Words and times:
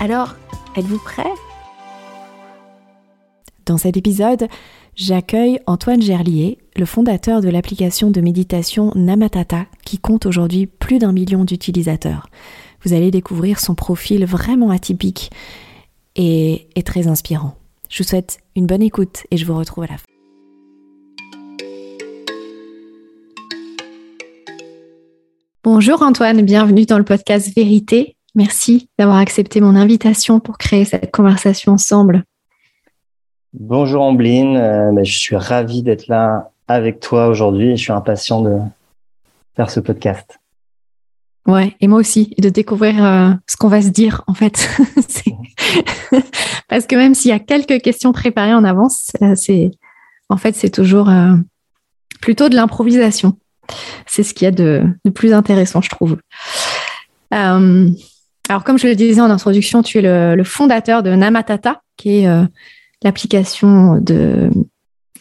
alors, 0.00 0.36
êtes-vous 0.76 0.98
prêt? 0.98 1.24
Dans 3.64 3.78
cet 3.78 3.96
épisode, 3.96 4.46
j'accueille 4.94 5.58
Antoine 5.66 6.02
Gerlier, 6.02 6.58
le 6.76 6.84
fondateur 6.84 7.40
de 7.40 7.48
l'application 7.48 8.10
de 8.10 8.20
méditation 8.20 8.92
Namatata, 8.94 9.66
qui 9.84 9.98
compte 9.98 10.26
aujourd'hui 10.26 10.66
plus 10.66 10.98
d'un 10.98 11.12
million 11.12 11.44
d'utilisateurs. 11.44 12.28
Vous 12.84 12.92
allez 12.92 13.10
découvrir 13.10 13.58
son 13.58 13.74
profil 13.74 14.24
vraiment 14.26 14.70
atypique 14.70 15.30
et, 16.14 16.68
et 16.76 16.82
très 16.82 17.08
inspirant. 17.08 17.56
Je 17.88 18.02
vous 18.02 18.08
souhaite 18.08 18.38
une 18.54 18.66
bonne 18.66 18.82
écoute 18.82 19.24
et 19.30 19.36
je 19.36 19.46
vous 19.46 19.56
retrouve 19.56 19.84
à 19.84 19.88
la 19.88 19.98
fin. 19.98 20.04
Bonjour 25.64 26.02
Antoine, 26.02 26.42
bienvenue 26.42 26.86
dans 26.86 26.98
le 26.98 27.04
podcast 27.04 27.52
Vérité. 27.56 28.15
Merci 28.36 28.90
d'avoir 28.98 29.16
accepté 29.16 29.62
mon 29.62 29.74
invitation 29.74 30.40
pour 30.40 30.58
créer 30.58 30.84
cette 30.84 31.10
conversation 31.10 31.72
ensemble. 31.72 32.22
Bonjour 33.54 34.02
Ambline, 34.02 34.58
euh, 34.58 34.92
ben, 34.92 35.06
je 35.06 35.18
suis 35.18 35.36
ravi 35.36 35.82
d'être 35.82 36.06
là 36.08 36.50
avec 36.68 37.00
toi 37.00 37.28
aujourd'hui 37.28 37.70
et 37.70 37.76
je 37.78 37.82
suis 37.82 37.92
impatient 37.92 38.42
de 38.42 38.58
faire 39.56 39.70
ce 39.70 39.80
podcast. 39.80 40.38
Ouais, 41.46 41.74
et 41.80 41.88
moi 41.88 41.98
aussi, 41.98 42.34
et 42.36 42.42
de 42.42 42.50
découvrir 42.50 43.02
euh, 43.02 43.30
ce 43.48 43.56
qu'on 43.56 43.68
va 43.68 43.80
se 43.80 43.88
dire 43.88 44.22
en 44.26 44.34
fait. 44.34 44.68
Parce 46.68 46.86
que 46.86 46.94
même 46.94 47.14
s'il 47.14 47.30
y 47.30 47.34
a 47.34 47.38
quelques 47.38 47.80
questions 47.80 48.12
préparées 48.12 48.52
en 48.52 48.64
avance, 48.64 49.12
euh, 49.22 49.32
c'est 49.34 49.70
en 50.28 50.36
fait 50.36 50.54
c'est 50.54 50.68
toujours 50.68 51.10
plutôt 52.20 52.50
de 52.50 52.54
l'improvisation. 52.54 53.38
C'est 54.04 54.22
ce 54.22 54.34
qu'il 54.34 54.44
y 54.44 54.48
a 54.48 54.50
de, 54.50 54.84
plus 55.14 55.32
intéressant, 55.32 55.80
je 55.80 55.88
trouve. 55.88 56.18
Alors, 58.48 58.62
comme 58.62 58.78
je 58.78 58.86
le 58.86 58.94
disais 58.94 59.20
en 59.20 59.30
introduction, 59.30 59.82
tu 59.82 59.98
es 59.98 60.36
le, 60.36 60.44
fondateur 60.44 61.02
de 61.02 61.10
Namatata, 61.10 61.82
qui 61.96 62.20
est 62.20 62.28
euh, 62.28 62.44
l'application 63.02 63.96
de, 64.00 64.50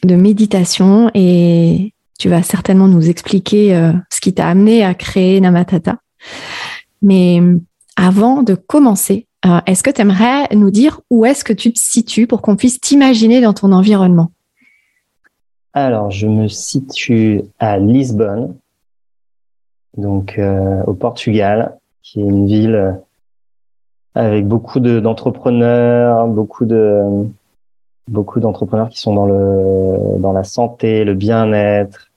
méditation, 0.04 1.10
et 1.16 1.94
tu 2.20 2.30
vas 2.30 2.44
certainement 2.44 2.88
nous 2.88 3.10
expliquer 3.10 3.76
euh, 3.76 3.92
ce 4.12 4.22
qui 4.22 4.34
t'a 4.34 4.48
amené 4.48 4.86
à 4.86 4.94
créer 4.94 5.42
Namatata. 5.42 5.98
Mais 7.02 7.42
avant 7.96 8.44
de 8.44 8.54
commencer, 8.54 9.26
euh, 9.48 9.60
est-ce 9.66 9.82
que 9.82 9.90
tu 9.90 10.02
aimerais 10.02 10.48
nous 10.54 10.70
dire 10.70 11.02
où 11.10 11.26
est-ce 11.26 11.44
que 11.44 11.54
tu 11.54 11.74
te 11.74 11.80
situes 11.80 12.28
pour 12.28 12.44
qu'on 12.44 12.56
puisse 12.56 12.80
t'imaginer 12.80 13.42
dans 13.42 13.54
ton 13.54 13.72
environnement? 13.72 14.32
Alors, 15.74 16.12
je 16.12 16.28
me 16.28 16.48
situe 16.48 17.42
à 17.58 17.80
Lisbonne, 17.80 18.56
donc 19.98 20.40
au 20.88 20.94
Portugal, 20.94 21.78
qui 22.02 22.22
est 22.22 22.24
une 22.24 22.48
ville 22.48 22.96
avec 24.16 24.48
beaucoup 24.48 24.80
d'entrepreneurs, 24.80 26.28
beaucoup 26.28 26.66
de 26.66 27.26
beaucoup 28.08 28.40
d'entrepreneurs 28.40 28.90
qui 28.90 29.00
sont 29.00 29.14
dans 29.14 29.26
le 29.26 30.20
dans 30.20 30.32
la 30.32 30.44
santé, 30.44 31.04
le 31.04 31.14
bien-être. 31.14 32.12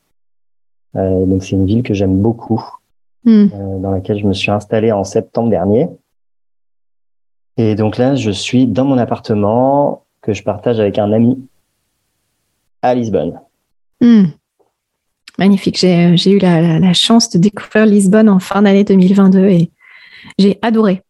Euh, 0.96 1.26
donc 1.26 1.42
c'est 1.42 1.50
une 1.50 1.66
ville 1.66 1.82
que 1.82 1.94
j'aime 1.94 2.16
beaucoup, 2.18 2.64
hmm. 3.24 3.46
euh, 3.52 3.78
dans 3.80 3.90
laquelle 3.90 4.18
je 4.18 4.26
me 4.26 4.32
suis 4.32 4.50
installé 4.50 4.92
en 4.92 5.04
septembre 5.04 5.50
dernier. 5.50 5.88
Et 7.56 7.74
donc 7.74 7.98
là, 7.98 8.14
je 8.14 8.30
suis 8.30 8.66
dans 8.66 8.84
mon 8.84 8.98
appartement 8.98 10.04
que 10.22 10.32
je 10.32 10.44
partage 10.44 10.78
avec 10.78 10.98
un 10.98 11.12
ami 11.12 11.44
à 12.82 12.94
Lisbonne. 12.94 13.40
Hmm. 14.00 14.26
Magnifique. 15.38 15.78
J'ai 15.78 16.30
eu 16.30 16.38
la, 16.38 16.78
la, 16.78 16.92
chance 16.92 17.30
de 17.30 17.38
découvrir 17.38 17.86
Lisbonne 17.86 18.28
en 18.28 18.38
fin 18.38 18.62
d'année 18.62 18.84
2022 18.84 19.46
et 19.46 19.70
j'ai 20.38 20.58
adoré. 20.62 21.02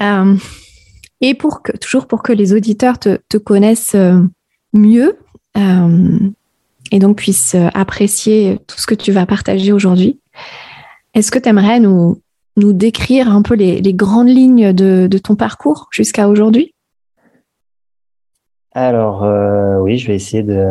Euh, 0.00 0.36
et 1.20 1.34
pour 1.34 1.62
que, 1.62 1.76
toujours 1.76 2.06
pour 2.06 2.22
que 2.22 2.32
les 2.32 2.52
auditeurs 2.52 2.98
te, 2.98 3.36
connaissent 3.36 3.94
euh, 3.94 4.20
mieux 4.72 5.18
euh, 5.56 6.18
et 6.92 6.98
donc 6.98 7.18
puissent 7.18 7.56
apprécier 7.74 8.58
tout 8.66 8.78
ce 8.78 8.86
que 8.86 8.94
tu 8.94 9.12
vas 9.12 9.26
partager 9.26 9.72
aujourd'hui, 9.72 10.20
est-ce 11.14 11.30
que 11.30 11.38
tu 11.38 11.48
aimerais 11.48 11.80
nous, 11.80 12.20
nous 12.56 12.72
décrire 12.72 13.30
un 13.30 13.42
peu 13.42 13.54
les, 13.54 13.94
grandes 13.94 14.28
lignes 14.28 14.72
de, 14.72 15.18
ton 15.18 15.36
parcours 15.36 15.88
jusqu'à 15.90 16.28
aujourd'hui? 16.28 16.74
Alors, 18.72 19.22
oui, 19.82 19.98
je 19.98 20.06
vais 20.06 20.14
essayer 20.14 20.42
de, 20.42 20.64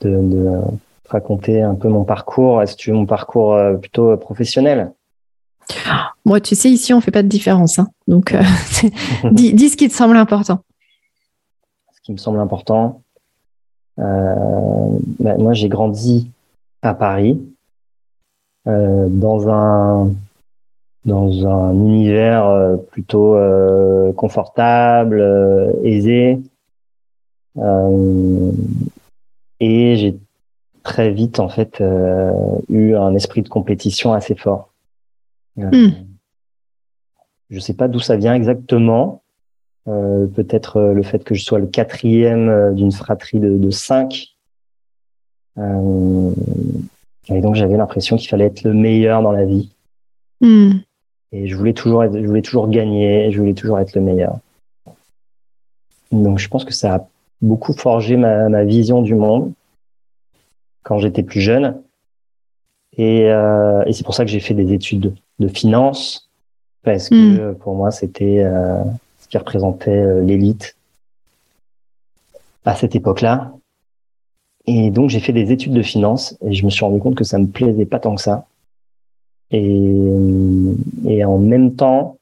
de, 0.00 0.60
raconter 1.08 1.62
un 1.62 1.74
peu 1.74 1.88
mon 1.88 2.04
parcours. 2.04 2.62
Est-ce 2.62 2.76
que 2.76 2.80
tu 2.80 2.90
veux 2.90 2.96
mon 2.96 3.06
parcours 3.06 3.58
plutôt 3.80 4.16
professionnel? 4.16 4.92
Moi, 6.24 6.40
tu 6.40 6.54
sais, 6.54 6.70
ici, 6.70 6.92
on 6.92 7.00
fait 7.00 7.10
pas 7.10 7.22
de 7.22 7.28
différence. 7.28 7.78
Hein. 7.78 7.88
Donc, 8.08 8.34
euh, 8.34 8.42
dis, 9.30 9.68
ce 9.68 9.76
qui 9.76 9.88
te 9.88 9.94
semble 9.94 10.16
important. 10.16 10.60
Ce 11.94 12.00
qui 12.02 12.12
me 12.12 12.16
semble 12.18 12.40
important. 12.40 13.02
Euh, 13.98 14.34
ben, 15.18 15.38
moi, 15.38 15.54
j'ai 15.54 15.68
grandi 15.68 16.30
à 16.82 16.94
Paris, 16.94 17.40
euh, 18.66 19.06
dans 19.08 19.48
un 19.48 20.10
dans 21.04 21.46
un 21.46 21.72
univers 21.72 22.76
plutôt 22.90 23.36
confortable, 24.16 25.22
aisé, 25.84 26.40
et 29.60 29.96
j'ai 29.96 30.18
très 30.82 31.12
vite 31.12 31.38
en 31.38 31.48
fait 31.48 31.80
eu 32.68 32.96
un 32.96 33.14
esprit 33.14 33.42
de 33.42 33.48
compétition 33.48 34.14
assez 34.14 34.34
fort. 34.34 34.72
Hmm. 35.56 35.90
Je 37.50 37.60
sais 37.60 37.74
pas 37.74 37.88
d'où 37.88 38.00
ça 38.00 38.16
vient 38.16 38.34
exactement. 38.34 39.22
Euh, 39.88 40.26
peut-être 40.26 40.78
euh, 40.78 40.94
le 40.94 41.02
fait 41.02 41.22
que 41.22 41.34
je 41.34 41.44
sois 41.44 41.60
le 41.60 41.66
quatrième 41.66 42.48
euh, 42.48 42.72
d'une 42.72 42.90
fratrie 42.90 43.38
de, 43.38 43.56
de 43.56 43.70
cinq. 43.70 44.34
et 45.56 47.40
donc 47.40 47.54
j'avais 47.54 47.76
l'impression 47.76 48.16
qu'il 48.16 48.28
fallait 48.28 48.46
être 48.46 48.64
le 48.64 48.74
meilleur 48.74 49.22
dans 49.22 49.32
la 49.32 49.44
vie. 49.44 49.70
Hmm. 50.40 50.78
Et 51.32 51.46
je 51.46 51.56
voulais 51.56 51.72
toujours 51.72 52.04
être, 52.04 52.20
je 52.20 52.26
voulais 52.26 52.42
toujours 52.42 52.68
gagner, 52.68 53.30
je 53.30 53.38
voulais 53.38 53.54
toujours 53.54 53.78
être 53.78 53.94
le 53.94 54.00
meilleur. 54.00 54.38
Donc 56.12 56.38
je 56.38 56.48
pense 56.48 56.64
que 56.64 56.74
ça 56.74 56.94
a 56.94 57.08
beaucoup 57.40 57.72
forgé 57.72 58.16
ma, 58.16 58.48
ma 58.48 58.64
vision 58.64 59.02
du 59.02 59.14
monde 59.14 59.52
quand 60.82 60.98
j'étais 60.98 61.22
plus 61.22 61.40
jeune. 61.40 61.80
Et, 62.96 63.30
euh, 63.30 63.84
et 63.86 63.92
c'est 63.92 64.04
pour 64.04 64.14
ça 64.14 64.24
que 64.24 64.30
j'ai 64.30 64.40
fait 64.40 64.54
des 64.54 64.72
études 64.72 65.14
de 65.38 65.48
finance 65.48 66.28
parce 66.82 67.08
que 67.08 67.14
hmm. 67.14 67.40
euh, 67.40 67.52
pour 67.52 67.74
moi 67.74 67.90
c'était 67.90 68.40
euh, 68.44 68.82
ce 69.20 69.28
qui 69.28 69.36
représentait 69.38 69.90
euh, 69.90 70.22
l'élite 70.22 70.76
à 72.64 72.74
cette 72.74 72.94
époque-là. 72.96 73.52
Et 74.66 74.90
donc 74.90 75.10
j'ai 75.10 75.20
fait 75.20 75.32
des 75.32 75.52
études 75.52 75.72
de 75.72 75.82
finance 75.82 76.36
et 76.44 76.52
je 76.52 76.64
me 76.64 76.70
suis 76.70 76.84
rendu 76.84 77.00
compte 77.00 77.14
que 77.14 77.24
ça 77.24 77.38
me 77.38 77.46
plaisait 77.46 77.86
pas 77.86 78.00
tant 78.00 78.14
que 78.14 78.22
ça. 78.22 78.46
Et, 79.52 79.86
et 81.06 81.24
en 81.24 81.38
même 81.38 81.76
temps, 81.76 82.18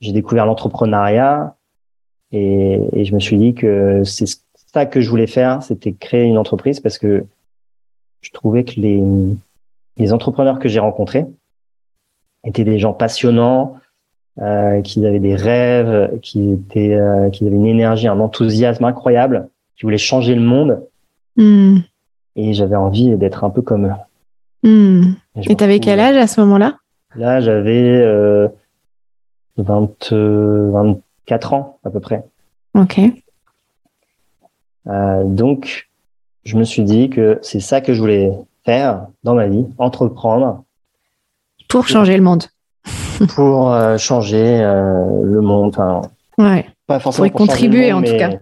j'ai 0.00 0.12
découvert 0.12 0.44
l'entrepreneuriat 0.44 1.56
et, 2.30 2.78
et, 2.92 3.04
je 3.06 3.14
me 3.14 3.20
suis 3.20 3.38
dit 3.38 3.54
que 3.54 4.04
c'est 4.04 4.26
ça 4.72 4.84
que 4.84 5.00
je 5.00 5.08
voulais 5.08 5.26
faire, 5.26 5.62
c'était 5.62 5.92
créer 5.92 6.24
une 6.24 6.36
entreprise 6.36 6.80
parce 6.80 6.98
que 6.98 7.24
je 8.20 8.30
trouvais 8.30 8.64
que 8.64 8.80
les, 8.80 9.02
les 9.96 10.12
entrepreneurs 10.12 10.58
que 10.58 10.68
j'ai 10.68 10.78
rencontrés, 10.78 11.26
étaient 12.44 12.64
des 12.64 12.78
gens 12.78 12.92
passionnants, 12.92 13.76
qu'ils 14.84 15.06
avaient 15.06 15.20
des 15.20 15.34
rêves, 15.34 16.18
qu'ils 16.20 16.54
étaient, 16.54 16.98
qu'ils 17.32 17.46
avaient 17.46 17.56
une 17.56 17.66
énergie, 17.66 18.08
un 18.08 18.18
enthousiasme 18.18 18.84
incroyable, 18.84 19.48
qui 19.76 19.84
voulaient 19.84 19.98
changer 19.98 20.34
le 20.34 20.40
monde. 20.40 20.82
Hmm. 21.36 21.78
Et 22.34 22.54
j'avais 22.54 22.76
envie 22.76 23.14
d'être 23.16 23.44
un 23.44 23.50
peu 23.50 23.62
comme 23.62 23.86
eux. 23.86 24.68
Hmm. 24.68 25.12
Et 25.36 25.54
tu 25.54 25.64
avais 25.64 25.80
quel 25.80 26.00
âge 26.00 26.16
à 26.16 26.26
ce 26.26 26.40
moment-là? 26.40 26.78
Là, 27.14 27.40
j'avais 27.40 28.02
20, 29.58 30.12
24 30.12 31.52
ans 31.52 31.78
à 31.84 31.90
peu 31.90 32.00
près. 32.00 32.24
Ok. 32.74 33.00
Euh, 34.88 35.24
donc, 35.24 35.88
je 36.44 36.56
me 36.56 36.64
suis 36.64 36.82
dit 36.82 37.10
que 37.10 37.38
c'est 37.42 37.60
ça 37.60 37.80
que 37.80 37.94
je 37.94 38.00
voulais 38.00 38.32
faire 38.64 39.06
dans 39.24 39.34
ma 39.34 39.46
vie, 39.46 39.66
entreprendre. 39.78 40.64
Pour 41.72 41.88
changer 41.88 42.16
le 42.16 42.22
monde. 42.22 42.44
pour 43.34 43.72
euh, 43.72 43.98
changer 43.98 44.60
euh, 44.62 45.04
le 45.24 45.40
monde. 45.40 45.70
Enfin, 45.70 46.02
ouais. 46.38 46.66
Pas 46.86 47.00
forcément 47.00 47.28
pour, 47.28 47.38
contribuer 47.38 47.92
en 47.92 48.02
tout 48.02 48.16
cas. 48.16 48.38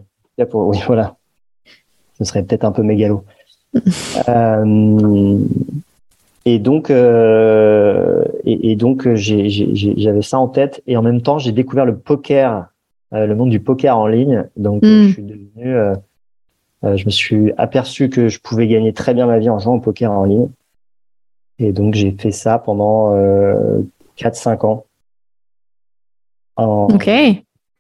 Pour, 0.46 0.68
oui, 0.68 0.78
voilà. 0.86 1.16
Ce 2.18 2.24
serait 2.24 2.42
peut-être 2.42 2.64
un 2.64 2.72
peu 2.72 2.82
mégalo. 2.82 3.24
et 6.44 6.58
donc, 6.58 6.90
et, 6.90 6.94
et, 8.44 8.76
donc, 8.76 9.08
j'avais 9.14 10.22
ça 10.22 10.38
en 10.38 10.48
tête. 10.48 10.82
Et 10.86 10.96
en 10.96 11.02
même 11.02 11.22
temps, 11.22 11.38
j'ai 11.38 11.52
découvert 11.52 11.84
le 11.86 11.96
poker, 11.96 12.66
le 13.12 13.32
monde 13.34 13.50
du 13.50 13.60
poker 13.60 13.96
en 13.96 14.06
ligne. 14.06 14.44
Donc, 14.56 14.82
hmm. 14.82 15.06
je 15.06 15.12
suis 15.12 15.22
devenu 15.22 15.76
euh, 16.84 16.96
je 16.96 17.04
me 17.04 17.10
suis 17.10 17.52
aperçu 17.58 18.08
que 18.08 18.28
je 18.28 18.40
pouvais 18.40 18.66
gagner 18.66 18.92
très 18.92 19.12
bien 19.12 19.26
ma 19.26 19.38
vie 19.38 19.50
en 19.50 19.58
jouant 19.58 19.76
au 19.76 19.80
poker 19.80 20.10
en 20.10 20.24
ligne. 20.24 20.48
Et 21.60 21.72
donc, 21.72 21.94
j'ai 21.94 22.10
fait 22.12 22.32
ça 22.32 22.58
pendant 22.58 23.14
euh, 23.14 23.80
4-5 24.18 24.66
ans. 24.66 24.84
En, 26.56 26.88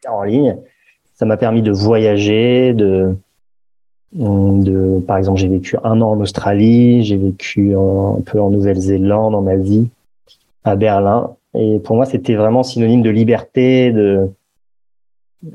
en 0.08 0.22
ligne. 0.22 0.56
Ça 1.14 1.26
m'a 1.26 1.36
permis 1.36 1.60
de 1.60 1.72
voyager, 1.72 2.72
de, 2.72 3.14
de, 4.12 5.00
par 5.06 5.18
exemple, 5.18 5.38
j'ai 5.38 5.48
vécu 5.48 5.76
un 5.84 6.00
an 6.00 6.12
en 6.12 6.20
Australie, 6.20 7.02
j'ai 7.02 7.16
vécu 7.16 7.74
un 7.74 8.20
peu 8.24 8.40
en 8.40 8.50
Nouvelle-Zélande, 8.50 9.34
en 9.34 9.46
Asie, 9.46 9.90
à 10.64 10.76
Berlin. 10.76 11.34
Et 11.54 11.78
pour 11.80 11.96
moi, 11.96 12.06
c'était 12.06 12.36
vraiment 12.36 12.62
synonyme 12.62 13.02
de 13.02 13.10
liberté, 13.10 13.92
de, 13.92 14.30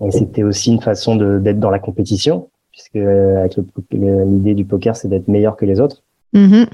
et 0.04 0.12
c'était 0.12 0.44
aussi 0.44 0.72
une 0.72 0.82
façon 0.82 1.16
d'être 1.16 1.60
dans 1.60 1.70
la 1.70 1.80
compétition 1.80 2.50
puisque 2.76 2.98
avec 2.98 3.56
l'idée 3.92 4.54
du 4.54 4.66
poker, 4.66 4.96
c'est 4.96 5.08
d'être 5.08 5.30
meilleur 5.30 5.56
que 5.56 5.66
les 5.66 5.80
autres. 5.80 6.04
Mm-hmm. 6.34 6.68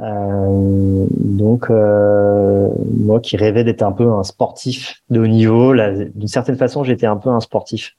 Euh, 0.00 1.06
donc, 1.10 1.70
euh, 1.70 2.68
moi 2.98 3.20
qui 3.20 3.36
rêvais 3.36 3.64
d'être 3.64 3.82
un 3.82 3.92
peu 3.92 4.10
un 4.10 4.22
sportif 4.22 5.02
de 5.10 5.20
haut 5.20 5.26
niveau, 5.26 5.74
d'une 6.14 6.28
certaine 6.28 6.56
façon, 6.56 6.84
j'étais 6.84 7.06
un 7.06 7.16
peu 7.16 7.30
un 7.30 7.40
sportif 7.40 7.96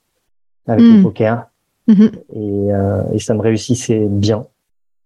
avec 0.66 0.82
le 0.82 0.98
mm. 0.98 1.02
poker. 1.02 1.46
Mm-hmm. 1.88 2.12
Et, 2.34 2.72
euh, 2.72 3.02
et, 3.12 3.18
ça 3.18 3.34
me 3.34 3.40
réussissait 3.40 4.06
bien, 4.08 4.46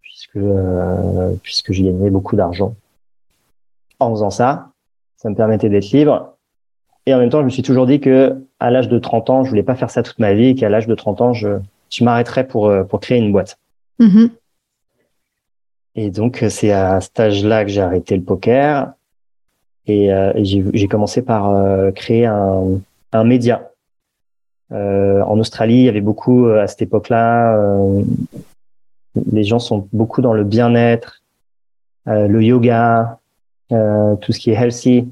puisque, 0.03 0.37
euh, 0.37 1.35
puisque 1.43 1.73
j'ai 1.73 1.85
gagné 1.85 2.11
beaucoup 2.11 2.37
d'argent 2.37 2.75
en 4.01 4.11
faisant 4.11 4.31
ça. 4.31 4.71
Ça 5.17 5.31
me 5.31 5.35
permettait 5.35 5.71
d'être 5.71 5.91
libre. 5.91 6.35
Et 7.07 7.15
en 7.15 7.19
même 7.19 7.31
temps, 7.31 7.41
je 7.41 7.45
me 7.45 7.51
suis 7.51 7.63
toujours 7.63 7.87
dit 7.87 8.01
que 8.01 8.37
à 8.61 8.71
l'âge 8.71 8.89
de 8.89 8.99
30 8.99 9.31
ans, 9.31 9.45
je 9.45 9.51
voulais 9.51 9.63
pas 9.63 9.75
faire 9.75 9.91
ça 9.91 10.03
toute 10.03 10.19
ma 10.19 10.35
vie 10.35 10.49
et 10.49 10.55
qu'à 10.55 10.69
l'âge 10.69 10.87
de 10.87 10.95
30 10.95 11.21
ans, 11.21 11.33
je, 11.33 11.59
tu 11.89 12.05
m'arrêterais 12.05 12.47
pour, 12.47 12.69
euh, 12.69 12.85
pour 12.85 13.01
créer 13.01 13.19
une 13.19 13.33
boîte. 13.33 13.59
Mm-hmm. 14.01 14.31
Et 15.95 16.11
donc, 16.11 16.43
euh, 16.43 16.49
c'est 16.49 16.73
à 16.73 17.01
cet 17.01 17.19
âge-là 17.21 17.65
que 17.65 17.71
j'ai 17.71 17.81
arrêté 17.81 18.17
le 18.17 18.23
poker. 18.23 18.93
Et, 19.87 20.13
euh, 20.13 20.33
j'ai 20.43 20.89
commencé 20.89 21.23
par 21.23 21.93
créer 21.95 22.25
un, 22.27 22.81
un 23.13 23.25
média. 23.25 23.71
en 24.71 25.39
Australie, 25.39 25.81
il 25.81 25.85
y 25.85 25.89
avait 25.89 26.01
beaucoup, 26.01 26.47
à 26.47 26.67
cette 26.67 26.83
époque-là, 26.83 27.55
les 29.31 29.45
gens 29.45 29.59
sont 29.59 29.87
beaucoup 29.93 30.23
dans 30.23 30.33
le 30.33 30.43
bien-être, 30.43 31.23
le 32.07 32.43
yoga, 32.43 33.19
tout 33.69 34.33
ce 34.33 34.39
qui 34.39 34.51
est 34.51 34.55
healthy. 34.55 35.07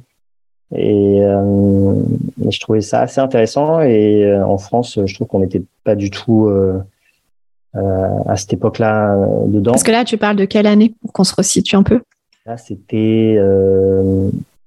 Et, 0.75 1.23
euh, 1.23 1.95
je 2.51 2.61
trouvais 2.61 2.81
ça 2.81 3.03
assez 3.03 3.21
intéressant. 3.21 3.81
Et 3.81 4.25
euh, 4.25 4.45
en 4.45 4.59
France, 4.59 4.99
je 5.05 5.15
trouve 5.15 5.27
qu'on 5.27 5.41
n'était 5.41 5.63
pas 5.85 5.95
du 5.95 6.11
tout 6.11 6.47
euh, 6.47 6.81
à 7.75 8.37
cette 8.37 8.53
époque-là 8.53 9.17
dedans. 9.47 9.73
Parce 9.73 9.83
que 9.83 9.91
là, 9.91 10.05
tu 10.05 10.19
parles 10.19 10.37
de 10.37 10.45
quelle 10.45 10.67
année 10.67 10.95
pour 11.01 11.13
qu'on 11.13 11.25
se 11.25 11.35
resitue 11.35 11.77
un 11.77 11.83
peu? 11.83 12.03
Là, 12.45 12.57
c'était 12.57 13.39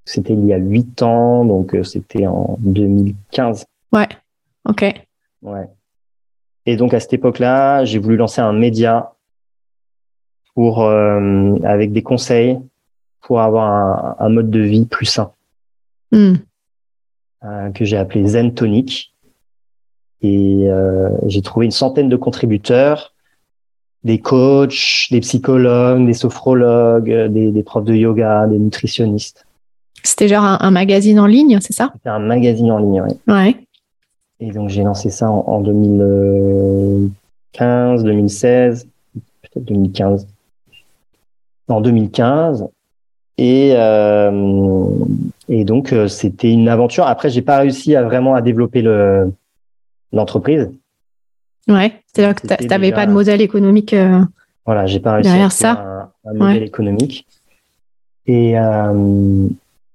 c'était 0.04 0.32
il 0.32 0.46
y 0.46 0.52
a 0.52 0.56
huit 0.56 1.02
ans, 1.02 1.44
donc 1.44 1.76
c'était 1.84 2.26
en 2.26 2.56
2015. 2.60 3.66
Ouais. 3.92 4.08
Ok. 4.68 4.84
Ouais. 5.42 5.68
Et 6.64 6.76
donc 6.76 6.94
à 6.94 7.00
cette 7.00 7.12
époque-là, 7.12 7.84
j'ai 7.84 7.98
voulu 7.98 8.16
lancer 8.16 8.40
un 8.40 8.52
média 8.52 9.12
pour 10.54 10.82
avec 10.84 11.92
des 11.92 12.02
conseils 12.02 12.58
pour 13.20 13.40
avoir 13.40 13.70
un, 13.72 14.16
un 14.24 14.28
mode 14.28 14.50
de 14.50 14.60
vie 14.60 14.86
plus 14.86 15.06
sain. 15.06 15.32
Hmm. 16.12 16.34
Euh, 17.44 17.70
que 17.70 17.84
j'ai 17.84 17.96
appelé 17.96 18.26
Zen 18.26 18.54
Tonic. 18.54 19.14
Et 20.22 20.68
euh, 20.68 21.10
j'ai 21.26 21.42
trouvé 21.42 21.66
une 21.66 21.72
centaine 21.72 22.08
de 22.08 22.16
contributeurs, 22.16 23.12
des 24.04 24.18
coachs, 24.18 25.08
des 25.10 25.20
psychologues, 25.20 26.06
des 26.06 26.14
sophrologues, 26.14 27.28
des, 27.28 27.50
des 27.50 27.62
profs 27.62 27.84
de 27.84 27.94
yoga, 27.94 28.46
des 28.46 28.58
nutritionnistes. 28.58 29.46
C'était 30.02 30.28
genre 30.28 30.44
un, 30.44 30.70
magazine 30.70 31.18
en 31.18 31.24
ligne, 31.26 31.58
c'est 31.60 31.72
ça? 31.72 31.90
C'était 31.94 32.10
un 32.10 32.20
magazine 32.20 32.70
en 32.70 32.78
ligne, 32.78 33.02
oui. 33.02 33.14
Ouais. 33.26 33.56
Et 34.38 34.52
donc 34.52 34.68
j'ai 34.68 34.82
lancé 34.82 35.08
ça 35.10 35.30
en, 35.30 35.44
en 35.46 35.60
2015, 35.60 38.04
2016, 38.04 38.86
peut-être 39.42 39.64
2015. 39.64 40.26
En 41.68 41.80
2015. 41.80 42.68
Et, 43.38 43.72
euh, 43.74 44.88
et 45.48 45.64
donc, 45.64 45.92
euh, 45.92 46.08
c'était 46.08 46.50
une 46.50 46.68
aventure. 46.68 47.06
Après, 47.06 47.28
j'ai 47.28 47.42
pas 47.42 47.58
réussi 47.58 47.94
à 47.94 48.02
vraiment 48.02 48.34
à 48.34 48.40
développer 48.40 48.82
le, 48.82 49.32
l'entreprise. 50.16 50.70
Ouais, 51.68 51.92
c'est-à-dire 52.06 52.34
que 52.34 52.54
tu 52.54 52.66
n'avais 52.68 52.92
pas 52.92 53.06
de 53.06 53.12
modèle 53.12 53.40
économique. 53.40 53.92
Euh, 53.92 54.20
voilà, 54.64 54.86
j'ai 54.86 55.00
pas 55.00 55.14
réussi 55.14 55.28
derrière 55.28 55.46
à 55.46 55.50
ça. 55.50 56.12
Un, 56.24 56.34
modèle 56.34 56.62
économique. 56.62 57.26
Et 58.26 58.58
euh, 58.58 59.48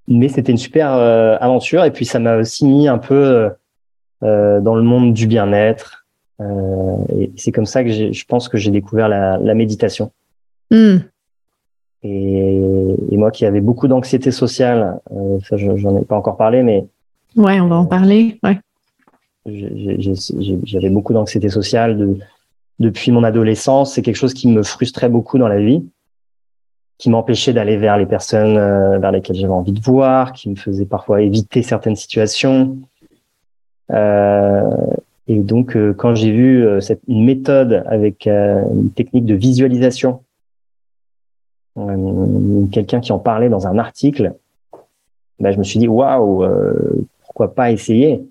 mais 0.08 0.30
c'était 0.30 0.52
une 0.52 0.58
super 0.58 0.94
euh, 0.94 1.38
aventure. 1.40 1.84
Et 1.86 1.92
puis, 1.92 2.06
ça 2.06 2.20
m'a 2.20 2.38
aussi 2.38 2.66
mis 2.66 2.88
un 2.88 2.98
peu 2.98 3.50
dans 4.22 4.76
le 4.76 4.84
monde 4.84 5.13
du 5.13 5.28
bien-être. 5.28 6.06
et 6.40 7.32
c'est 7.38 7.51
comme 7.51 7.66
ça 7.66 7.84
que 7.84 7.90
je 8.12 8.25
pense 8.25 8.50
que 8.50 8.58
j'ai 8.58 8.72
découvert 8.72 9.08
la, 9.10 9.38
la 9.38 9.54
méditation. 9.56 10.12
Hmm. 10.70 10.98
Et, 12.04 12.66
et, 13.12 13.18
moi 13.18 13.32
qui 13.32 13.46
avais 13.46 13.62
beaucoup 13.62 13.88
d'anxiété 13.88 14.32
sociale, 14.32 15.00
ça 15.48 15.58
j'en 15.58 15.98
ai 15.98 16.06
pas 16.06 16.16
encore 16.16 16.38
parlé, 16.38 16.63
mais 16.63 16.86
ouais, 17.36 17.60
on 17.60 17.68
va 17.68 17.78
en 17.78 17.86
parler. 17.86 18.40
Ouais. 18.44 18.60
J'avais 19.45 20.89
beaucoup 20.89 21.13
d'anxiété 21.13 21.50
sociale 21.50 21.98
de, 21.98 22.17
depuis 22.79 23.12
mon 23.12 23.24
adolescence. 23.24 23.93
C'est 23.93 24.01
quelque 24.01 24.15
chose 24.15 24.33
qui 24.33 24.48
me 24.48 24.63
frustrait 24.63 25.10
beaucoup 25.10 25.38
dans 25.38 25.48
la 25.48 25.60
vie, 25.60 25.83
qui 26.98 27.10
m'empêchait 27.10 27.53
d'aller 27.53 27.77
vers 27.77 27.98
les 27.98 28.05
personnes 28.05 28.57
euh, 28.57 29.00
vers 29.00 29.12
lesquelles 29.12 29.36
j'avais 29.36 29.53
envie 29.53 29.71
de 29.71 29.81
voir, 29.81 30.33
qui 30.33 30.50
me 30.50 30.55
faisait 30.55 30.86
parfois 30.86 31.21
éviter 31.21 31.63
certaines 31.63 31.95
situations. 31.95 32.77
Euh, 33.91 34.69
et 35.27 35.39
donc, 35.39 35.75
euh, 35.75 35.93
quand 35.93 36.15
j'ai 36.15 36.31
vu 36.31 36.65
euh, 36.65 36.79
une 37.07 37.25
méthode 37.25 37.83
avec 37.86 38.27
une 38.27 38.91
technique 38.91 39.25
de 39.25 39.36
visualisation 39.36 40.24
quelqu'un 42.74 43.00
qui 43.00 43.13
en 43.13 43.17
parlait 43.17 43.48
dans 43.48 43.65
un 43.65 43.79
article, 43.79 44.33
ben, 45.39 45.53
je 45.53 45.57
me 45.57 45.63
suis 45.63 45.79
dit 45.79 45.88
waouh, 45.88 46.45
pourquoi 47.24 47.55
pas 47.55 47.71
essayer? 47.71 48.21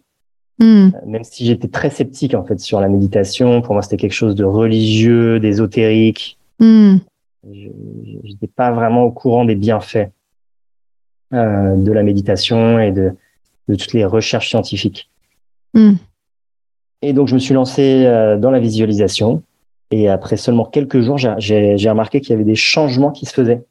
Hmm. 0.61 0.91
euh, 0.95 1.07
Même 1.07 1.25
si 1.25 1.45
j'étais 1.45 1.69
très 1.69 1.91
sceptique 1.91 2.35
en 2.35 2.45
fait 2.45 2.61
sur 2.61 2.81
la 2.81 2.89
méditation, 2.89 3.63
pour 3.63 3.75
moi 3.75 3.83
c'était 3.83 3.97
quelque 3.97 4.13
chose 4.13 4.35
de 4.35 4.45
religieux, 4.45 5.41
d'ésotérique. 5.41 6.39
Mm. 6.59 6.97
Je 7.51 7.69
n'étais 8.29 8.47
pas 8.47 8.71
vraiment 8.71 9.05
au 9.05 9.11
courant 9.11 9.45
des 9.45 9.55
bienfaits 9.55 10.11
euh, 11.33 11.75
de 11.77 11.93
la 11.93 12.03
méditation 12.03 12.79
et 12.79 12.93
de, 12.93 13.13
de 13.69 13.75
toutes 13.75 13.95
les 13.95 14.05
recherches 14.05 14.51
scientifiques. 14.51 15.09
Hmm. 15.73 15.95
Et 17.01 17.15
donc 17.15 17.29
je 17.29 17.35
me 17.35 17.39
suis 17.39 17.55
lancé 17.55 18.05
dans 18.39 18.51
la 18.51 18.61
visualisation. 18.61 19.43
Et 19.91 20.09
après 20.09 20.37
seulement 20.37 20.67
quelques 20.67 21.01
jours, 21.01 21.17
j'ai 21.17 21.89
remarqué 21.89 22.21
qu'il 22.21 22.31
y 22.31 22.35
avait 22.35 22.45
des 22.45 22.55
changements 22.55 23.11
qui 23.11 23.25
se 23.25 23.33
faisaient 23.33 23.65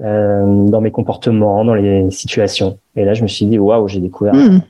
euh, 0.00 0.68
dans 0.68 0.80
mes 0.80 0.90
comportements, 0.90 1.66
dans 1.66 1.74
les 1.74 2.10
situations. 2.10 2.78
Et 2.96 3.04
là, 3.04 3.12
je 3.12 3.22
me 3.22 3.28
suis 3.28 3.44
dit, 3.44 3.58
waouh, 3.58 3.88
j'ai 3.88 4.00
découvert, 4.00 4.34
hmm. 4.34 4.62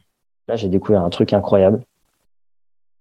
Là, 0.48 0.56
j'ai 0.56 0.68
découvert 0.68 1.02
un 1.02 1.10
truc 1.10 1.32
incroyable. 1.32 1.84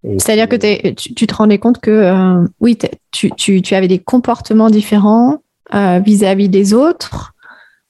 C'est-à-dire 0.03 0.49
que 0.49 0.55
tu, 0.93 1.13
tu, 1.13 1.27
te 1.27 1.35
rendais 1.35 1.59
compte 1.59 1.79
que, 1.79 1.91
euh, 1.91 2.47
oui, 2.59 2.77
tu, 3.11 3.31
tu, 3.31 3.61
tu, 3.61 3.75
avais 3.75 3.87
des 3.87 3.99
comportements 3.99 4.71
différents 4.71 5.43
euh, 5.75 5.99
vis-à-vis 5.99 6.49
des 6.49 6.73
autres 6.73 7.35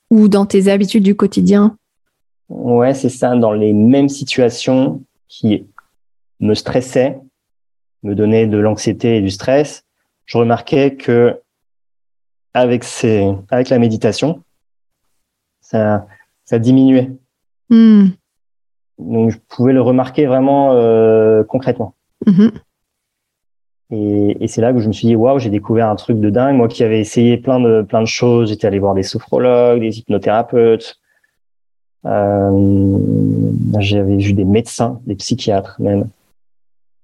ou 0.10 0.28
dans 0.28 0.46
tes 0.46 0.68
habitudes 0.68 1.04
du 1.04 1.16
quotidien? 1.16 1.78
Ouais, 2.50 2.94
c'est 2.94 3.10
ça, 3.10 3.34
dans 3.38 3.54
les 3.54 3.72
mêmes 3.72 4.10
situations 4.10 5.02
qui 5.30 5.66
me 6.42 6.54
stressaient, 6.54 7.18
me 8.04 8.14
donnaient 8.14 8.48
de 8.48 8.58
l'anxiété 8.58 9.18
et 9.18 9.22
du 9.22 9.30
stress, 9.30 9.86
je 10.26 10.38
remarquais 10.38 10.96
que 10.96 11.40
avec 12.54 12.84
ces, 12.84 13.32
avec 13.50 13.70
la 13.70 13.80
méditation, 13.80 14.44
ça, 15.62 16.06
ça 16.44 16.60
diminuait. 16.60 17.10
Hmm. 17.70 18.10
Donc, 19.02 19.32
je 19.32 19.38
pouvais 19.50 19.74
le 19.74 19.82
remarquer 19.82 20.26
vraiment 20.26 20.74
euh, 20.74 21.44
concrètement. 21.44 21.94
Mm-hmm. 22.26 22.52
Et, 23.94 24.38
et 24.44 24.48
c'est 24.48 24.62
là 24.62 24.72
que 24.72 24.80
je 24.80 24.88
me 24.88 24.94
suis 24.94 25.08
dit, 25.08 25.16
waouh, 25.16 25.40
j'ai 25.40 25.50
découvert 25.50 25.90
un 25.90 25.96
truc 25.96 26.20
de 26.20 26.30
dingue. 26.30 26.56
Moi 26.56 26.68
qui 26.68 26.84
avais 26.84 27.00
essayé 27.00 27.38
plein 27.38 27.60
de, 27.60 27.82
plein 27.82 28.02
de 28.02 28.08
choses, 28.08 28.50
j'étais 28.50 28.68
allé 28.68 28.80
voir 28.80 28.94
des 28.94 29.04
sophrologues, 29.04 29.82
des 29.82 30.00
hypnothérapeutes. 30.00 30.98
Euh, 32.06 32.98
j'avais 33.80 34.18
vu 34.18 34.34
des 34.34 34.46
médecins, 34.46 35.02
des 35.06 35.16
psychiatres 35.16 35.76
même. 35.80 36.08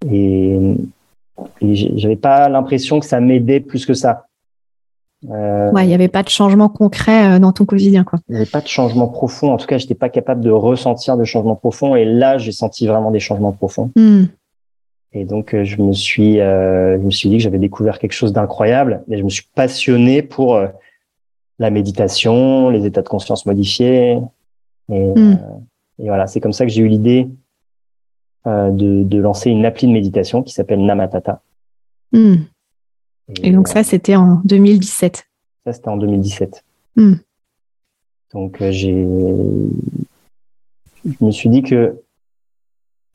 Et, 0.09 0.57
et 1.61 1.75
j'avais 1.75 2.15
pas 2.15 2.47
l'impression 2.47 2.99
que 2.99 3.05
ça 3.05 3.19
m'aidait 3.19 3.59
plus 3.59 3.85
que 3.85 3.93
ça. 3.93 4.26
Euh, 5.29 5.71
ouais, 5.71 5.83
il 5.83 5.87
n'y 5.87 5.95
avait 5.95 6.07
pas 6.07 6.23
de 6.23 6.29
changement 6.29 6.69
concret 6.69 7.35
euh, 7.35 7.39
dans 7.39 7.51
ton 7.51 7.65
quotidien, 7.65 8.03
quoi. 8.03 8.19
Il 8.29 8.33
n'y 8.33 8.37
avait 8.37 8.49
pas 8.49 8.61
de 8.61 8.67
changement 8.67 9.07
profond. 9.07 9.51
En 9.51 9.57
tout 9.57 9.65
cas, 9.65 9.77
j'étais 9.77 9.95
pas 9.95 10.09
capable 10.09 10.41
de 10.41 10.51
ressentir 10.51 11.17
de 11.17 11.23
changement 11.23 11.55
profond. 11.55 11.95
Et 11.95 12.05
là, 12.05 12.37
j'ai 12.37 12.51
senti 12.51 12.87
vraiment 12.87 13.11
des 13.11 13.19
changements 13.19 13.51
profonds. 13.51 13.91
Hmm. 13.95 14.25
Et 15.13 15.25
donc, 15.25 15.53
euh, 15.53 15.63
je 15.63 15.81
me 15.81 15.93
suis, 15.93 16.39
euh, 16.39 16.97
je 16.99 17.03
me 17.03 17.11
suis 17.11 17.29
dit 17.29 17.37
que 17.37 17.43
j'avais 17.43 17.59
découvert 17.59 17.99
quelque 17.99 18.13
chose 18.13 18.33
d'incroyable. 18.33 19.03
Et 19.09 19.17
je 19.17 19.23
me 19.23 19.29
suis 19.29 19.47
passionné 19.55 20.21
pour 20.21 20.55
euh, 20.55 20.67
la 21.59 21.71
méditation, 21.71 22.69
les 22.69 22.85
états 22.85 23.01
de 23.01 23.09
conscience 23.09 23.45
modifiés. 23.45 24.19
Et, 24.91 25.13
hmm. 25.15 25.37
et 25.99 26.07
voilà, 26.07 26.27
c'est 26.27 26.39
comme 26.39 26.53
ça 26.53 26.65
que 26.65 26.71
j'ai 26.71 26.81
eu 26.81 26.87
l'idée 26.87 27.27
de, 28.45 29.03
de, 29.03 29.17
lancer 29.19 29.49
une 29.49 29.65
appli 29.65 29.87
de 29.87 29.91
méditation 29.91 30.41
qui 30.41 30.53
s'appelle 30.53 30.79
Namatata. 30.79 31.41
Hmm. 32.13 32.35
Et, 33.43 33.51
donc 33.51 33.67
ça, 33.67 33.83
c'était 33.83 34.15
en 34.15 34.41
2017. 34.45 35.27
Ça, 35.65 35.73
c'était 35.73 35.89
en 35.89 35.97
2017. 35.97 36.63
Hmm. 36.95 37.15
Donc 38.33 38.57
j'ai, 38.69 39.05
je 41.05 41.25
me 41.25 41.31
suis 41.31 41.49
dit 41.49 41.63
que 41.63 42.01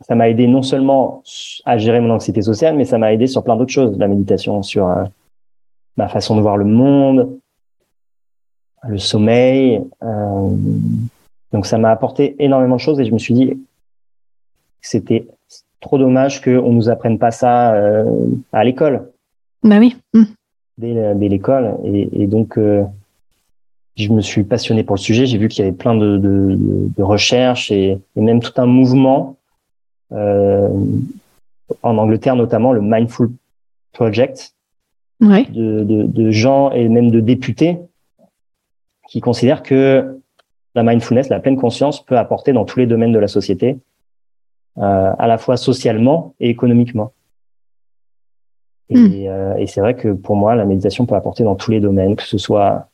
ça 0.01 0.15
m'a 0.15 0.29
aidé 0.29 0.47
non 0.47 0.63
seulement 0.63 1.23
à 1.65 1.79
gérer 1.79 2.01
mon 2.01 2.11
anxiété 2.11 2.43
sociale, 2.43 2.77
mais 2.77 2.85
ça 2.85 2.99
m'a 2.99 3.13
aidé 3.13 3.27
sur 3.27 3.45
plein 3.45 3.57
d'autres 3.57 3.73
choses, 3.73 3.97
la 3.99 4.09
méditation, 4.09 4.63
sur 4.63 4.89
euh, 4.89 5.05
ma 5.97 6.09
façon 6.09 6.37
de 6.37 6.41
voir 6.41 6.57
le 6.57 6.65
monde, 6.65 7.39
le 8.89 8.99
sommeil. 8.99 9.83
Euh, 10.03 10.51
donc 11.53 11.67
ça 11.67 11.79
m'a 11.79 11.91
apporté 11.91 12.37
énormément 12.39 12.77
de 12.77 12.81
choses 12.81 13.01
et 13.01 13.05
je 13.05 13.13
me 13.13 13.19
suis 13.19 13.35
dit 13.35 13.49
que 13.51 13.57
c'était 14.81 15.27
trop 15.81 15.99
dommage 15.99 16.41
qu'on 16.41 16.73
nous 16.73 16.89
apprenne 16.89 17.19
pas 17.19 17.31
ça 17.31 17.75
euh, 17.75 18.27
à 18.53 18.65
l'école. 18.65 19.12
Bah 19.63 19.79
oui. 19.79 19.97
Mmh. 20.15 20.25
Dès, 20.79 21.29
l'école. 21.29 21.77
Et, 21.85 22.27
donc, 22.27 22.59
je 23.97 24.09
me 24.09 24.21
suis 24.21 24.43
passionné 24.43 24.83
pour 24.83 24.97
le 24.97 25.01
sujet. 25.01 25.27
J'ai 25.27 25.39
vu 25.39 25.49
qu'il 25.49 25.65
y 25.65 25.69
avait 25.69 25.77
plein 25.77 25.95
de, 25.95 26.19
de, 26.19 27.03
recherches 27.03 27.71
et, 27.71 27.99
et, 28.17 28.21
même 28.21 28.41
tout 28.41 28.53
un 28.57 28.67
mouvement 28.67 29.37
euh, 30.13 30.69
en 31.83 31.97
Angleterre 31.97 32.37
notamment, 32.37 32.73
le 32.73 32.83
Mindful 32.83 33.31
Project, 33.93 34.55
de, 35.21 36.31
gens 36.31 36.71
et 36.73 36.89
même 36.89 37.11
de 37.11 37.21
députés 37.21 37.79
qui 39.09 39.21
considèrent 39.21 39.63
que 39.63 40.19
la 40.75 40.83
mindfulness, 40.83 41.29
la 41.29 41.41
pleine 41.41 41.57
conscience, 41.57 42.05
peut 42.05 42.19
apporter 42.19 42.53
dans 42.53 42.65
tous 42.65 42.79
les 42.79 42.87
domaines 42.87 43.13
de 43.13 43.19
la 43.19 43.29
société, 43.29 43.79
euh, 44.79 45.13
à 45.19 45.27
la 45.27 45.39
fois 45.39 45.57
socialement 45.57 46.35
et 46.41 46.49
économiquement. 46.49 47.13
Et, 48.93 48.99
hmm. 48.99 49.13
euh, 49.27 49.57
et 49.57 49.67
c'est 49.67 49.81
vrai 49.81 49.95
que 49.95 50.09
pour 50.09 50.37
moi, 50.37 50.55
la 50.55 50.65
méditation 50.65 51.07
peut 51.07 51.15
apporter 51.15 51.45
dans 51.45 51.55
tous 51.55 51.71
les 51.71 51.81
domaines, 51.81 52.17
que 52.17 52.23
ce 52.23 52.39
soit 52.39 52.89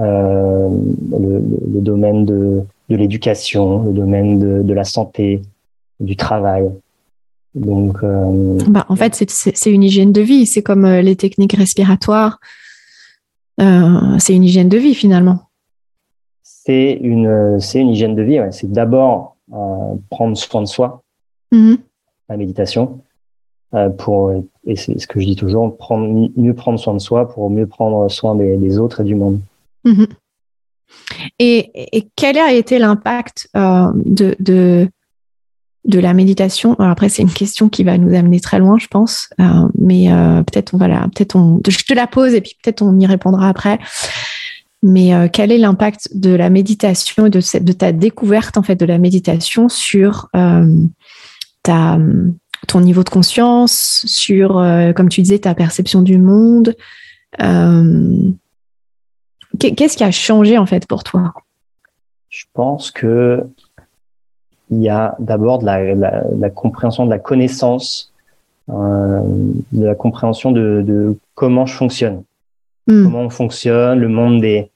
euh, 0.00 0.68
le, 1.10 1.42
le, 1.72 1.80
domaine 1.80 2.24
de, 2.24 2.62
de 2.88 2.96
l'éducation, 2.96 3.84
le 3.84 3.92
domaine 3.92 4.38
de, 4.38 4.62
de, 4.62 4.74
la 4.74 4.84
santé, 4.84 5.40
du 6.00 6.16
travail. 6.16 6.68
Donc, 7.54 7.98
euh, 8.02 8.58
bah, 8.68 8.84
en 8.88 8.96
fait, 8.96 9.14
c'est 9.28 9.70
une 9.70 9.84
hygiène 9.84 10.10
de 10.10 10.20
vie. 10.20 10.46
C'est 10.46 10.62
comme 10.62 10.86
les 10.86 11.14
techniques 11.14 11.52
respiratoires. 11.52 12.40
C'est 13.58 14.34
une 14.34 14.42
hygiène 14.42 14.68
de 14.68 14.78
vie 14.78 14.94
finalement. 14.94 15.42
C'est 16.42 16.98
une, 17.00 17.60
c'est 17.60 17.78
une 17.78 17.90
hygiène 17.90 18.16
de 18.16 18.22
vie. 18.22 18.40
C'est 18.50 18.72
d'abord 18.72 19.36
prendre 20.10 20.36
soin 20.36 20.62
de 20.62 20.66
soi, 20.66 21.04
mm-hmm. 21.52 21.78
la 22.28 22.36
méditation, 22.36 23.03
pour 23.98 24.32
et 24.66 24.76
c'est 24.76 24.98
ce 24.98 25.06
que 25.06 25.20
je 25.20 25.26
dis 25.26 25.36
toujours, 25.36 25.76
prendre 25.76 26.30
mieux 26.36 26.54
prendre 26.54 26.78
soin 26.78 26.94
de 26.94 26.98
soi 26.98 27.28
pour 27.28 27.50
mieux 27.50 27.66
prendre 27.66 28.08
soin 28.10 28.34
des, 28.34 28.78
autres 28.78 29.00
et 29.00 29.04
du 29.04 29.14
monde. 29.14 29.40
Mm-hmm. 29.84 30.08
Et, 31.38 31.96
et, 31.96 32.08
quel 32.16 32.38
a 32.38 32.52
été 32.52 32.78
l'impact 32.78 33.48
de, 33.54 34.36
de, 34.38 34.88
de 35.84 35.98
la 35.98 36.14
méditation? 36.14 36.74
Alors 36.74 36.92
après, 36.92 37.08
c'est 37.08 37.22
une 37.22 37.32
question 37.32 37.68
qui 37.68 37.84
va 37.84 37.98
nous 37.98 38.14
amener 38.14 38.40
très 38.40 38.58
loin, 38.58 38.78
je 38.78 38.86
pense. 38.86 39.28
Euh, 39.40 39.68
mais 39.78 40.10
euh, 40.10 40.42
peut-être 40.42 40.74
on 40.74 40.78
va 40.78 40.88
la, 40.88 41.02
peut-être 41.02 41.36
on, 41.36 41.60
je 41.66 41.84
te 41.84 41.92
la 41.92 42.06
pose 42.06 42.34
et 42.34 42.40
puis 42.40 42.56
peut-être 42.62 42.82
on 42.82 42.98
y 42.98 43.06
répondra 43.06 43.48
après. 43.48 43.78
Mais 44.82 45.14
euh, 45.14 45.28
quel 45.32 45.50
est 45.50 45.58
l'impact 45.58 46.16
de 46.16 46.30
la 46.30 46.50
méditation 46.50 47.26
et 47.26 47.30
de, 47.30 47.40
de 47.58 47.72
ta 47.72 47.92
découverte 47.92 48.56
en 48.56 48.62
fait 48.62 48.76
de 48.76 48.86
la 48.86 48.98
méditation 48.98 49.68
sur 49.68 50.28
ta, 51.62 51.98
ton 52.66 52.80
niveau 52.80 53.04
de 53.04 53.08
conscience, 53.08 54.04
sur, 54.06 54.64
comme 54.96 55.08
tu 55.08 55.22
disais, 55.22 55.38
ta 55.38 55.54
perception 55.54 56.02
du 56.02 56.18
monde. 56.18 56.74
Qu'est-ce 59.58 59.96
qui 59.96 60.04
a 60.04 60.10
changé 60.10 60.58
en 60.58 60.66
fait 60.66 60.86
pour 60.86 61.04
toi? 61.04 61.32
Je 62.28 62.44
pense 62.52 62.90
que 62.90 63.46
il 64.70 64.82
y 64.82 64.88
a 64.88 65.14
d'abord 65.18 65.58
de 65.58 65.66
la, 65.66 65.94
la, 65.94 66.24
la, 66.36 66.50
compréhension 66.50 67.04
de 67.04 67.10
la 67.10 67.18
connaissance, 67.18 68.12
euh, 68.70 69.20
de 69.72 69.84
la 69.84 69.94
compréhension 69.94 70.52
de, 70.52 70.82
de, 70.84 71.16
comment 71.34 71.66
je 71.66 71.74
fonctionne, 71.74 72.24
hmm. 72.86 73.04
comment 73.04 73.20
on 73.20 73.30
fonctionne, 73.30 73.98
le 74.00 74.08
monde 74.08 74.40
des, 74.40 74.70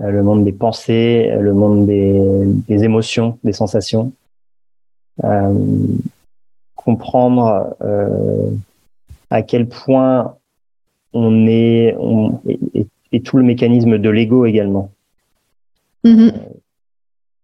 euh, 0.00 0.10
le 0.10 0.22
monde 0.22 0.44
des 0.44 0.52
pensées, 0.52 1.34
le 1.40 1.54
monde 1.54 1.86
des, 1.86 2.20
des 2.68 2.84
émotions, 2.84 3.38
des 3.42 3.52
sensations. 3.52 4.12
Euh, 5.24 5.54
comprendre 6.86 7.76
euh, 7.82 8.48
à 9.30 9.42
quel 9.42 9.68
point 9.68 10.36
on 11.12 11.46
est, 11.48 11.96
on, 11.98 12.40
et, 12.46 12.86
et, 13.10 13.20
tout 13.22 13.38
le 13.38 13.42
mécanisme 13.42 13.98
de 13.98 14.08
l'ego 14.08 14.46
également. 14.46 14.92
Mm-hmm. 16.04 16.28
Euh, 16.28 16.56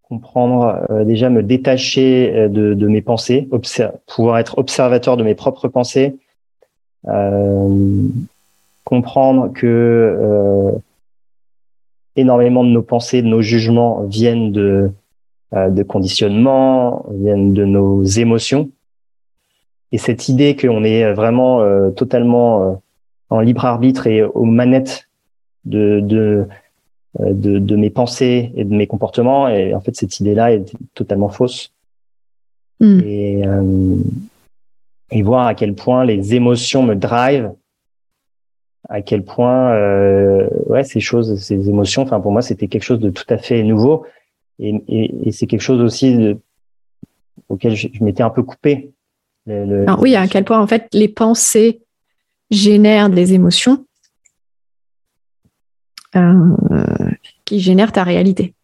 comprendre, 0.09 0.87
euh, 0.91 1.05
déjà 1.05 1.29
me 1.29 1.43
détacher 1.43 2.33
euh, 2.33 2.49
de, 2.49 2.75
de 2.75 2.87
mes 2.87 3.03
pensées, 3.03 3.49
pouvoir 4.07 4.39
être 4.39 4.59
observateur 4.59 5.17
de 5.17 5.25
mes 5.25 5.35
propres 5.35 5.67
pensées, 5.67 6.15
euh, 7.09 8.09
comprendre 8.85 9.53
que 9.53 10.73
énormément 12.15 12.63
de 12.63 12.69
nos 12.69 12.83
pensées, 12.83 13.23
de 13.23 13.27
nos 13.27 13.43
jugements 13.43 14.03
viennent 14.05 14.53
de, 14.53 14.91
de 15.53 15.83
conditionnement, 15.83 17.07
viennent 17.11 17.55
de 17.55 17.65
nos 17.65 18.05
émotions. 18.05 18.71
Et 19.93 19.99
cette 19.99 20.29
idée 20.29 20.57
qu'on 20.57 20.85
est 20.85 21.13
vraiment 21.13 21.91
totalement 21.93 22.83
en 23.29 23.41
libre 23.41 23.65
arbitre 23.65 24.07
et 24.07 24.23
aux 24.23 24.45
manettes 24.45 25.09
de, 25.65 26.01
de, 26.01 26.47
euh, 27.21 27.33
de, 27.33 27.59
de, 27.59 27.77
mes 27.77 27.91
pensées 27.91 28.53
et 28.57 28.65
de 28.65 28.75
mes 28.75 28.87
comportements. 28.87 29.49
Et 29.49 29.75
en 29.75 29.81
fait, 29.81 29.95
cette 29.97 30.21
idée-là 30.21 30.53
est 30.53 30.73
totalement 30.95 31.29
fausse. 31.29 31.73
Hmm. 32.81 33.01
Et, 33.05 33.47
euh, 33.47 33.97
et 35.11 35.23
voir 35.23 35.47
à 35.47 35.55
quel 35.55 35.75
point 35.75 36.05
les 36.05 36.35
émotions 36.35 36.83
me 36.83 36.95
drivent, 36.95 37.53
à 38.89 39.03
quel 39.03 39.25
point 39.25 39.73
euh, 39.73 40.49
ouais 40.67 40.85
ces 40.85 41.01
choses, 41.01 41.39
ces 41.41 41.69
émotions. 41.69 42.03
Enfin, 42.03 42.21
pour 42.21 42.33
moi, 42.33 42.43
c'était 42.43 42.69
quelque 42.69 42.83
chose 42.83 43.01
de 43.01 43.11
tout 43.11 43.27
à 43.29 43.39
fait 43.39 43.63
nouveau. 43.63 44.05
Et, 44.59 44.75
et, 44.89 45.29
et 45.29 45.33
c'est 45.33 45.47
quelque 45.47 45.61
chose 45.61 45.81
aussi 45.81 46.17
de, 46.17 46.39
auquel 47.49 47.75
je, 47.75 47.89
m'étais 48.01 48.23
un 48.23 48.31
peu 48.31 48.43
coupé. 48.43 48.93
Alors, 49.49 50.01
oui, 50.01 50.15
à 50.15 50.29
quel 50.29 50.45
point 50.45 50.61
en 50.61 50.67
fait 50.67 50.87
les 50.93 51.09
pensées 51.09 51.83
génèrent 52.51 53.11
des 53.11 53.33
émotions 53.35 53.85
euh, 56.15 56.55
qui 57.45 57.61
génère 57.61 57.93
ta 57.93 58.05
réalité. 58.05 58.55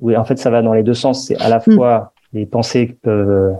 Oui, 0.00 0.16
en 0.16 0.24
fait, 0.24 0.38
ça 0.38 0.50
va 0.50 0.62
dans 0.62 0.74
les 0.74 0.82
deux 0.82 0.94
sens. 0.94 1.26
C'est 1.26 1.36
à 1.38 1.48
la 1.48 1.58
hmm. 1.58 1.74
fois 1.74 2.12
les 2.32 2.46
pensées 2.46 2.88
qui 2.88 2.92
peuvent 2.94 3.30
euh, 3.30 3.52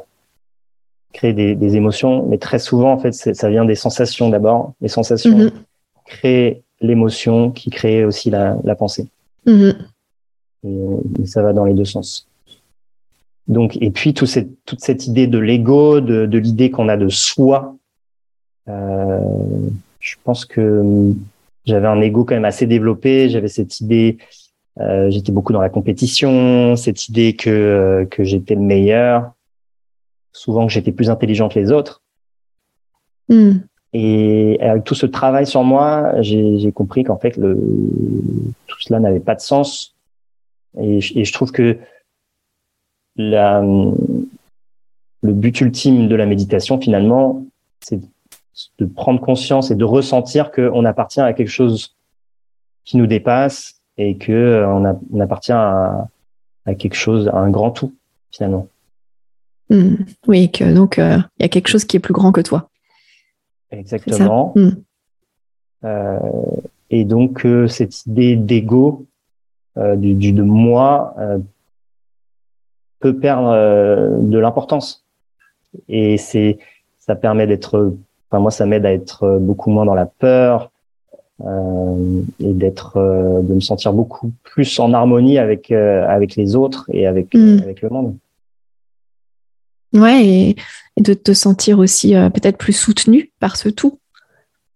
créer 1.12 1.32
des, 1.32 1.76
émotions, 1.76 2.26
mais 2.26 2.38
très 2.38 2.58
souvent, 2.58 2.92
en 2.92 2.98
fait, 2.98 3.12
ça 3.12 3.50
vient 3.50 3.64
des 3.64 3.74
sensations 3.74 4.28
d'abord. 4.28 4.74
Les 4.80 4.88
sensations 4.88 5.38
mm-hmm. 5.38 5.52
créent 6.06 6.62
l'émotion 6.80 7.50
qui 7.50 7.70
crée 7.70 8.04
aussi 8.04 8.30
la, 8.30 8.56
pensée. 8.78 9.08
Mm-hmm. 9.46 9.74
et, 10.64 11.26
ça 11.26 11.42
va 11.42 11.52
dans 11.52 11.64
les 11.64 11.74
deux 11.74 11.84
sens. 11.84 12.29
Donc, 13.48 13.76
et 13.80 13.90
puis 13.90 14.14
tout 14.14 14.26
cette, 14.26 14.64
toute 14.64 14.80
cette 14.80 15.06
idée 15.06 15.26
de 15.26 15.38
l'ego, 15.38 16.00
de, 16.00 16.26
de 16.26 16.38
l'idée 16.38 16.70
qu'on 16.70 16.88
a 16.88 16.96
de 16.96 17.08
soi, 17.08 17.76
euh, 18.68 19.20
je 19.98 20.16
pense 20.24 20.44
que 20.44 21.12
j'avais 21.64 21.88
un 21.88 22.00
ego 22.00 22.24
quand 22.24 22.34
même 22.34 22.44
assez 22.44 22.66
développé. 22.66 23.28
J'avais 23.28 23.48
cette 23.48 23.80
idée, 23.80 24.18
euh, 24.80 25.10
j'étais 25.10 25.32
beaucoup 25.32 25.52
dans 25.52 25.60
la 25.60 25.68
compétition, 25.68 26.76
cette 26.76 27.08
idée 27.08 27.34
que 27.34 27.50
euh, 27.50 28.04
que 28.06 28.24
j'étais 28.24 28.54
le 28.54 28.62
meilleur, 28.62 29.32
souvent 30.32 30.66
que 30.66 30.72
j'étais 30.72 30.92
plus 30.92 31.10
intelligent 31.10 31.48
que 31.48 31.58
les 31.58 31.72
autres. 31.72 32.02
Hmm. 33.28 33.58
Et 33.92 34.58
avec 34.60 34.84
tout 34.84 34.94
ce 34.94 35.06
travail 35.06 35.46
sur 35.46 35.64
moi, 35.64 36.12
j'ai 36.20 36.70
compris 36.72 37.02
qu'en 37.02 37.18
fait, 37.18 37.36
le, 37.36 37.58
tout 38.68 38.80
cela 38.80 39.00
n'avait 39.00 39.20
pas 39.20 39.34
de 39.34 39.40
sens. 39.40 39.96
Et, 40.80 40.98
et, 40.98 41.24
je 41.24 41.32
trouve 41.32 41.50
que 41.50 41.76
la, 43.16 43.62
le 45.22 45.32
but 45.32 45.60
ultime 45.60 46.08
de 46.08 46.14
la 46.14 46.26
méditation, 46.26 46.80
finalement, 46.80 47.44
c'est 47.80 48.00
de 48.78 48.84
prendre 48.84 49.20
conscience 49.20 49.70
et 49.70 49.74
de 49.74 49.84
ressentir 49.84 50.50
qu'on 50.50 50.84
appartient 50.84 51.20
à 51.20 51.32
quelque 51.32 51.48
chose 51.48 51.96
qui 52.84 52.96
nous 52.96 53.06
dépasse 53.06 53.80
et 53.96 54.16
que 54.16 54.32
euh, 54.32 54.68
on, 55.12 55.20
appartient 55.20 55.52
à, 55.52 56.08
quelque 56.78 56.94
chose, 56.94 57.28
à 57.28 57.36
un 57.36 57.50
grand 57.50 57.70
tout, 57.70 57.94
finalement. 58.30 58.68
Hmm. 59.68 59.96
oui, 60.26 60.50
que 60.50 60.74
donc 60.74 60.98
euh, 60.98 61.18
il 61.38 61.42
y 61.42 61.44
a 61.44 61.48
quelque 61.48 61.68
chose 61.68 61.84
qui 61.84 61.96
est 61.96 62.00
plus 62.00 62.14
grand 62.14 62.32
que 62.32 62.40
toi. 62.40 62.68
Exactement. 63.70 64.52
Hmm. 64.56 64.70
Euh, 65.84 66.18
et 66.90 67.04
donc 67.04 67.46
cette 67.68 68.06
idée 68.06 68.36
d'ego, 68.36 69.06
du, 69.76 70.14
du, 70.14 70.32
de 70.32 70.42
moi, 70.42 71.14
peut 73.00 73.16
perdre 73.16 73.50
de 74.20 74.38
l'importance. 74.38 75.04
Et 75.88 76.16
c'est 76.16 76.58
ça 76.98 77.14
permet 77.16 77.46
d'être 77.46 77.92
Enfin, 78.30 78.40
moi, 78.40 78.50
ça 78.50 78.64
m'aide 78.64 78.86
à 78.86 78.92
être 78.92 79.24
euh, 79.24 79.38
beaucoup 79.38 79.70
moins 79.70 79.84
dans 79.84 79.94
la 79.94 80.06
peur 80.06 80.70
euh, 81.44 82.22
et 82.38 82.52
d'être, 82.52 82.96
euh, 82.96 83.42
de 83.42 83.54
me 83.54 83.60
sentir 83.60 83.92
beaucoup 83.92 84.32
plus 84.44 84.78
en 84.78 84.92
harmonie 84.92 85.38
avec 85.38 85.72
avec 85.72 86.36
les 86.36 86.54
autres 86.54 86.86
et 86.92 87.06
avec 87.06 87.34
mm. 87.34 87.58
avec 87.62 87.82
le 87.82 87.88
monde. 87.88 88.16
Ouais, 89.92 90.24
et, 90.24 90.56
de 91.00 91.14
te 91.14 91.32
sentir 91.32 91.78
aussi 91.78 92.12
peut-être 92.12 92.58
plus 92.58 92.74
soutenu 92.74 93.32
par 93.40 93.56
ce 93.56 93.68
tout. 93.70 93.98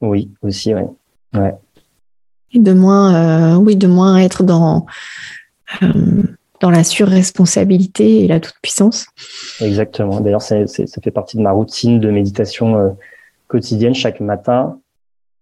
Oui, 0.01 0.31
aussi, 0.43 0.75
ouais. 0.75 0.87
ouais. 1.35 1.55
Et 2.53 2.59
de 2.59 2.73
moins, 2.73 3.57
oui, 3.59 3.77
de 3.77 3.87
moins 3.87 4.17
être 4.17 4.43
dans 4.43 4.87
dans 6.65 6.71
la 6.71 6.83
surresponsabilité 6.83 8.25
et 8.25 8.27
la 8.27 8.41
toute 8.41 8.55
puissance. 8.63 9.05
Exactement. 9.61 10.21
D'ailleurs, 10.23 10.41
ça, 10.41 10.67
ça 10.67 11.03
fait 11.03 11.11
partie 11.11 11.37
de 11.37 11.43
ma 11.43 11.53
routine 11.53 12.01
de 12.01 12.11
méditation 12.11 12.97
quotidienne 13.49 13.95
chaque 13.95 14.21
matin, 14.21 14.79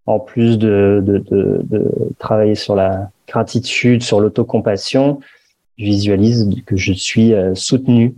en 0.07 0.19
plus 0.19 0.59
de, 0.59 1.01
de, 1.05 1.19
de, 1.29 1.91
travailler 2.19 2.57
sur 2.57 2.75
la 2.75 3.09
gratitude, 3.29 4.03
sur 4.03 4.21
l'autocompassion, 4.21 5.21
je 5.79 5.85
visualise 5.85 6.51
que 6.67 6.77
je 6.77 6.93
suis 6.93 7.33
euh, 7.35 7.55
soutenu 7.55 8.15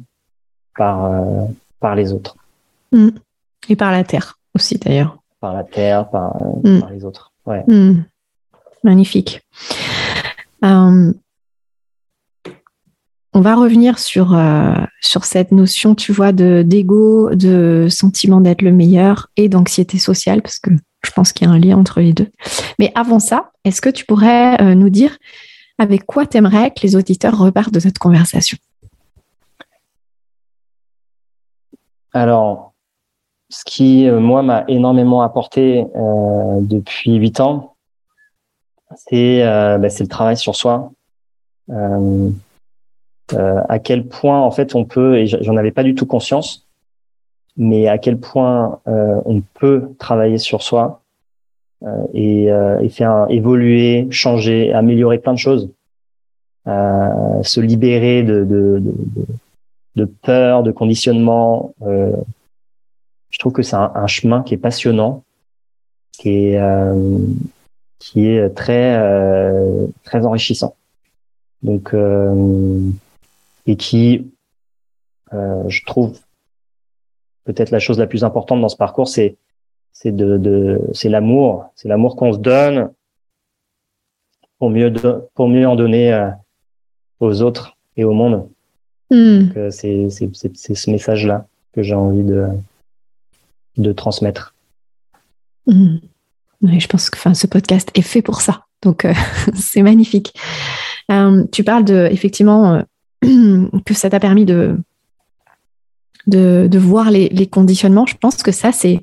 par, 0.77 1.05
euh, 1.05 1.45
par 1.81 1.95
les 1.95 2.15
autres. 2.15 2.37
Mm. 2.93 3.11
Et 3.69 3.77
par 3.77 3.93
la 3.93 4.03
terre 4.03 4.39
aussi 4.55 4.79
d'ailleurs. 4.79 5.19
Par 5.41 5.53
la 5.53 5.63
terre, 5.63 6.09
par, 6.09 6.37
mm. 6.65 6.81
par 6.81 6.91
les 6.91 7.05
autres. 7.05 7.33
Ouais. 7.45 7.65
Mm. 7.69 8.05
Magnifique. 8.83 9.43
Euh, 10.65 11.13
on 13.35 13.41
va 13.41 13.57
revenir 13.57 13.99
sur, 13.99 14.33
euh, 14.33 14.75
sur 15.01 15.25
cette 15.25 15.51
notion, 15.51 15.97
tu 15.97 16.13
vois, 16.13 16.31
de 16.31 16.63
d'ego, 16.65 17.35
de 17.35 17.89
sentiment 17.91 18.41
d'être 18.41 18.63
le 18.63 18.71
meilleur 18.71 19.29
et 19.37 19.49
d'anxiété 19.49 19.99
sociale, 19.99 20.41
parce 20.41 20.61
que 20.61 20.71
je 21.05 21.11
pense 21.11 21.33
qu'il 21.33 21.49
y 21.49 21.51
a 21.51 21.53
un 21.53 21.59
lien 21.59 21.77
entre 21.77 22.01
les 22.01 22.13
deux. 22.13 22.31
Mais 22.79 22.93
avant 22.95 23.19
ça, 23.19 23.51
est-ce 23.65 23.83
que 23.83 23.91
tu 23.91 24.07
pourrais 24.07 24.61
euh, 24.63 24.77
nous 24.77 24.89
dire 24.89 25.19
avec 25.79 26.07
quoi 26.07 26.27
tu 26.27 26.37
aimerais 26.37 26.71
que 26.71 26.83
les 26.85 26.95
auditeurs 26.95 27.37
repartent 27.37 27.75
de 27.75 27.81
cette 27.81 27.99
conversation? 27.99 28.57
Alors, 32.13 32.73
ce 33.51 33.65
qui, 33.67 34.09
euh, 34.09 34.21
moi, 34.21 34.45
m'a 34.45 34.65
énormément 34.69 35.23
apporté 35.23 35.85
depuis 36.61 37.17
huit 37.17 37.41
ans, 37.41 37.75
c'est 38.95 39.43
bah, 39.43 39.79
le 39.79 40.07
travail 40.07 40.37
sur 40.37 40.55
soi. 40.55 40.93
À 43.33 43.79
quel 43.79 44.07
point 44.07 44.41
en 44.41 44.51
fait 44.51 44.75
on 44.75 44.85
peut, 44.85 45.19
et 45.19 45.27
j'en 45.27 45.57
avais 45.57 45.73
pas 45.73 45.83
du 45.83 45.95
tout 45.95 46.07
conscience, 46.07 46.67
mais 47.57 47.89
à 47.89 47.99
quel 47.99 48.19
point 48.19 48.81
euh, 48.89 49.21
on 49.25 49.41
peut 49.41 49.91
travailler 49.99 50.39
sur 50.39 50.63
soi 50.63 51.03
euh, 51.85 52.07
et, 52.13 52.49
et, 52.83 52.89
faire 52.89 53.27
évoluer, 53.31 54.07
changer, 54.11 54.73
améliorer 54.73 55.19
plein 55.19 55.33
de 55.33 55.39
choses, 55.39 55.71
se 56.67 57.61
libérer 57.61 58.23
de, 58.23 58.45
de, 58.45 58.83
de, 59.97 60.05
peur, 60.05 60.63
de 60.63 60.71
conditionnement. 60.71 61.75
je 61.83 63.39
trouve 63.39 63.53
que 63.53 63.63
c'est 63.63 63.77
un, 63.77 64.07
chemin 64.07 64.43
qui 64.43 64.55
est 64.55 64.59
passionnant, 64.59 65.23
qui 66.13 66.31
est 66.31 66.61
qui 67.99 68.27
est 68.27 68.51
très 68.51 68.99
très 70.05 70.25
enrichissant. 70.27 70.75
Donc 71.63 71.95
et 73.67 73.77
qui, 73.77 74.31
euh, 75.33 75.69
je 75.69 75.85
trouve, 75.85 76.19
peut-être 77.45 77.71
la 77.71 77.79
chose 77.79 77.99
la 77.99 78.07
plus 78.07 78.25
importante 78.25 78.61
dans 78.61 78.69
ce 78.69 78.77
parcours, 78.77 79.09
c'est 79.09 79.37
c'est 79.93 80.13
de, 80.13 80.39
de 80.39 80.81
c'est 80.93 81.09
l'amour, 81.09 81.67
c'est 81.77 81.89
l'amour 81.89 82.17
qu'on 82.17 82.33
se 82.33 82.39
donne 82.39 82.91
pour 84.59 84.71
mieux 84.71 84.93
pour 85.35 85.49
mieux 85.49 85.67
en 85.67 85.77
donner 85.77 86.13
euh, 86.13 86.31
aux 87.21 87.43
autres 87.43 87.77
et 87.97 88.05
au 88.05 88.13
monde. 88.13 88.49
Hmm. 89.11 89.51
Euh, 89.57 89.71
c'est 89.71 90.09
c'est 90.11 90.31
c'est 90.35 90.75
ce 90.75 90.91
message 90.91 91.27
là 91.27 91.47
que 91.73 91.83
j'ai 91.83 91.95
envie 91.95 92.25
de 92.25 92.49
de 93.77 93.93
transmettre. 93.93 94.55
Hmm. 95.67 95.97
Oui, 96.63 96.81
je 96.81 96.89
pense 96.89 97.11
que 97.11 97.19
enfin, 97.19 97.35
ce 97.35 97.47
podcast 97.47 97.91
est 97.95 98.03
fait 98.03 98.23
pour 98.23 98.41
ça. 98.41 98.67
Donc, 98.83 99.05
euh, 99.05 99.13
c'est 99.55 99.83
magnifique. 99.83 100.35
Euh, 101.11 101.45
tu 101.53 101.65
parles 101.65 101.85
de, 101.85 102.09
effectivement, 102.11 102.83
que 103.85 103.95
ça 103.95 104.11
t'a 104.11 104.21
permis 104.21 104.45
de, 104.45 104.77
de, 106.27 106.79
voir 106.79 107.11
les, 107.11 107.47
conditionnements. 107.47 108.07
Je 108.07 108.17
pense 108.17 108.43
que 108.43 108.53
ça, 108.53 108.73
c'est, 108.73 109.03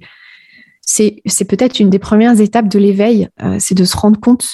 c'est, 0.81 1.45
peut-être 1.45 1.79
une 1.79 1.89
des 1.89 1.99
premières 1.99 2.39
étapes 2.39 2.67
de 2.67 2.79
l'éveil, 2.79 3.29
euh, 3.41 3.57
c'est 3.59 3.75
de 3.75 3.85
se 3.85 3.97
rendre 3.97 4.19
compte 4.19 4.47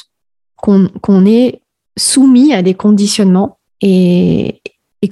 qu'on, 0.56 1.26
est 1.26 1.62
soumis 1.98 2.54
à 2.54 2.62
des 2.62 2.74
conditionnements. 2.74 3.60
Et, 3.82 4.62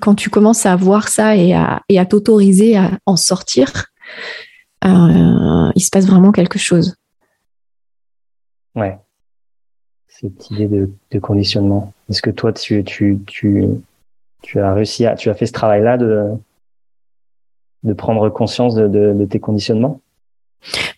quand 0.02 0.16
tu 0.16 0.30
commences 0.30 0.66
à 0.66 0.76
voir 0.76 1.08
ça 1.08 1.38
et 1.38 1.54
à, 1.54 1.82
et 1.88 2.00
à 2.00 2.06
t'autoriser 2.06 2.76
à 2.76 3.00
en 3.06 3.16
sortir, 3.16 3.86
euh, 4.84 5.72
il 5.74 5.82
se 5.82 5.90
passe 5.90 6.06
vraiment 6.06 6.34
quelque 6.34 6.60
chose. 6.60 6.96
Ouais. 8.76 8.98
Cette 10.08 10.52
idée 10.52 10.68
de, 10.68 11.20
conditionnement. 11.20 11.94
Est-ce 12.10 12.22
que 12.22 12.30
toi, 12.30 12.52
tu, 12.52 12.84
tu, 12.84 13.20
tu 14.46 14.60
as 14.60 14.74
réussi 14.74 15.06
à, 15.06 15.16
tu 15.16 15.30
as 15.30 15.34
fait 15.34 15.48
ce 15.48 15.52
travail-là 15.52 15.98
de, 15.98 16.30
de 17.84 17.94
prendre 17.94 18.30
conscience 18.30 18.76
de, 18.76 19.26
tes 19.26 19.40
conditionnements? 19.40 20.02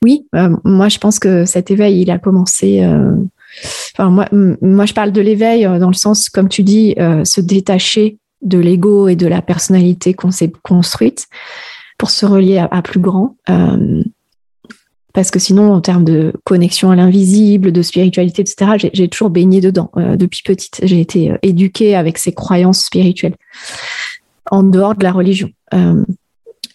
Oui, 0.01 0.27
euh, 0.36 0.55
moi 0.63 0.89
je 0.89 0.97
pense 0.97 1.17
que 1.19 1.45
cet 1.45 1.71
éveil, 1.71 2.01
il 2.01 2.12
a 2.12 2.19
commencé. 2.19 2.83
Euh, 2.83 3.15
enfin, 3.93 4.10
moi, 4.10 4.27
moi, 4.31 4.86
je 4.86 4.93
parle 4.93 5.12
de 5.12 5.21
l'éveil 5.21 5.65
euh, 5.65 5.79
dans 5.79 5.88
le 5.88 5.93
sens, 5.93 6.29
comme 6.29 6.49
tu 6.49 6.63
dis, 6.63 6.95
se 7.23 7.41
détacher 7.41 8.17
de 8.41 8.60
l'ego 8.60 9.07
et 9.07 9.15
de 9.15 9.27
la 9.27 9.41
personnalité 9.41 10.13
qu'on 10.13 10.31
s'est 10.31 10.51
construite 10.63 11.27
pour 11.97 12.12
se 12.12 12.25
relier 12.25 12.60
à, 12.60 12.81
plus 12.83 12.99
grand 12.99 13.36
parce 15.17 15.32
que 15.32 15.39
sinon, 15.39 15.73
en 15.73 15.82
termes 15.82 16.03
de 16.03 16.32
connexion 16.43 16.91
à 16.91 16.95
l'invisible, 16.95 17.71
de 17.71 17.82
spiritualité, 17.82 18.43
etc., 18.43 18.89
j'ai 18.93 19.08
toujours 19.08 19.32
baigné 19.32 19.62
dedans 19.62 19.89
euh, 19.97 20.15
depuis 20.15 20.43
petite. 20.43 20.80
J'ai 20.84 21.01
été 21.01 21.32
euh, 21.32 21.38
éduquée 21.41 21.95
avec 21.95 22.19
ces 22.19 22.34
croyances 22.34 22.86
spirituelles 22.86 23.34
en 24.51 24.62
dehors 24.62 24.93
de 24.93 25.03
la 25.03 25.12
religion. 25.12 25.49
Euh, 25.73 26.06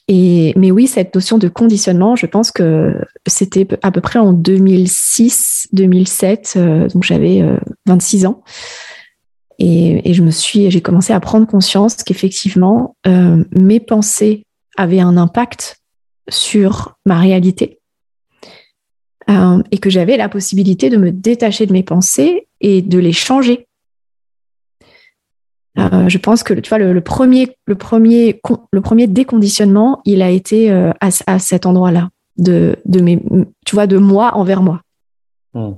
et, 0.09 0.55
mais 0.57 0.72
oui, 0.72 0.88
cette 0.88 1.14
notion 1.14 1.38
de 1.38 1.46
conditionnement, 1.46 2.16
je 2.16 2.26
pense 2.26 2.50
que 2.50 2.96
c'était 3.28 3.68
à 3.81 3.92
peu 3.92 4.00
près 4.00 4.18
en 4.18 4.33
2006, 4.33 5.68
2007, 5.72 6.59
donc 6.92 7.05
j'avais 7.05 7.44
26 7.87 8.26
ans. 8.26 8.42
Et, 9.61 10.11
et, 10.11 10.14
je 10.14 10.22
me 10.24 10.33
suis, 10.33 10.68
j'ai 10.68 10.81
commencé 10.81 11.12
à 11.12 11.20
prendre 11.20 11.46
conscience 11.46 11.94
qu'effectivement, 12.02 12.96
mes 13.07 13.78
pensées 13.78 14.46
avaient 14.76 14.98
un 14.98 15.16
impact 15.16 15.81
sur 16.28 16.96
ma 17.07 17.20
réalité 17.20 17.78
euh, 19.30 19.62
et 19.70 19.78
que 19.78 19.90
j'avais 19.90 20.16
la 20.16 20.28
possibilité 20.28 20.90
de 20.90 20.96
me 20.96 21.11
détacher 21.11 21.66
de 21.66 21.72
mes 21.72 21.82
pensées 21.82 22.48
et 22.61 22.82
de 22.82 22.98
les 22.98 23.12
changer. 23.12 23.66
je 25.76 26.18
pense 26.18 26.42
que 26.42 26.54
tu 26.54 26.68
vois 26.68 26.78
le, 26.78 27.00
premier 27.00 27.56
le 27.66 27.74
premier 27.74 28.40
le 28.72 28.80
premier 28.80 29.06
déconditionnement 29.06 30.00
il 30.04 30.20
a 30.22 30.30
été 30.30 30.70
à, 31.00 31.38
cet 31.38 31.66
endroit-là 31.66 32.11
de 32.37 32.76
de 32.85 33.00
mes 33.00 33.22
tu 33.64 33.74
vois 33.74 33.87
de 33.87 33.98
moi 33.98 34.35
envers 34.35 34.62
moi. 34.62 34.82
Hmm. 35.54 35.72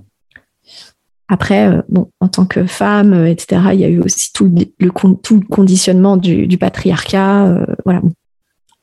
Après, 1.29 1.69
euh, 1.69 1.83
bon, 1.89 2.11
en 2.21 2.29
tant 2.29 2.45
que 2.45 2.67
femme, 2.67 3.13
euh, 3.15 3.31
etc., 3.31 3.61
il 3.73 3.81
y 3.81 3.85
a 3.85 3.89
eu 3.89 4.01
aussi 4.01 4.33
tout 4.33 4.45
le, 4.45 4.91
tout 5.23 5.41
le 5.41 5.47
conditionnement 5.47 6.17
du, 6.17 6.59
patriarcat. 6.59 7.47
Euh, 7.47 7.67
voilà. 7.85 8.03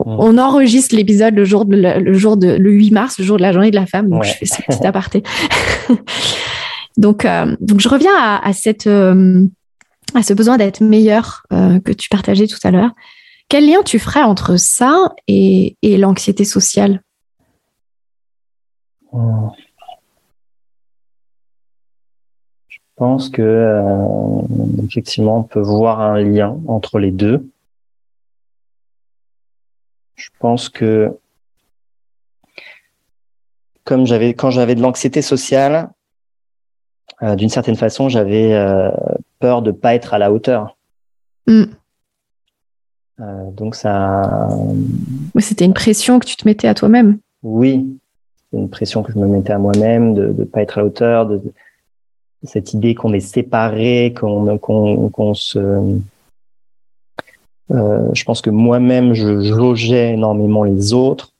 On 0.06 0.38
enregistre 0.38 0.96
l'épisode 0.96 1.36
le 1.36 1.46
jour 1.46 1.66
de 1.66 1.76
le 1.76 2.14
jour 2.14 2.38
de 2.38 2.48
le 2.48 2.72
8 2.72 2.92
mars, 2.92 3.20
le 3.20 3.26
jour 3.26 3.38
de 3.38 3.42
la 3.42 3.52
journée 3.52 3.72
de 3.72 3.76
la 3.76 3.86
femme. 3.86 4.10
Donc 4.10 4.24
je 4.24 4.34
fais 4.34 4.46
ce 4.46 4.62
petit 4.62 4.86
aparté. 4.86 5.24
donc 6.98 7.26
donc 7.60 7.80
je 7.80 7.90
reviens 7.90 8.16
à, 8.16 8.54
cette 8.54 8.88
à 8.88 10.24
ce 10.24 10.34
besoin 10.34 10.58
d'être 10.58 10.82
meilleur 10.82 11.44
que 11.50 11.92
tu 11.92 12.10
partageais 12.10 12.48
tout 12.48 12.60
à 12.64 12.72
l'heure. 12.72 12.92
Quel 13.50 13.68
lien 13.68 13.84
tu 13.84 14.00
ferais 14.00 14.24
entre 14.24 14.58
ça 14.58 15.14
et, 15.28 15.76
et 15.82 15.98
l'anxiété 15.98 16.46
sociale? 16.46 17.02
Je 22.70 22.78
pense 22.96 23.30
que 23.30 23.42
euh, 23.42 24.84
effectivement 24.86 25.40
on 25.40 25.44
peut 25.44 25.60
voir 25.60 26.02
un 26.02 26.22
lien 26.22 26.58
entre 26.68 27.00
les 27.00 27.12
deux. 27.12 27.50
Je 30.22 30.30
pense 30.40 30.70
que 30.70 31.18
comme 33.84 34.06
j'avais 34.06 34.34
quand 34.36 34.52
j'avais 34.52 34.76
de 34.76 34.82
l'anxiété 34.82 35.22
sociale, 35.24 35.90
euh, 37.24 37.36
d'une 37.36 37.50
certaine 37.50 37.76
façon, 37.76 38.08
j'avais 38.08 38.54
euh, 38.54 38.92
peur 39.40 39.62
de 39.64 39.72
pas 39.72 39.96
être 39.96 40.14
à 40.14 40.20
la 40.20 40.32
hauteur. 40.32 40.78
Mm. 41.48 41.64
donc 43.54 43.76
ça. 43.76 44.48
C'était 45.40 45.66
une 45.66 45.74
pression 45.74 46.20
que 46.20 46.28
tu 46.28 46.36
te 46.36 46.48
mettais 46.48 46.68
à 46.68 46.76
toi-même. 46.76 47.18
Oui, 47.42 48.00
une 48.54 48.70
pression 48.70 49.02
que 49.02 49.12
je 49.12 49.18
me 49.18 49.28
mettais 49.28 49.54
à 49.54 49.58
moi-même 49.58 50.14
de 50.14 50.28
ne 50.28 50.44
pas 50.44 50.62
être 50.62 50.78
à 50.78 50.82
la 50.82 50.88
hauteur, 50.88 51.26
de, 51.26 51.42
cette 52.44 52.74
idée 52.74 52.94
qu'on 52.94 53.14
est 53.14 53.20
séparé, 53.20 54.14
qu'on 54.20 54.58
qu'on 54.60 55.34
se 55.34 55.60
euh, 55.60 55.98
je 57.70 58.24
pense 58.24 58.42
que 58.42 58.50
moi-même 58.50 59.14
je 59.14 59.42
jaugeais 59.42 60.14
énormément 60.14 60.64
les 60.64 60.94
autres, 60.94 61.34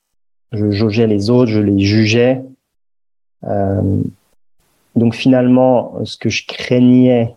je 0.52 0.72
jaugeais 0.72 1.08
les 1.08 1.30
autres, 1.30 1.52
je 1.52 1.60
les 1.60 1.80
jugeais. 1.80 2.42
Euh, 3.46 4.02
donc 4.96 5.16
finalement, 5.16 5.96
ce 6.04 6.18
que 6.18 6.30
je 6.30 6.46
craignais 6.46 7.36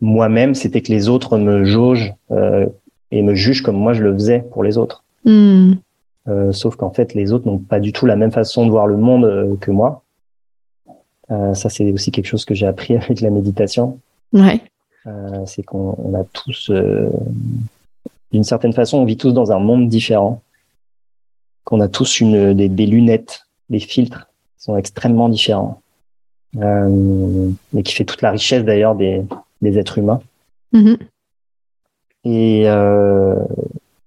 moi-même, 0.00 0.54
c'était 0.54 0.82
que 0.82 0.92
les 0.92 1.08
autres 1.08 1.38
me 1.38 1.64
jaugent 1.64 2.12
euh, 2.30 2.66
et 3.10 3.22
me 3.22 3.34
jugent 3.34 3.62
comme 3.62 3.76
moi 3.76 3.94
je 3.94 4.02
le 4.02 4.12
faisais 4.12 4.40
pour 4.52 4.62
les 4.62 4.76
autres. 4.76 5.04
Hmm. 5.24 5.74
Euh, 6.28 6.52
sauf 6.52 6.76
qu'en 6.76 6.90
fait, 6.90 7.14
les 7.14 7.32
autres 7.32 7.46
n'ont 7.46 7.58
pas 7.58 7.80
du 7.80 7.92
tout 7.92 8.06
la 8.06 8.16
même 8.16 8.32
façon 8.32 8.66
de 8.66 8.70
voir 8.70 8.86
le 8.86 8.96
monde 8.96 9.24
euh, 9.24 9.56
que 9.56 9.70
moi. 9.70 10.02
Euh, 11.30 11.54
ça, 11.54 11.68
c'est 11.68 11.90
aussi 11.92 12.10
quelque 12.10 12.26
chose 12.26 12.44
que 12.44 12.54
j'ai 12.54 12.66
appris 12.66 12.96
avec 12.96 13.20
la 13.20 13.30
méditation. 13.30 13.98
Ouais. 14.32 14.60
Euh, 15.06 15.44
c'est 15.46 15.62
qu'on 15.62 16.14
a 16.14 16.24
tous, 16.24 16.70
euh, 16.70 17.10
d'une 18.32 18.44
certaine 18.44 18.72
façon, 18.72 18.98
on 18.98 19.04
vit 19.04 19.16
tous 19.16 19.32
dans 19.32 19.52
un 19.52 19.58
monde 19.58 19.88
différent. 19.88 20.42
Qu'on 21.64 21.80
a 21.80 21.88
tous 21.88 22.20
une, 22.20 22.54
des, 22.54 22.68
des, 22.68 22.86
lunettes, 22.86 23.46
des 23.70 23.80
filtres 23.80 24.26
qui 24.56 24.64
sont 24.64 24.76
extrêmement 24.76 25.28
différents. 25.28 25.80
Euh, 26.56 27.50
mais 27.72 27.82
qui 27.82 27.94
fait 27.94 28.04
toute 28.04 28.22
la 28.22 28.30
richesse 28.30 28.64
d'ailleurs 28.64 28.94
des, 28.94 29.24
des 29.60 29.78
êtres 29.78 29.98
humains. 29.98 30.20
Mm-hmm. 30.72 30.98
Et, 32.24 32.62
euh, 32.68 33.36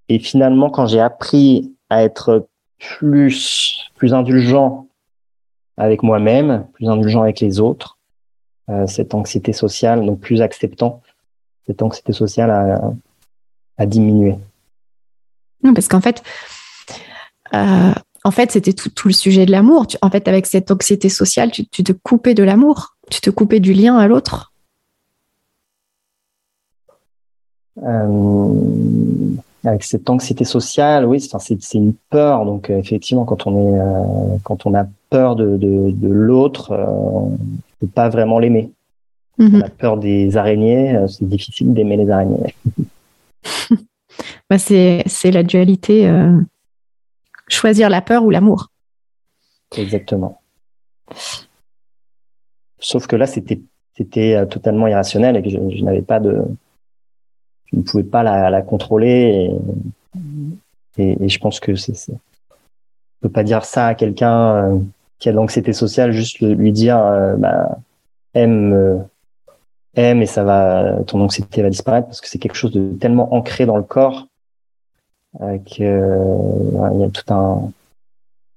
et 0.10 0.20
finalement, 0.20 0.70
quand 0.70 0.88
j'ai 0.88 1.02
appris 1.02 1.74
à 1.90 2.04
être 2.04 2.48
plus, 2.80 3.90
plus 3.96 4.14
indulgent 4.14 4.88
avec 5.78 6.04
moi-même, 6.04 6.66
plus 6.74 6.88
indulgent 6.88 7.22
avec 7.22 7.40
les 7.40 7.60
autres, 7.60 7.97
cette 8.86 9.14
anxiété 9.14 9.54
sociale, 9.54 10.06
donc 10.06 10.20
plus 10.20 10.42
acceptant, 10.42 11.02
cette 11.66 11.82
anxiété 11.82 12.14
sociale 12.14 12.52
a, 12.52 12.82
a 13.78 13.86
diminué. 13.86 14.36
Non, 15.64 15.74
parce 15.74 15.88
qu'en 15.88 16.02
fait, 16.02 16.24
euh, 17.54 17.94
en 18.24 18.32
fait, 18.32 18.52
c'était 18.52 18.74
tout, 18.74 18.90
tout, 18.90 19.08
le 19.08 19.14
sujet 19.14 19.46
de 19.46 19.52
l'amour. 19.52 19.86
En 20.02 20.10
fait, 20.10 20.28
avec 20.28 20.46
cette 20.46 20.72
anxiété 20.72 21.10
sociale, 21.10 21.52
tu, 21.52 21.66
tu 21.68 21.84
te 21.84 21.92
coupais 21.92 22.34
de 22.34 22.44
l'amour, 22.44 22.98
tu 23.10 23.22
te 23.22 23.30
coupais 23.30 23.60
du 23.60 23.74
lien 23.74 23.98
à 23.98 24.08
l'autre. 24.08 24.54
Euh, 27.84 28.54
avec 29.64 29.84
cette 29.84 30.10
anxiété 30.10 30.46
sociale, 30.46 31.06
oui, 31.06 31.20
c'est 31.22 31.74
une 31.74 31.94
peur. 32.10 32.46
Donc 32.46 32.70
euh, 32.70 32.78
effectivement, 32.78 33.26
quand 33.26 33.48
on 33.48 33.58
est, 33.58 33.80
euh, 33.80 34.38
quand 34.44 34.66
on 34.66 34.74
a 34.74 34.86
peur 35.10 35.36
de, 35.36 35.58
de, 35.58 35.92
de 35.92 36.08
l'autre, 36.10 36.72
euh, 36.72 37.36
peut 37.80 37.88
pas 37.88 38.10
vraiment 38.10 38.40
l'aimer. 38.40 38.72
Mhm. 39.38 39.56
On 39.56 39.62
a 39.62 39.70
peur 39.70 39.98
des 39.98 40.36
araignées, 40.38 40.98
c'est 41.08 41.28
difficile 41.28 41.74
d'aimer 41.74 41.98
les 41.98 42.10
araignées. 42.10 42.56
bah 44.50 44.58
c'est 44.58 45.32
la 45.32 45.44
dualité, 45.44 46.12
choisir 47.48 47.90
la 47.90 48.02
peur 48.02 48.24
ou 48.24 48.32
l'amour. 48.32 48.72
Exactement. 49.78 50.42
Sauf 52.80 53.06
que 53.08 53.16
là, 53.16 53.28
c'était 53.28 53.62
c'était 53.98 54.46
totalement 54.48 54.88
irrationnel 54.88 55.38
et 55.38 55.44
que 55.44 55.50
je 55.50 55.84
n'avais 55.84 56.04
pas 56.04 56.20
de 56.20 56.44
je 57.66 57.78
ne 57.78 57.82
pouvais 57.82 58.04
pas 58.04 58.24
la, 58.24 58.50
la 58.50 58.62
contrôler 58.62 59.52
et, 60.98 61.24
et, 61.24 61.30
je 61.30 61.40
pense 61.40 61.60
que 61.60 61.76
c'est 61.76 62.12
on 62.12 62.18
peut 63.22 63.30
pas 63.30 63.44
dire 63.44 63.66
ça 63.66 63.88
à 63.88 63.96
quelqu'un 63.96 64.56
euh, 64.56 64.80
qui 65.20 65.30
a 65.30 65.32
de 65.32 65.38
l'anxiété 65.38 65.74
sociale 65.74 66.12
juste 66.12 66.40
lui 66.40 66.72
dire 66.72 66.98
euh, 66.98 67.36
bah, 67.36 67.78
aime 68.34 68.74
euh, 68.74 68.98
aime 69.96 70.22
et 70.22 70.26
ça 70.26 70.44
va 70.44 71.04
ton 71.08 71.22
anxiété 71.22 71.62
va 71.62 71.70
disparaître 71.70 72.08
parce 72.08 72.22
que 72.22 72.28
c'est 72.28 72.40
quelque 72.40 72.56
chose 72.56 72.72
de 72.72 72.94
tellement 72.98 73.34
ancré 73.34 73.66
dans 73.66 73.78
le 73.78 73.84
corps 73.84 74.28
euh, 75.42 75.58
que 75.60 76.94
il 76.94 77.00
y 77.00 77.04
a 77.04 77.10
tout 77.10 77.34
un 77.34 77.72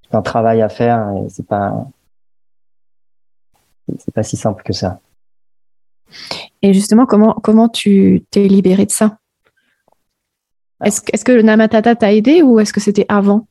tout 0.03 0.16
un 0.16 0.23
travail 0.23 0.62
à 0.62 0.68
faire 0.68 1.12
et 1.16 1.29
c'est 1.31 1.46
pas 1.46 1.87
c'est 3.99 4.14
pas 4.14 4.23
si 4.23 4.37
simple 4.37 4.62
que 4.62 4.73
ça. 4.73 5.01
Et 6.62 6.73
justement, 6.73 7.07
comment, 7.07 7.35
comment 7.35 7.68
tu 7.68 8.25
t'es 8.31 8.46
libéré 8.46 8.87
de 8.87 8.90
ça? 8.90 9.18
Est-ce 10.85 11.03
est 11.12 11.25
que 11.25 11.33
le 11.33 11.42
Namatata 11.42 11.94
t'a 11.94 12.12
aidé 12.12 12.42
ou 12.42 12.59
est-ce 12.59 12.73
que 12.73 12.81
c'était 12.81 13.07
avant? 13.09 13.46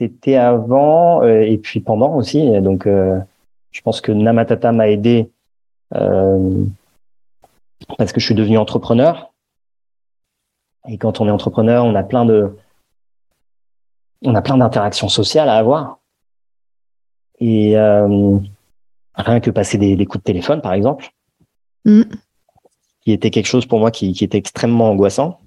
C'était 0.00 0.36
avant 0.36 1.22
euh, 1.22 1.42
et 1.42 1.58
puis 1.58 1.78
pendant 1.78 2.16
aussi. 2.16 2.50
Donc, 2.60 2.86
euh, 2.86 3.20
je 3.70 3.80
pense 3.82 4.00
que 4.00 4.10
Namatata 4.10 4.72
m'a 4.72 4.88
aidé 4.88 5.30
euh, 5.94 6.64
parce 7.96 8.12
que 8.12 8.18
je 8.18 8.26
suis 8.26 8.34
devenu 8.34 8.58
entrepreneur. 8.58 9.32
Et 10.88 10.98
quand 10.98 11.20
on 11.20 11.28
est 11.28 11.30
entrepreneur, 11.30 11.84
on 11.84 11.94
a 11.94 12.02
plein 12.02 12.24
de, 12.24 12.56
on 14.22 14.34
a 14.34 14.42
plein 14.42 14.56
d'interactions 14.56 15.08
sociales 15.08 15.48
à 15.48 15.58
avoir. 15.58 15.98
Et 17.38 17.74
rien 19.14 19.40
que 19.40 19.50
passer 19.50 19.78
des, 19.78 19.96
des 19.96 20.06
coups 20.06 20.22
de 20.22 20.24
téléphone, 20.24 20.60
par 20.60 20.74
exemple, 20.74 21.10
Mm. 21.84 22.02
Qui 23.02 23.12
était 23.12 23.30
quelque 23.30 23.46
chose 23.46 23.66
pour 23.66 23.80
moi 23.80 23.90
qui, 23.90 24.12
qui 24.12 24.24
était 24.24 24.38
extrêmement 24.38 24.90
angoissant. 24.90 25.40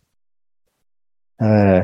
Euh, 1.41 1.83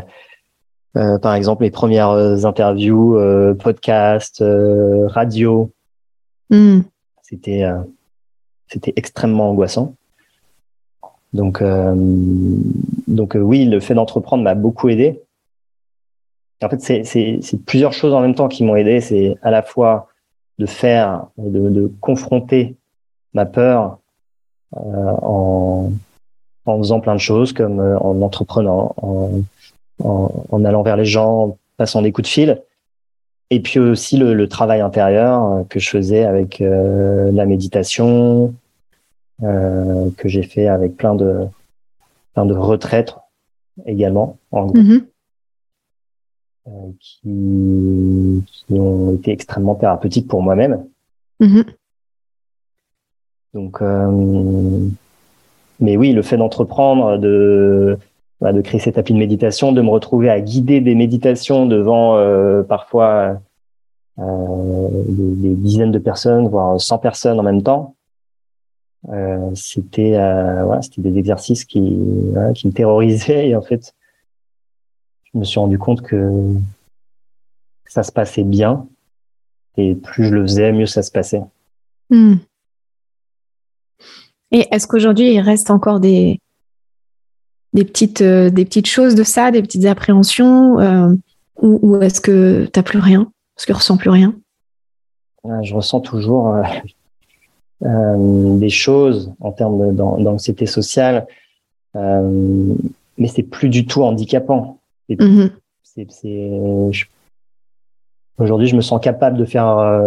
par 0.94 1.36
exemple, 1.36 1.64
les 1.64 1.72
premières 1.72 2.10
euh, 2.10 2.46
interviews, 2.46 3.18
euh, 3.18 3.54
podcasts, 3.54 4.42
euh, 4.42 5.08
radio, 5.08 5.72
mm. 6.50 6.82
c'était 7.22 7.66
c'était 8.68 8.94
extrêmement 8.96 9.50
angoissant. 9.50 9.96
Donc 11.34 11.64
donc 13.08 13.38
oui, 13.40 13.66
le 13.66 13.80
fait 13.80 13.94
d'entreprendre 13.94 14.44
m'a 14.44 14.56
beaucoup 14.56 14.90
aidé. 14.90 15.22
En 16.62 16.70
fait, 16.70 16.82
c'est 16.82 17.04
c'est 17.04 17.66
plusieurs 17.66 17.94
choses 17.94 18.14
en 18.14 18.22
même 18.22 18.36
temps 18.36 18.48
qui 18.48 18.64
m'ont 18.64 18.76
aidé. 18.76 19.00
C'est 19.00 19.38
à 19.42 19.52
la 19.52 19.62
fois 19.62 20.10
de 20.60 20.66
faire, 20.66 21.28
de, 21.38 21.70
de 21.70 21.92
confronter 22.02 22.76
ma 23.34 23.46
peur 23.46 24.00
euh, 24.76 24.80
en, 25.22 25.92
en 26.66 26.78
faisant 26.78 27.00
plein 27.00 27.16
de 27.16 27.20
choses, 27.20 27.54
comme 27.54 27.80
euh, 27.80 27.98
en 28.00 28.22
entreprenant, 28.22 28.94
en, 28.98 29.42
en, 30.04 30.66
allant 30.66 30.84
vers 30.84 30.98
les 30.98 31.06
gens, 31.06 31.44
en 31.44 31.58
passant 31.78 32.02
des 32.02 32.12
coups 32.12 32.28
de 32.28 32.34
fil. 32.34 32.62
Et 33.52 33.62
puis 33.62 33.80
aussi 33.80 34.18
le, 34.18 34.34
le 34.34 34.48
travail 34.48 34.82
intérieur 34.82 35.44
euh, 35.44 35.64
que 35.64 35.80
je 35.80 35.90
faisais 35.90 36.24
avec 36.24 36.60
la 36.60 37.46
méditation, 37.46 38.54
euh, 39.42 40.10
que 40.18 40.28
j'ai 40.28 40.44
fait 40.44 40.68
avec 40.68 40.98
plein 40.98 41.16
de 41.16 41.46
plein 42.34 42.46
de 42.46 42.54
retraites 42.54 43.16
également 43.86 44.38
en 44.52 44.66
groupe, 44.66 44.78
mm-hmm. 44.78 45.04
euh, 46.68 46.92
qui, 47.00 48.44
qui 48.52 48.74
ont 48.74 49.16
été 49.16 49.32
extrêmement 49.32 49.76
thérapeutiques 49.76 50.28
pour 50.28 50.42
moi-même. 50.42 50.84
Mm-hmm. 51.40 51.64
Donc, 53.54 53.82
euh, 53.82 54.90
mais 55.80 55.96
oui, 55.96 56.12
le 56.12 56.22
fait 56.22 56.36
d'entreprendre, 56.36 57.18
de, 57.18 57.98
de 58.42 58.62
créer 58.62 58.80
cet 58.80 58.98
appli 58.98 59.14
de 59.14 59.20
méditation, 59.20 59.72
de 59.72 59.82
me 59.82 59.90
retrouver 59.90 60.30
à 60.30 60.40
guider 60.40 60.80
des 60.80 60.96
méditations 60.96 61.66
devant 61.66 62.18
euh, 62.18 62.64
parfois 62.64 63.42
euh, 64.20 64.88
des, 65.10 65.56
dizaines 65.56 65.92
de 65.92 66.00
personnes, 66.00 66.48
voire 66.48 66.80
100 66.80 67.00
personnes 67.00 67.40
en 67.40 67.44
même 67.44 67.64
temps, 67.64 67.96
euh, 69.10 69.50
c'était 69.56 70.12
voilà, 70.12 70.82
c'était 70.82 71.02
des 71.02 71.18
exercices 71.18 71.66
qui, 71.66 71.98
qui 72.56 72.68
me 72.68 72.72
terrorisaient 72.72 73.50
et 73.50 73.56
en 73.56 73.62
fait, 73.62 73.94
je 75.34 75.40
me 75.40 75.44
suis 75.44 75.60
rendu 75.60 75.78
compte 75.78 76.02
que 76.02 76.32
ça 77.86 78.04
se 78.04 78.12
passait 78.12 78.44
bien 78.44 78.88
et 79.76 79.96
plus 79.96 80.26
je 80.26 80.34
le 80.34 80.44
faisais, 80.44 80.72
mieux 80.72 80.86
ça 80.86 81.04
se 81.04 81.12
passait. 81.12 81.42
Hmm. 82.10 82.36
Et 84.52 84.66
est-ce 84.72 84.88
qu'aujourd'hui, 84.88 85.34
il 85.34 85.42
reste 85.42 85.70
encore 85.70 86.00
des, 86.00 86.40
des, 87.74 87.86
petites, 87.86 88.22
euh, 88.22 88.50
des 88.50 88.66
petites 88.66 88.88
choses 88.88 89.16
de 89.16 89.24
ça, 89.24 89.52
des 89.52 89.62
petites 89.62 89.86
appréhensions 89.86 90.80
euh, 90.80 91.14
Ou, 91.62 91.98
est-ce 92.02 92.22
que 92.22 92.66
tu 92.66 92.80
n'as 92.80 92.84
plus 92.84 93.00
rien? 93.00 93.32
Est-ce 93.58 93.66
que 93.66 93.74
tu 93.74 93.78
ressens 93.78 93.98
plus 93.98 94.10
rien? 94.10 94.36
Ah, 95.44 95.62
Je 95.62 95.74
ressens 95.74 96.02
toujours 96.02 96.56
euh, 97.86 98.58
des 98.58 98.70
choses 98.70 99.32
en 99.40 99.52
termes 99.52 99.96
d'anxiété 99.96 100.66
sociale, 100.66 101.28
mais 101.94 103.28
c'est 103.28 103.44
plus 103.44 103.70
du 103.70 103.86
tout 103.86 104.04
handicapant. 104.04 104.80
Mm-hmm. 105.10 105.52
Aujourd'hui, 108.38 108.68
je 108.68 108.76
me 108.76 108.82
sens 108.82 109.02
capable 109.02 109.38
de 109.38 109.46
faire 109.46 110.02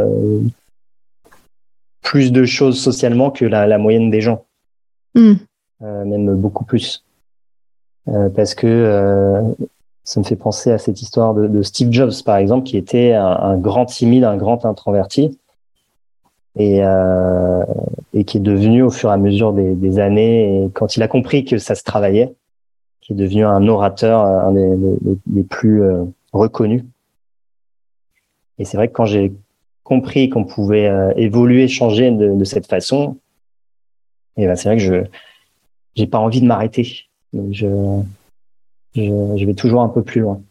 plus 2.03 2.33
de 2.33 2.45
choses 2.45 2.81
socialement 2.81 3.31
que 3.31 3.45
la, 3.45 3.79
moyenne 3.79 4.11
des 4.11 4.21
gens, 4.21 4.45
euh, 5.17 5.35
même 5.81 6.35
beaucoup 6.37 6.65
plus. 6.65 7.05
Euh, 8.09 8.29
parce 8.31 8.55
que 8.55 8.67
euh, 8.67 9.43
ça 10.05 10.21
me 10.21 10.25
fait 10.25 10.37
penser 10.37 10.73
à 10.73 10.79
cette 10.79 11.01
histoire 11.03 11.35
de, 11.35 11.63
Steve 11.63 11.93
Jobs, 11.93 12.13
par 12.25 12.37
exemple, 12.37 12.65
qui 12.65 12.77
était 12.77 13.13
un, 13.13 13.57
grand 13.57 13.87
timide, 13.87 14.25
un 14.25 14.37
grand 14.37 14.65
introverti, 14.65 15.39
et, 16.59 16.81
et 18.13 18.25
qui 18.25 18.37
est 18.37 18.41
devenu 18.41 18.83
au 18.83 18.91
fur 18.91 19.11
et 19.11 19.13
à 19.13 19.17
mesure 19.17 19.53
des, 19.53 19.99
années, 20.01 20.65
et 20.65 20.71
quand 20.71 20.97
il 20.97 21.03
a 21.05 21.09
compris 21.09 21.45
que 21.45 21.59
ça 21.59 21.77
se 21.77 21.85
travaillait, 21.85 22.35
qui 23.01 23.13
est 23.13 23.17
devenu 23.17 23.45
un 23.45 23.69
orateur, 23.69 24.25
un 24.25 24.53
des, 24.53 24.77
des 25.27 25.45
plus 25.45 25.85
reconnus. 26.33 26.83
Et 28.59 28.65
c'est 28.65 28.77
vrai 28.77 28.89
que 28.89 28.93
quand 28.93 29.07
j'ai 29.07 29.33
compris 29.83 30.29
qu'on 30.29 30.45
pouvait 30.45 30.89
euh, 30.89 31.13
évoluer, 31.17 31.69
changer 31.69 32.11
de, 32.11 32.45
cette 32.45 32.67
façon, 32.67 33.19
et 34.37 34.47
ben 34.47 34.57
c'est 34.57 34.69
vrai 34.69 34.77
que 34.77 34.83
je 34.83 35.05
j'ai 35.95 36.07
pas 36.07 36.19
envie 36.19 36.41
de 36.41 36.47
m'arrêter. 36.47 37.11
Je, 37.33 38.03
je, 38.95 39.47
vais 39.47 39.55
toujours 39.55 39.83
un 39.83 39.89
peu 39.89 40.03
plus 40.03 40.21
loin. 40.21 40.43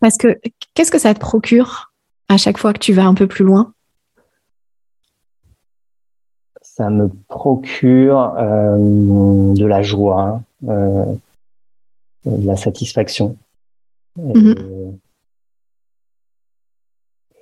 Parce 0.00 0.16
que 0.16 0.40
qu'est-ce 0.74 0.90
que 0.90 0.98
ça 0.98 1.14
te 1.14 1.20
procure 1.20 1.92
à 2.28 2.36
chaque 2.36 2.58
fois 2.58 2.72
que 2.72 2.78
tu 2.78 2.92
vas 2.92 3.06
un 3.06 3.14
peu 3.14 3.26
plus 3.26 3.44
loin? 3.44 3.72
Ça 6.62 6.90
me 6.90 7.08
procure 7.28 8.34
euh, 8.36 9.54
de 9.54 9.64
la 9.64 9.82
joie, 9.82 10.42
euh, 10.68 11.04
de 12.24 12.46
la 12.46 12.56
satisfaction. 12.56 13.36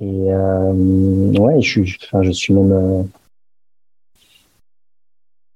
Et 0.00 0.30
euh, 0.30 0.72
ouais, 1.38 1.62
je 1.62 1.68
suis, 1.68 1.96
enfin, 2.04 2.22
je 2.22 2.30
suis 2.30 2.52
même, 2.52 2.72
euh, 2.72 3.02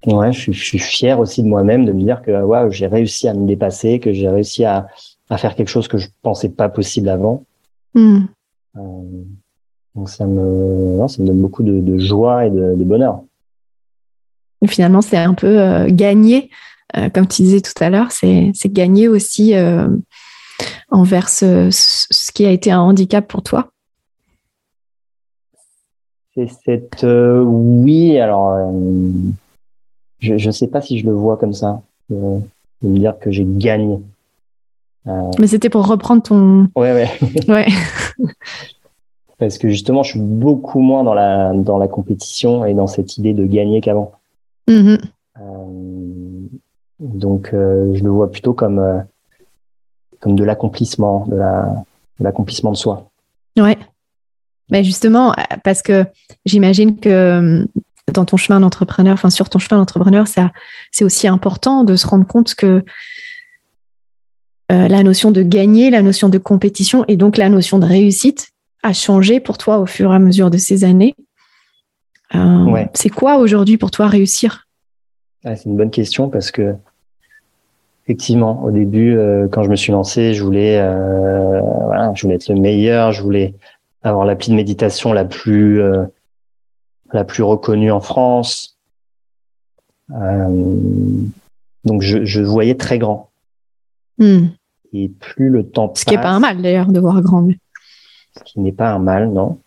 ouais, 0.07 0.33
je 0.33 0.41
suis, 0.41 0.53
je 0.53 0.65
suis, 0.65 0.79
fier 0.79 1.19
aussi 1.19 1.43
de 1.43 1.49
moi-même 1.49 1.85
de 1.85 1.93
me 1.93 2.03
dire 2.03 2.23
que 2.23 2.33
j'ai 2.71 2.87
réussi 2.87 3.29
à 3.29 3.35
me 3.35 3.47
dépasser, 3.47 4.01
que 4.01 4.13
j'ai 4.13 4.29
réussi 4.29 4.65
à, 4.65 4.89
à, 5.29 5.39
faire 5.39 5.55
quelque 5.55 5.69
chose 5.69 5.89
que 5.89 5.99
je 5.99 6.09
pensais 6.23 6.49
pas 6.49 6.69
possible 6.69 7.09
avant. 7.09 7.45
Hmm. 7.95 8.21
Euh, 8.77 8.81
donc 9.95 10.09
ça 10.09 10.27
me, 10.27 10.97
non, 10.97 11.09
ça 11.09 11.23
me 11.23 11.29
donne 11.29 11.41
beaucoup 11.41 11.63
de, 11.63 11.81
de 11.81 11.99
joie 11.99 12.47
et 12.47 12.51
de, 12.51 12.75
de 12.75 12.85
bonheur. 12.85 13.23
finalement, 14.67 15.03
c'est 15.03 15.19
un 15.19 15.35
peu 15.35 15.61
euh, 15.61 15.89
gagner, 15.91 16.51
euh, 16.97 17.11
comme 17.11 17.27
tu 17.27 17.43
disais 17.43 17.61
tout 17.61 17.73
à 17.83 17.91
l'heure, 17.91 18.13
c'est 18.13 18.53
gagner 18.67 19.09
aussi 19.09 19.55
envers 20.91 21.29
ce, 21.29 21.69
ce 21.71 22.33
qui 22.33 22.47
a 22.47 22.51
été 22.51 22.71
un 22.71 22.81
handicap 22.81 23.27
pour 23.27 23.43
toi. 23.43 23.71
C'est 26.35 26.49
cette 26.65 27.05
euh, 27.05 27.43
oui. 27.43 28.19
Alors, 28.19 28.53
euh, 28.55 29.11
je 30.21 30.35
ne 30.35 30.53
sais 30.53 30.69
pas 30.69 30.81
si 30.81 30.99
je 30.99 31.07
le 31.07 31.13
vois 31.13 31.37
comme 31.37 31.53
ça, 31.53 31.83
de 32.09 32.41
me 32.83 32.99
dire 32.99 33.19
que 33.19 33.31
j'ai 33.31 33.45
gagné. 33.47 33.99
Euh, 35.07 35.31
Mais 35.39 35.47
c'était 35.47 35.71
pour 35.71 35.87
reprendre 35.87 36.23
ton. 36.23 36.69
Ouais, 36.77 36.93
ouais. 36.93 37.09
ouais. 37.49 37.67
Parce 39.39 39.57
que 39.59 39.69
justement, 39.69 40.03
je 40.03 40.11
suis 40.11 40.21
beaucoup 40.21 40.81
moins 40.81 41.03
dans 41.03 41.15
la 41.15 41.53
dans 41.55 41.79
la 41.79 41.89
compétition 41.89 42.65
et 42.67 42.75
dans 42.75 42.87
cette 42.87 43.17
idée 43.17 43.33
de 43.33 43.47
gagner 43.47 43.81
qu'avant. 43.81 44.13
Mm-hmm. 44.69 44.99
donc, 47.01 47.49
je 47.53 48.05
le 48.05 48.11
vois 48.11 48.31
plutôt 48.31 48.53
comme 48.53 49.05
comme 50.21 50.37
de 50.37 50.45
l'accomplissement, 50.45 51.27
de 51.27 51.37
la 51.37 51.85
de 52.19 52.25
l'accomplissement 52.25 52.71
de 52.71 52.77
soi. 52.77 53.11
Ouais. 53.59 53.79
Mais 54.71 54.85
justement, 54.85 55.33
euh, 55.33 55.57
parce 55.65 55.83
que 55.83 56.05
j'imagine 56.47 56.99
que 56.99 57.09
euh, 57.09 57.65
dans 58.13 58.25
ton 58.25 58.37
chemin 58.37 58.61
d'entrepreneur, 58.61 59.15
enfin 59.15 59.31
sur 59.31 59.49
ton 59.49 59.59
chemin 59.59 59.79
d'entrepreneur, 59.79 60.27
c'est 60.91 61.05
aussi 61.05 61.29
important 61.29 61.85
de 61.85 61.97
se 61.97 62.07
rendre 62.07 62.27
compte 62.27 62.55
que 62.55 62.85
euh, 64.73 64.89
la 64.89 65.03
notion 65.03 65.31
de 65.31 65.43
gagner, 65.43 65.91
la 65.91 66.03
notion 66.03 66.29
de 66.29 66.39
compétition 66.39 67.05
et 67.09 67.17
donc 67.17 67.37
la 67.37 67.49
notion 67.49 67.79
de 67.79 67.87
réussite 67.87 68.51
a 68.83 68.93
changé 68.93 69.41
pour 69.41 69.59
toi 69.59 69.79
au 69.79 69.87
fur 69.87 70.13
et 70.13 70.15
à 70.15 70.19
mesure 70.19 70.51
de 70.51 70.59
ces 70.59 70.85
années. 70.85 71.15
C'est 72.95 73.09
quoi 73.09 73.39
aujourd'hui 73.39 73.77
pour 73.77 73.91
toi 73.91 74.07
réussir? 74.07 74.69
Ah, 75.45 75.57
C'est 75.57 75.69
une 75.69 75.77
bonne 75.77 75.91
question 75.91 76.29
parce 76.29 76.53
que 76.53 76.75
effectivement, 78.05 78.63
au 78.63 78.71
début, 78.71 79.19
quand 79.51 79.65
je 79.65 79.71
me 79.71 79.77
suis 79.77 79.91
lancé, 79.91 80.35
je 80.35 80.43
voulais, 80.45 80.81
voilà, 81.85 82.13
je 82.15 82.23
voulais 82.23 82.37
être 82.37 82.49
le 82.49 82.61
meilleur, 82.61 83.13
je 83.13 83.23
voulais 83.23 83.55
avoir 84.03 84.25
l'appli 84.25 84.51
de 84.51 84.57
méditation 84.57 85.13
la 85.13 85.25
plus 85.25 85.81
euh, 85.81 86.05
la 87.13 87.25
plus 87.25 87.43
reconnue 87.43 87.91
en 87.91 88.01
France. 88.01 88.79
Euh, 90.13 91.25
donc 91.85 92.03
je, 92.03 92.25
je 92.25 92.43
voyais 92.43 92.75
très 92.75 92.99
grand. 92.99 93.31
Hmm. 94.19 94.47
Et 94.93 95.09
plus 95.09 95.49
le 95.49 95.69
temps 95.69 95.89
passe. 95.89 96.01
Ce 96.01 96.05
qui 96.05 96.15
n'est 96.15 96.23
pas 96.23 96.31
un 96.31 96.41
mal 96.41 96.61
d'ailleurs 96.63 96.89
de 96.89 97.01
voir 97.01 97.21
grand. 97.23 97.49
Ce 98.37 98.43
qui 98.45 98.61
n'est 98.61 98.73
pas 98.73 98.91
un 98.91 98.99
mal, 98.99 99.31
non. 99.31 99.59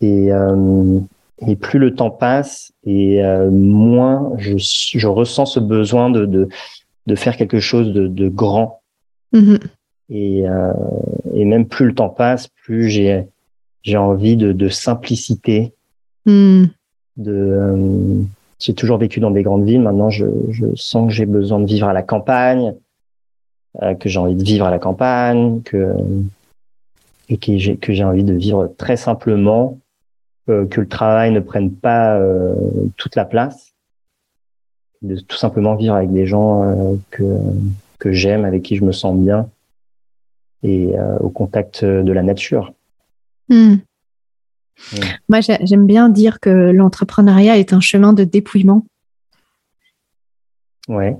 Et, 0.00 0.32
euh, 0.32 1.00
et 1.38 1.56
plus 1.56 1.78
le 1.78 1.94
temps 1.94 2.10
passe 2.10 2.72
et 2.84 3.24
euh, 3.24 3.50
moins 3.50 4.32
je, 4.36 4.56
je 4.58 5.06
ressens 5.06 5.46
ce 5.46 5.60
besoin 5.60 6.10
de, 6.10 6.26
de, 6.26 6.48
de 7.06 7.14
faire 7.14 7.36
quelque 7.36 7.60
chose 7.60 7.92
de, 7.92 8.06
de 8.06 8.28
grand. 8.28 8.82
Mm-hmm. 9.32 9.60
Et, 10.10 10.48
euh, 10.48 10.72
et 11.34 11.44
même 11.44 11.66
plus 11.66 11.86
le 11.86 11.94
temps 11.94 12.10
passe, 12.10 12.48
plus 12.48 12.88
j'ai 12.88 13.26
j'ai 13.82 13.96
envie 13.96 14.36
de, 14.36 14.52
de 14.52 14.68
simplicité. 14.68 15.72
Hmm. 16.26 16.64
De, 17.16 17.32
euh, 17.32 18.22
j'ai 18.58 18.74
toujours 18.74 18.98
vécu 18.98 19.20
dans 19.20 19.30
des 19.30 19.42
grandes 19.42 19.64
villes. 19.64 19.80
Maintenant, 19.80 20.10
je, 20.10 20.26
je 20.50 20.66
sens 20.74 21.08
que 21.08 21.14
j'ai 21.14 21.26
besoin 21.26 21.60
de 21.60 21.66
vivre 21.66 21.88
à 21.88 21.92
la 21.92 22.02
campagne, 22.02 22.74
euh, 23.82 23.94
que 23.94 24.08
j'ai 24.08 24.18
envie 24.18 24.34
de 24.34 24.44
vivre 24.44 24.66
à 24.66 24.70
la 24.70 24.78
campagne, 24.78 25.62
que 25.62 25.94
et 27.28 27.38
que 27.38 27.58
j'ai 27.58 27.76
que 27.76 27.92
j'ai 27.92 28.04
envie 28.04 28.24
de 28.24 28.34
vivre 28.34 28.72
très 28.78 28.96
simplement, 28.96 29.78
euh, 30.48 30.66
que 30.66 30.80
le 30.80 30.88
travail 30.88 31.32
ne 31.32 31.40
prenne 31.40 31.72
pas 31.72 32.16
euh, 32.16 32.54
toute 32.96 33.16
la 33.16 33.24
place, 33.24 33.74
de 35.02 35.18
tout 35.18 35.36
simplement 35.36 35.74
vivre 35.74 35.94
avec 35.94 36.12
des 36.12 36.26
gens 36.26 36.62
euh, 36.62 36.96
que 37.10 37.24
que 37.98 38.12
j'aime, 38.12 38.44
avec 38.44 38.62
qui 38.62 38.76
je 38.76 38.84
me 38.84 38.92
sens 38.92 39.16
bien, 39.16 39.48
et 40.62 40.94
au 41.20 41.28
contact 41.28 41.84
de 41.84 42.12
la 42.12 42.22
nature. 42.22 42.72
Moi, 45.28 45.40
j'aime 45.40 45.86
bien 45.86 46.08
dire 46.08 46.40
que 46.40 46.50
l'entrepreneuriat 46.50 47.58
est 47.58 47.72
un 47.72 47.80
chemin 47.80 48.12
de 48.12 48.24
dépouillement. 48.24 48.84
Ouais. 50.88 51.16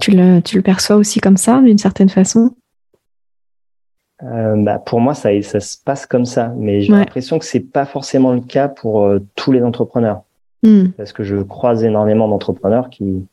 Tu, 0.00 0.12
le, 0.12 0.40
tu, 0.40 0.56
le, 0.56 0.62
perçois 0.62 0.96
aussi 0.96 1.20
comme 1.20 1.36
ça, 1.36 1.60
d'une 1.60 1.78
certaine 1.78 2.08
façon? 2.08 2.54
Euh, 4.22 4.54
bah, 4.56 4.78
Pour 4.78 5.00
moi, 5.00 5.14
ça, 5.14 5.30
ça 5.42 5.60
se 5.60 5.76
passe 5.76 6.06
comme 6.06 6.24
ça, 6.24 6.52
mais 6.56 6.82
j'ai 6.82 6.92
l'impression 6.92 7.38
que 7.38 7.44
c'est 7.44 7.60
pas 7.60 7.84
forcément 7.84 8.32
le 8.32 8.40
cas 8.40 8.68
pour 8.68 9.04
euh, 9.04 9.20
tous 9.34 9.50
les 9.50 9.62
entrepreneurs. 9.62 10.22
Hmm. 10.62 10.88
Parce 10.96 11.12
que 11.12 11.24
je 11.24 11.36
croise 11.36 11.84
énormément 11.84 12.28
d'entrepreneurs 12.28 12.88
qui, 12.88 13.26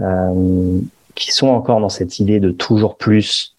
euh, 0.00 0.80
qui 1.14 1.32
sont 1.32 1.48
encore 1.48 1.80
dans 1.80 1.90
cette 1.90 2.18
idée 2.18 2.40
de 2.40 2.50
toujours 2.50 2.96
plus, 2.96 3.53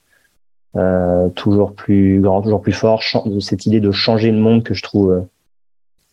euh, 0.75 1.29
toujours 1.29 1.73
plus 1.73 2.19
grand, 2.21 2.41
toujours 2.41 2.61
plus 2.61 2.73
fort, 2.73 3.01
cette 3.39 3.65
idée 3.65 3.79
de 3.79 3.91
changer 3.91 4.31
le 4.31 4.39
monde 4.39 4.63
que 4.63 4.73
je 4.73 4.83
trouve 4.83 5.11
euh, 5.11 5.21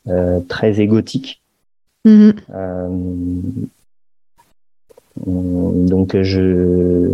euh 0.08 0.40
très 0.48 0.80
égotique. 0.80 1.42
Mm-hmm. 2.06 2.34
Donc 5.26 6.16
je. 6.20 7.12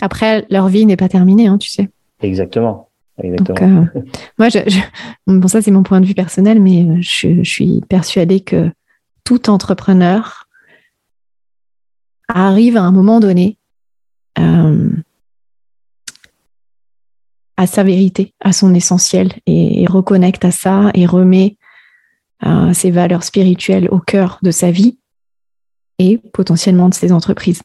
Après, 0.00 0.46
leur 0.50 0.68
vie 0.68 0.86
n'est 0.86 0.96
pas 0.96 1.08
terminée, 1.08 1.46
hein, 1.46 1.58
tu 1.58 1.68
sais. 1.68 1.88
Exactement. 2.20 2.88
Exactement. 3.22 3.86
Euh, 3.96 4.00
moi, 4.38 4.48
je, 4.48 4.58
bon, 5.26 5.48
ça 5.48 5.62
c'est 5.62 5.70
mon 5.70 5.82
point 5.82 6.00
de 6.00 6.06
vue 6.06 6.14
personnel, 6.14 6.60
mais 6.60 7.02
je, 7.02 7.42
suis 7.42 7.80
persuadée 7.88 8.40
que 8.40 8.70
tout 9.24 9.50
entrepreneur 9.50 10.46
arrive 12.28 12.76
à 12.76 12.82
un 12.82 12.92
moment 12.92 13.20
donné 13.20 13.56
euh, 14.38 14.90
à 17.58 17.66
sa 17.66 17.82
vérité, 17.82 18.32
à 18.40 18.52
son 18.54 18.72
essentiel, 18.74 19.34
et, 19.46 19.84
reconnecte 19.86 20.46
à 20.46 20.50
ça 20.50 20.90
et 20.94 21.04
remet 21.04 21.56
ses 22.72 22.90
valeurs 22.90 23.24
spirituelles 23.24 23.88
au 23.90 23.98
cœur 23.98 24.38
de 24.42 24.50
sa 24.50 24.70
vie 24.70 24.96
et 25.98 26.18
potentiellement 26.32 26.88
de 26.88 26.94
ses 26.94 27.12
entreprises. 27.12 27.62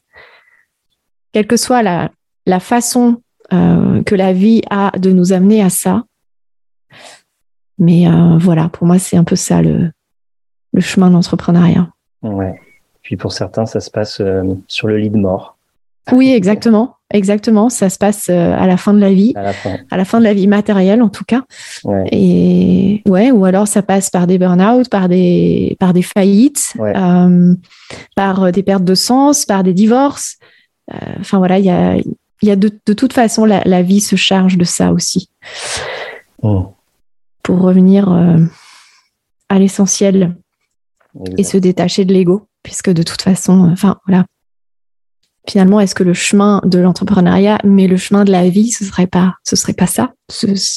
Quelle 1.32 1.46
que 1.46 1.56
soit 1.56 1.82
la, 1.82 2.10
la 2.44 2.60
façon 2.60 3.22
euh, 3.52 4.02
que 4.04 4.14
la 4.14 4.32
vie 4.32 4.62
a 4.70 4.90
de 4.98 5.10
nous 5.10 5.32
amener 5.32 5.62
à 5.62 5.68
ça. 5.68 6.04
Mais 7.78 8.08
euh, 8.08 8.38
voilà, 8.38 8.70
pour 8.70 8.86
moi, 8.86 8.98
c'est 8.98 9.18
un 9.18 9.24
peu 9.24 9.36
ça 9.36 9.60
le, 9.60 9.90
le 10.72 10.80
chemin 10.80 11.10
d'entrepreneuriat. 11.10 11.88
Ouais. 12.22 12.58
Puis 13.02 13.16
pour 13.16 13.32
certains, 13.32 13.66
ça 13.66 13.80
se 13.80 13.90
passe 13.90 14.20
euh, 14.20 14.42
sur 14.66 14.88
le 14.88 14.96
lit 14.96 15.10
de 15.10 15.18
mort. 15.18 15.58
Oui, 16.12 16.32
exactement. 16.32 16.96
Exactement. 17.14 17.70
Ça 17.70 17.88
se 17.88 17.96
passe 17.96 18.28
à 18.28 18.66
la 18.66 18.76
fin 18.76 18.92
de 18.92 18.98
la 18.98 19.12
vie. 19.12 19.32
À 19.36 19.42
la 19.42 19.52
fin. 19.54 19.78
À 19.90 19.96
la 19.96 20.04
fin 20.04 20.18
de 20.18 20.24
la 20.24 20.34
vie 20.34 20.46
matérielle, 20.46 21.00
en 21.00 21.08
tout 21.08 21.24
cas. 21.24 21.44
Ouais. 21.84 22.06
Et 22.12 23.02
ouais, 23.08 23.30
ou 23.30 23.46
alors 23.46 23.66
ça 23.66 23.82
passe 23.82 24.10
par 24.10 24.26
des 24.26 24.36
burn-out, 24.36 24.90
par 24.90 25.08
des, 25.08 25.76
par 25.80 25.94
des 25.94 26.02
faillites, 26.02 26.74
par 28.16 28.52
des 28.52 28.62
pertes 28.62 28.84
de 28.84 28.94
sens, 28.94 29.46
par 29.46 29.62
des 29.62 29.72
divorces. 29.72 30.36
Enfin 31.20 31.38
voilà, 31.38 31.58
il 31.58 31.64
y 31.64 31.70
a, 31.70 31.96
y 32.44 32.50
a 32.50 32.56
de, 32.56 32.68
toute 32.68 33.12
façon, 33.12 33.44
la, 33.44 33.82
vie 33.82 34.00
se 34.00 34.16
charge 34.16 34.56
de 34.56 34.64
ça 34.64 34.92
aussi. 34.92 35.30
Oh. 36.42 36.74
Pour 37.42 37.60
revenir 37.60 38.12
euh, 38.12 38.38
à 39.48 39.58
l'essentiel 39.58 40.36
et 41.38 41.44
se 41.44 41.56
détacher 41.56 42.04
de 42.04 42.12
l'ego, 42.12 42.48
puisque 42.62 42.90
de 42.90 43.02
toute 43.02 43.22
façon, 43.22 43.70
enfin 43.72 43.98
voilà. 44.06 44.24
Finalement, 45.46 45.78
est-ce 45.78 45.94
que 45.94 46.02
le 46.02 46.14
chemin 46.14 46.62
de 46.64 46.78
l'entrepreneuriat, 46.78 47.58
mais 47.64 47.86
le 47.86 47.98
chemin 47.98 48.24
de 48.24 48.32
la 48.32 48.48
vie, 48.48 48.70
ce 48.70 48.82
serait 48.84 49.06
pas, 49.06 49.34
ce 49.42 49.56
serait 49.56 49.74
pas 49.74 49.86
ça, 49.86 50.14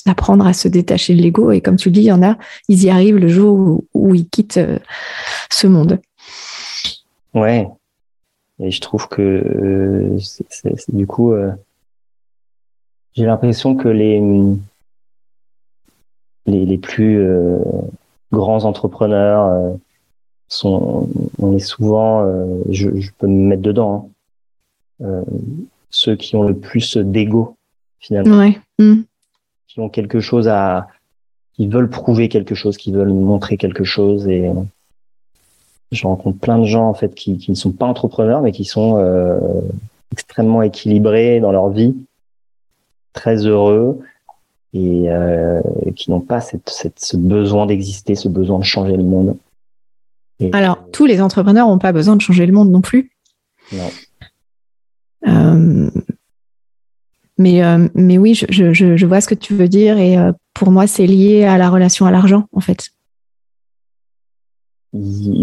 apprendre 0.05 0.45
à 0.45 0.51
se 0.51 0.67
détacher 0.67 1.15
de 1.15 1.21
l'ego? 1.21 1.51
Et 1.51 1.61
comme 1.61 1.77
tu 1.77 1.89
dis, 1.89 2.01
il 2.01 2.07
y 2.07 2.11
en 2.11 2.21
a, 2.21 2.37
ils 2.67 2.83
y 2.83 2.89
arrivent 2.89 3.17
le 3.17 3.29
jour 3.29 3.81
où, 3.93 4.13
ils 4.13 4.27
quittent 4.27 4.57
euh, 4.57 4.77
ce 5.49 5.67
monde. 5.67 6.01
Ouais, 7.33 7.69
et 8.59 8.69
je 8.69 8.81
trouve 8.81 9.07
que 9.07 9.21
euh, 9.21 10.17
du 10.89 11.07
coup, 11.07 11.31
euh, 11.31 11.51
j'ai 13.13 13.25
l'impression 13.25 13.75
que 13.75 13.87
les 13.87 14.21
les, 16.45 16.77
plus 16.77 17.21
grands 18.31 18.63
entrepreneurs 18.63 19.75
sont, 20.47 21.09
on 21.39 21.53
est 21.53 21.59
souvent, 21.59 22.25
je, 22.69 22.89
je, 23.01 23.11
peux 23.17 23.27
me 23.27 23.49
mettre 23.49 23.61
dedans, 23.61 24.07
hein, 24.07 24.16
ceux 25.89 26.15
qui 26.15 26.35
ont 26.35 26.43
le 26.43 26.55
plus 26.55 26.97
d'ego 26.97 27.55
finalement, 27.99 28.39
ouais. 28.39 28.59
Mmh. 28.79 29.01
qui 29.67 29.79
ont 29.79 29.89
quelque 29.89 30.19
chose 30.19 30.47
à, 30.47 30.87
qui 31.53 31.67
veulent 31.67 31.89
prouver 31.89 32.29
quelque 32.29 32.55
chose, 32.55 32.77
qui 32.77 32.91
veulent 32.91 33.13
montrer 33.13 33.57
quelque 33.57 33.83
chose 33.83 34.27
et 34.27 34.51
je 35.91 36.05
rencontre 36.05 36.39
plein 36.39 36.59
de 36.59 36.65
gens 36.65 36.87
en 36.87 36.93
fait 36.93 37.15
qui, 37.15 37.37
qui 37.37 37.51
ne 37.51 37.55
sont 37.55 37.71
pas 37.71 37.85
entrepreneurs 37.85 38.41
mais 38.41 38.51
qui 38.51 38.65
sont 38.65 38.97
euh, 38.97 39.39
extrêmement 40.11 40.61
équilibrés 40.61 41.39
dans 41.39 41.51
leur 41.51 41.69
vie, 41.69 41.95
très 43.13 43.45
heureux 43.45 43.99
et 44.73 45.05
euh, 45.09 45.61
qui 45.95 46.11
n'ont 46.11 46.19
pas 46.21 46.41
cette, 46.41 46.69
cette, 46.69 46.99
ce 46.99 47.17
besoin 47.17 47.65
d'exister, 47.65 48.15
ce 48.15 48.29
besoin 48.29 48.59
de 48.59 48.63
changer 48.63 48.95
le 48.95 49.03
monde. 49.03 49.37
Alors, 50.53 50.77
tous 50.91 51.05
les 51.05 51.19
entrepreneurs 51.21 51.67
n'ont 51.67 51.79
pas 51.79 51.91
besoin 51.91 52.15
de 52.15 52.21
changer 52.21 52.45
le 52.45 52.53
monde 52.53 52.69
non 52.69 52.81
plus. 52.81 53.11
Non. 53.71 53.89
Euh, 55.25 55.89
mais, 57.37 57.63
euh, 57.63 57.87
mais 57.95 58.17
oui, 58.17 58.33
je, 58.33 58.45
je, 58.49 58.95
je, 58.95 59.05
vois 59.05 59.21
ce 59.21 59.27
que 59.27 59.35
tu 59.35 59.53
veux 59.53 59.67
dire 59.67 59.97
et 59.97 60.17
euh, 60.17 60.31
pour 60.53 60.71
moi, 60.71 60.87
c'est 60.87 61.07
lié 61.07 61.45
à 61.45 61.57
la 61.57 61.69
relation 61.69 62.05
à 62.05 62.11
l'argent, 62.11 62.47
en 62.51 62.59
fait 62.59 62.91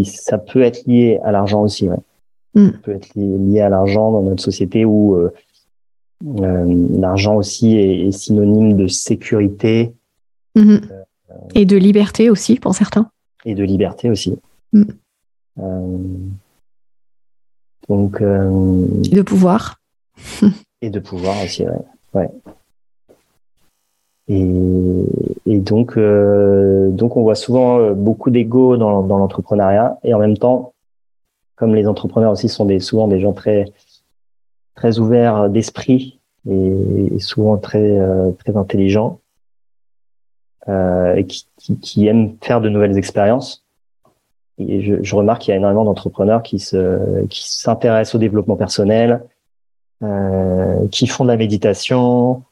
ça 0.04 0.38
peut 0.38 0.62
être 0.62 0.84
lié 0.87 1.20
à 1.24 1.32
l'argent 1.32 1.62
aussi. 1.62 1.88
Ouais. 1.88 1.96
Mm. 2.54 2.70
Ça 2.70 2.78
peut 2.78 2.92
être 2.92 3.14
lié, 3.14 3.60
à 3.60 3.68
l'argent 3.68 4.12
dans 4.12 4.22
notre 4.22 4.42
société 4.42 4.84
où 4.84 5.16
euh, 5.16 5.30
l'argent 6.22 7.37
aussi 7.37 7.76
est, 7.76 8.10
synonyme 8.12 8.76
de 8.76 8.87
sécurité. 8.87 9.92
Mm-hmm. 10.56 10.80
Et 11.54 11.66
de 11.66 11.76
liberté 11.76 12.30
aussi 12.30 12.56
pour 12.56 12.74
certains. 12.74 13.10
Et 13.44 13.54
de 13.54 13.64
liberté 13.64 14.10
aussi. 14.10 14.38
Mm. 14.72 14.84
Donc. 17.88 18.20
et 18.20 19.14
de 19.14 19.23
pouvoir. 19.23 19.81
et 20.83 20.90
de 20.90 21.01
pouvoir 21.01 21.42
aussi, 21.44 21.64
ouais. 21.64 21.73
ouais. 22.14 22.31
Et, 24.29 25.07
et 25.47 25.59
donc, 25.59 25.99
euh, 25.99 26.90
donc 26.90 27.16
on 27.16 27.23
voit 27.23 27.35
souvent 27.35 27.79
euh, 27.79 27.92
beaucoup 27.92 28.31
d'ego 28.31 28.77
dans, 28.77 29.03
dans 29.03 29.18
l'entrepreneuriat 29.18 29.99
et 30.03 30.14
en 30.14 30.18
même 30.18 30.38
temps, 30.38 30.73
comme 31.57 31.75
les 31.75 31.87
entrepreneurs 31.87 32.33
aussi 32.33 32.49
sont 32.49 32.64
des, 32.64 32.81
souvent 32.81 33.07
des 33.07 33.20
gens 33.20 33.33
très 33.33 33.66
très 34.75 34.99
ouverts 34.99 35.51
d'esprit 35.51 36.20
et, 36.51 37.18
souvent 37.20 37.59
très 37.59 37.99
euh, 37.99 38.33
très 38.33 38.57
intelligents 38.57 39.20
euh, 40.68 41.14
et 41.14 41.27
qui, 41.27 41.47
qui, 41.59 41.79
qui, 41.79 42.07
aiment 42.07 42.37
faire 42.40 42.61
de 42.61 42.68
nouvelles 42.70 42.97
expériences. 42.97 43.63
Et 44.59 44.83
je, 44.83 45.03
je 45.03 45.17
remarque 45.17 45.43
qu'il 45.43 45.51
y 45.51 45.55
a 45.55 45.57
énormément 45.57 45.85
d'entrepreneurs 45.85 46.43
qui 46.43 46.59
se 46.59 47.25
qui 47.27 47.43
s'intéressent 47.51 48.14
au 48.14 48.19
développement 48.19 48.57
personnel, 48.57 49.23
euh, 50.03 50.87
qui 50.88 51.07
font 51.07 51.25
de 51.25 51.31
la 51.31 51.37
méditation, 51.37 52.43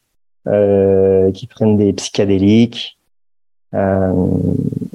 euh, 0.48 1.30
qui 1.32 1.46
prennent 1.46 1.76
des 1.76 1.92
psychédéliques 1.92 2.98
euh, 3.74 4.12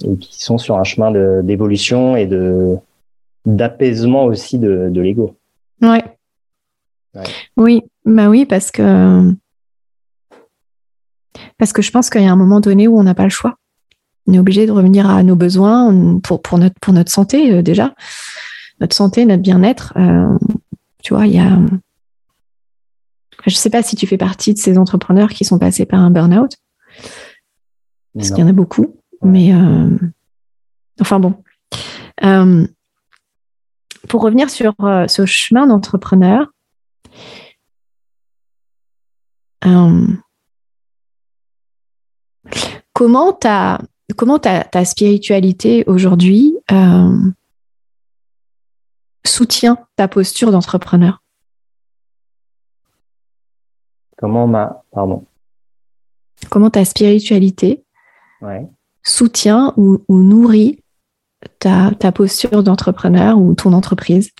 et 0.04 0.17
qui 0.17 0.43
sont 0.43 0.58
sur 0.58 0.78
un 0.78 0.84
chemin 0.84 1.12
d'évolution 1.41 2.15
et 2.15 2.26
de 2.26 2.78
d'apaisement 3.46 4.26
aussi 4.26 4.60
de, 4.60 4.89
de 4.89 5.02
l'ego. 5.02 5.36
Ouais. 5.82 6.04
Oui, 7.56 7.84
bah 8.06 8.28
oui, 8.28 8.46
parce 8.46 8.72
que 8.72 9.34
parce 11.58 11.74
que 11.74 11.82
je 11.82 11.91
pense 11.91 12.10
qu'il 12.10 12.22
y 12.22 12.28
a 12.28 12.32
un 12.32 12.36
moment 12.36 12.60
donné 12.60 12.88
où 12.88 13.00
on 13.00 13.04
n'a 13.04 13.15
pas 13.15 13.24
le 13.24 13.30
choix. 13.30 13.56
On 14.27 14.33
est 14.33 14.39
obligé 14.39 14.65
de 14.65 14.71
revenir 14.71 15.09
à 15.09 15.23
nos 15.23 15.35
besoins 15.35 16.19
pour, 16.19 16.41
pour, 16.41 16.57
notre, 16.57 16.77
pour 16.81 16.93
notre 16.93 17.11
santé 17.11 17.53
euh, 17.53 17.61
déjà, 17.61 17.95
notre 18.81 18.95
santé, 18.95 19.25
notre 19.25 19.41
bien-être. 19.41 19.93
Euh, 19.95 20.37
tu 21.01 21.13
vois, 21.13 21.27
il 21.27 21.33
y 21.33 21.39
a, 21.39 21.57
je 23.45 23.53
ne 23.53 23.55
sais 23.55 23.69
pas 23.69 23.83
si 23.83 23.95
tu 23.95 24.05
fais 24.05 24.17
partie 24.17 24.53
de 24.53 24.59
ces 24.59 24.77
entrepreneurs 24.77 25.29
qui 25.29 25.45
sont 25.45 25.57
passés 25.57 25.85
par 25.85 26.01
un 26.01 26.11
burn-out, 26.11 26.57
parce 28.13 28.29
qu'il 28.31 28.39
y 28.39 28.43
en 28.43 28.49
a 28.49 28.53
beaucoup, 28.53 28.97
mais 29.21 29.53
euh, 29.53 29.97
enfin 30.99 31.19
bon. 31.19 31.41
Pour 34.09 34.21
revenir 34.21 34.49
sur 34.49 34.73
ce 35.07 35.25
chemin 35.25 35.67
d'entrepreneur, 35.67 36.47
comment 42.93 43.31
ta, 43.33 43.79
comment 44.15 44.39
ta, 44.39 44.63
ta 44.63 44.86
spiritualité 44.86 45.84
aujourd'hui 45.88 46.58
soutient 49.26 49.78
ta 49.95 50.08
posture 50.08 50.51
d'entrepreneur? 50.51 51.22
Comment 54.18 54.47
ma, 54.47 54.84
pardon. 54.91 55.24
Comment 56.49 56.70
ta 56.70 56.86
spiritualité 56.86 57.84
soutient 59.03 59.74
ou, 59.78 60.01
nourrit 60.10 60.80
ta, 61.60 61.91
posture 62.14 62.64
d'entrepreneur 62.64 63.38
ou 63.38 63.53
ton 63.53 63.74
entreprise? 63.74 64.32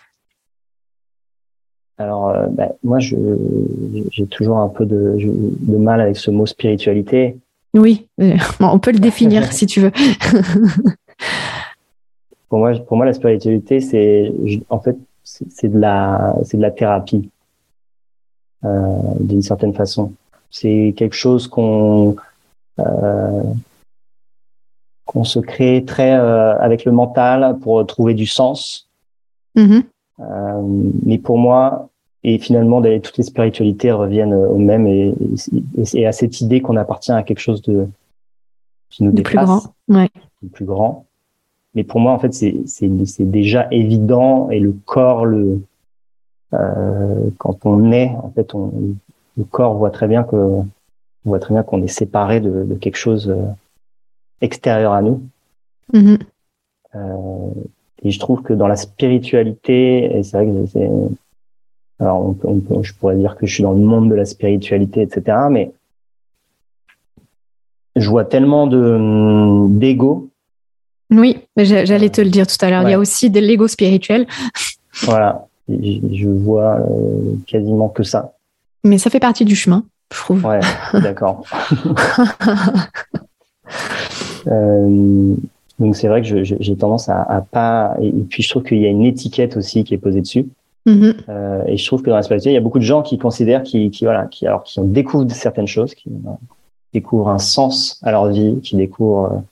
Alors, 2.00 2.30
euh, 2.30 2.48
bah, 2.48 2.70
moi, 2.84 3.00
j'ai 3.00 4.28
toujours 4.30 4.58
un 4.58 4.70
peu 4.70 4.86
de, 4.86 5.18
mal 5.78 6.02
avec 6.02 6.18
ce 6.18 6.32
mot 6.32 6.46
spiritualité. 6.46 7.38
Oui, 7.74 8.08
euh, 8.22 8.38
on 8.60 8.80
peut 8.80 8.92
le 8.92 9.00
définir 9.00 9.52
si 9.54 9.66
tu 9.66 9.82
veux. 9.82 9.92
pour 12.50 12.60
moi, 12.60 12.74
pour 12.80 12.98
moi, 12.98 13.06
la 13.06 13.14
spiritualité, 13.14 13.82
c'est 13.82 14.32
en 14.70 14.80
fait, 14.80 14.98
c'est 15.24 15.68
de 15.68 15.78
la, 15.78 16.36
c'est 16.44 16.58
de 16.58 16.62
la 16.62 16.72
thérapie. 16.72 17.30
Euh, 18.66 18.98
d'une 19.20 19.44
certaine 19.44 19.74
façon. 19.74 20.14
C'est 20.50 20.96
quelque 20.98 21.16
chose 21.16 21.48
qu'on 21.48 22.16
euh, 22.80 23.44
qu'on 25.06 25.24
se 25.24 25.38
crée 25.40 25.86
très 25.86 26.14
euh, 26.14 26.58
avec 26.58 26.84
le 26.84 26.92
mental 26.92 27.60
pour 27.62 27.86
trouver 27.86 28.16
du 28.16 28.26
sens, 28.26 28.90
mm-hmm. 29.56 29.84
mais 31.06 31.20
pour 31.20 31.38
moi, 31.38 31.90
et 32.24 32.38
finalement, 32.40 32.82
toutes 32.82 33.18
les 33.18 33.24
spiritualités 33.24 33.92
reviennent 33.92 34.34
au 34.34 34.58
même 34.58 34.88
et, 34.88 35.14
et, 35.94 36.08
à 36.08 36.12
cette 36.12 36.42
idée 36.42 36.62
qu'on 36.62 36.76
appartient 36.76 37.12
à 37.12 37.24
quelque 37.24 37.40
chose 37.40 37.62
de 37.62 37.88
qui 38.90 39.04
nous 39.04 39.12
dépasse, 39.12 39.34
plus 39.34 39.46
grand, 39.46 39.64
ouais. 39.90 40.10
de 40.42 40.50
plus 40.50 40.66
grand. 40.66 41.06
Mais 41.76 41.84
pour 41.84 42.00
moi, 42.00 42.14
en 42.14 42.20
fait, 42.20 42.34
c'est 42.34 42.92
déjà 43.20 43.68
évident 43.72 44.50
et 44.50 44.60
le 44.60 44.74
corps, 44.86 45.26
le 45.26 45.62
euh, 46.54 47.30
quand 47.38 47.66
on 47.66 47.92
est, 47.92 48.10
en 48.10 48.32
fait, 48.32 48.56
on, 48.56 48.72
le 49.38 49.44
corps 49.44 49.76
voit 49.76 49.92
très 49.92 50.08
bien 50.08 50.24
que 50.24 50.36
on 50.36 51.30
voit 51.30 51.40
très 51.40 51.54
bien 51.54 51.64
qu'on 51.64 51.84
est 51.84 51.88
séparé 51.88 52.40
de, 52.40 52.64
de, 52.64 52.76
quelque 52.76 52.96
chose 52.96 53.30
euh, 53.30 53.46
extérieur 54.40 54.94
à 54.94 55.02
nous. 55.02 55.22
Mm-hmm. 55.94 56.20
Euh, 56.96 57.52
et 58.04 58.12
je 58.12 58.20
trouve 58.20 58.42
que 58.44 58.54
dans 58.54 58.68
la 58.68 58.78
spiritualité, 58.78 60.18
et 60.18 60.24
c'est 60.24 60.38
vrai 60.38 60.48
que 60.48 60.66
c'est 60.68 60.90
alors, 62.00 62.28
on 62.28 62.34
peut, 62.34 62.48
on 62.48 62.60
peut, 62.60 62.84
je 62.84 62.94
pourrais 62.94 63.16
dire 63.16 63.36
que 63.36 63.48
je 63.48 63.54
suis 63.54 63.64
dans 63.64 63.74
le 63.74 63.80
monde 63.80 64.10
de 64.10 64.16
la 64.16 64.26
spiritualité, 64.26 65.02
etc. 65.02 65.38
Mais 65.50 65.72
je 67.96 68.10
vois 68.10 68.26
tellement 68.26 68.68
de 68.68 69.68
d'ego. 69.70 70.30
Oui, 71.10 71.38
j'allais 71.56 72.10
te 72.10 72.22
le 72.22 72.30
dire 72.30 72.46
tout 72.46 72.64
à 72.64 72.70
l'heure. 72.70 72.84
Il 72.84 72.92
y 72.92 72.94
a 72.94 73.00
aussi 73.00 73.30
de 73.30 73.40
l'ego 73.40 73.68
spirituel. 73.68 74.28
Voilà, 75.04 75.46
je 75.70 76.28
vois 76.28 76.80
euh, 76.80 77.36
quasiment 77.46 77.88
que 77.88 78.02
ça. 78.02 78.34
Mais 78.84 78.98
ça 78.98 79.12
fait 79.12 79.20
partie 79.20 79.46
du 79.46 79.56
chemin, 79.56 79.84
je 80.12 80.18
trouve. 80.18 80.44
Ouais, 80.44 80.60
d'accord. 80.94 81.44
euh, 84.48 85.36
donc 85.78 85.96
c'est 85.96 86.08
vrai 86.08 86.24
que 86.24 86.44
j'ai 86.44 86.76
tendance 86.76 87.10
à, 87.10 87.22
à 87.22 87.42
pas. 87.42 87.96
Et, 88.02 88.12
puis 88.12 88.42
je 88.42 88.50
trouve 88.50 88.64
qu'il 88.64 88.80
y 88.80 88.88
a 88.88 88.90
une 88.90 89.06
étiquette 89.06 89.56
aussi 89.56 89.84
qui 89.84 89.94
est 89.94 90.00
posée 90.00 90.22
dessus. 90.22 90.48
Mm-hmm. 90.88 91.16
Euh, 91.28 91.64
et 91.68 91.76
je 91.76 91.86
trouve 91.86 92.02
que 92.02 92.10
dans 92.10 92.16
la 92.16 92.24
spiritualité, 92.24 92.52
il 92.52 92.54
y 92.54 92.58
a 92.58 92.62
beaucoup 92.62 92.80
de 92.80 92.84
gens 92.84 93.02
qui 93.02 93.18
considèrent, 93.18 93.64
qui, 93.64 93.92
qui 93.92 94.06
voilà, 94.06 94.26
qui 94.26 94.48
alors 94.48 94.64
qui 94.64 94.80
découvrent 94.82 95.30
certaines 95.32 95.68
choses, 95.68 95.94
qui 95.94 96.10
découvrent 96.94 97.28
un 97.30 97.40
sens 97.40 98.00
à 98.04 98.12
leur 98.12 98.28
vie, 98.28 98.62
qui 98.62 98.78
découvrent 98.78 99.44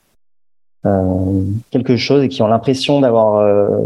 euh, 0.86 1.44
quelque 1.72 1.98
chose 1.98 2.24
et 2.24 2.30
qui 2.30 2.42
ont 2.42 2.48
l'impression 2.48 3.02
d'avoir 3.02 3.40
euh, 3.40 3.82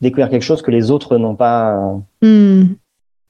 découvert 0.00 0.30
quelque 0.30 0.42
chose 0.42 0.62
que 0.62 0.70
les 0.70 0.92
autres 0.92 1.18
n'ont 1.18 1.34
pas 1.34 2.00
mm. 2.22 2.62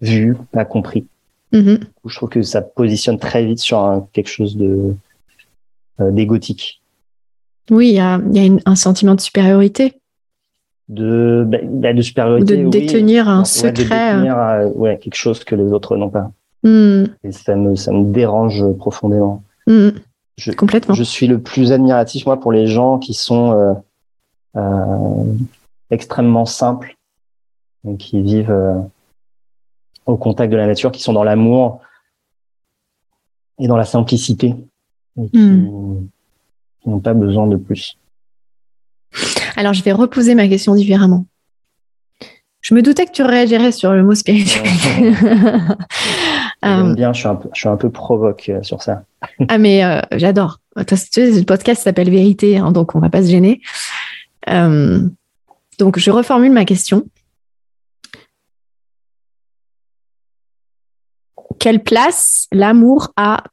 vu, 0.02 0.36
pas 0.52 0.66
compris. 0.66 1.06
Mm-hmm. 1.54 1.80
Je 2.04 2.16
trouve 2.16 2.28
que 2.28 2.42
ça 2.42 2.60
positionne 2.60 3.18
très 3.18 3.46
vite 3.46 3.58
sur 3.58 4.06
quelque 4.12 4.28
chose 4.28 4.56
de 4.56 4.94
d'égotique. 6.00 6.82
Oui, 7.70 7.90
il 7.90 7.94
y 7.94 8.00
a, 8.00 8.20
y 8.32 8.48
a 8.48 8.52
un 8.66 8.74
sentiment 8.74 9.14
de 9.14 9.20
supériorité 9.20 9.94
de, 10.88 11.44
bah, 11.46 11.92
de 11.92 12.02
supériorité. 12.02 12.56
De 12.56 12.68
détenir 12.68 13.28
un 13.28 13.44
secret. 13.44 13.72
De 13.72 14.18
détenir 14.18 14.38
euh, 14.38 14.68
ouais, 14.74 14.98
quelque 14.98 15.16
chose 15.16 15.44
que 15.44 15.54
les 15.54 15.72
autres 15.72 15.96
n'ont 15.96 16.10
pas. 16.10 16.30
Hmm. 16.62 17.04
Et 17.22 17.32
ça 17.32 17.54
me, 17.54 17.76
ça 17.76 17.92
me 17.92 18.12
dérange 18.12 18.64
profondément. 18.78 19.42
Hmm. 19.66 19.90
Je, 20.36 20.50
Complètement. 20.52 20.94
Je 20.94 21.02
suis 21.02 21.26
le 21.26 21.40
plus 21.40 21.72
admiratif, 21.72 22.26
moi, 22.26 22.40
pour 22.40 22.52
les 22.52 22.66
gens 22.66 22.98
qui 22.98 23.14
sont 23.14 23.52
euh, 23.52 23.74
euh, 24.56 25.32
extrêmement 25.90 26.46
simples, 26.46 26.96
et 27.88 27.96
qui 27.96 28.20
vivent 28.22 28.50
euh, 28.50 28.78
au 30.06 30.16
contact 30.16 30.50
de 30.50 30.56
la 30.56 30.66
nature, 30.66 30.90
qui 30.90 31.02
sont 31.02 31.12
dans 31.12 31.22
l'amour 31.22 31.80
et 33.58 33.68
dans 33.68 33.76
la 33.76 33.84
simplicité, 33.84 34.54
et 35.20 35.28
qui 35.28 35.38
hmm. 35.38 36.08
n'ont 36.86 37.00
pas 37.00 37.14
besoin 37.14 37.46
de 37.46 37.56
plus. 37.56 37.98
Alors, 39.56 39.72
je 39.72 39.82
vais 39.82 39.92
reposer 39.92 40.34
ma 40.34 40.48
question 40.48 40.74
différemment. 40.74 41.26
Je 42.60 42.74
me 42.74 42.80
doutais 42.80 43.04
que 43.04 43.12
tu 43.12 43.22
réagirais 43.22 43.72
sur 43.72 43.92
le 43.92 44.02
mot 44.02 44.14
spirituel. 44.14 44.64
J'aime 46.62 46.94
bien, 46.94 47.12
je 47.12 47.18
suis, 47.18 47.28
un 47.28 47.34
peu, 47.34 47.50
je 47.52 47.60
suis 47.60 47.68
un 47.68 47.76
peu 47.76 47.90
provoque 47.90 48.48
euh, 48.48 48.62
sur 48.62 48.82
ça. 48.82 49.04
ah, 49.48 49.58
mais 49.58 49.84
euh, 49.84 50.00
j'adore. 50.12 50.60
Le 50.76 51.42
podcast 51.42 51.82
s'appelle 51.82 52.08
Vérité, 52.08 52.56
hein, 52.56 52.72
donc 52.72 52.94
on 52.94 53.00
va 53.00 53.10
pas 53.10 53.22
se 53.22 53.28
gêner. 53.28 53.60
Euh, 54.48 55.06
donc, 55.78 55.98
je 55.98 56.10
reformule 56.10 56.52
ma 56.52 56.64
question. 56.64 57.04
Quelle 61.58 61.82
place 61.82 62.48
l'amour 62.50 63.12
a 63.16 63.44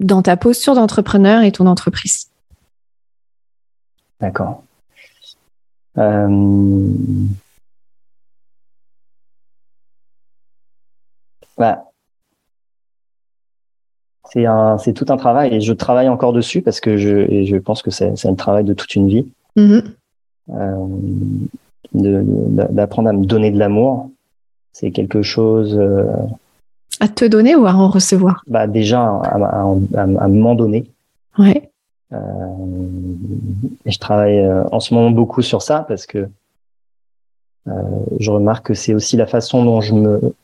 dans 0.00 0.22
ta 0.22 0.36
posture 0.36 0.74
d'entrepreneur 0.74 1.42
et 1.42 1.52
ton 1.52 1.66
entreprise? 1.66 2.30
D'accord. 4.20 4.64
Euh, 5.98 6.88
bah, 11.56 11.84
c'est 14.30 14.46
un, 14.46 14.78
c'est 14.78 14.92
tout 14.92 15.06
un 15.08 15.16
travail 15.16 15.54
et 15.54 15.60
je 15.60 15.72
travaille 15.72 16.08
encore 16.08 16.32
dessus 16.32 16.62
parce 16.62 16.80
que 16.80 16.96
je, 16.96 17.30
et 17.30 17.46
je 17.46 17.56
pense 17.56 17.82
que 17.82 17.90
c'est, 17.90 18.16
c'est 18.16 18.28
un 18.28 18.34
travail 18.34 18.64
de 18.64 18.74
toute 18.74 18.94
une 18.94 19.08
vie. 19.08 19.26
Mm-hmm. 19.56 19.82
Euh, 20.50 20.86
d'apprendre 21.92 23.08
à 23.08 23.12
me 23.12 23.24
donner 23.24 23.50
de 23.50 23.58
l'amour, 23.58 24.10
c'est 24.72 24.90
quelque 24.90 25.22
chose. 25.22 25.76
Euh, 25.76 26.04
à 27.00 27.08
te 27.08 27.24
donner 27.24 27.56
ou 27.56 27.66
à 27.66 27.74
en 27.74 27.88
recevoir? 27.88 28.42
Bah 28.46 28.66
déjà 28.66 29.00
à, 29.00 29.36
à, 29.36 29.76
à 29.96 30.28
m'en 30.28 30.54
donner. 30.54 30.90
Ouais. 31.38 31.67
Euh, 32.12 32.16
et 33.84 33.90
je 33.90 33.98
travaille 33.98 34.38
euh, 34.38 34.64
en 34.72 34.80
ce 34.80 34.94
moment 34.94 35.10
beaucoup 35.10 35.42
sur 35.42 35.60
ça 35.60 35.84
parce 35.86 36.06
que 36.06 36.28
euh, 37.66 37.72
je 38.18 38.30
remarque 38.30 38.66
que 38.66 38.74
c'est 38.74 38.94
aussi 38.94 39.16
la 39.16 39.26
façon 39.26 39.64
dont 39.64 39.80
je 39.82 39.94
me, 39.94 40.34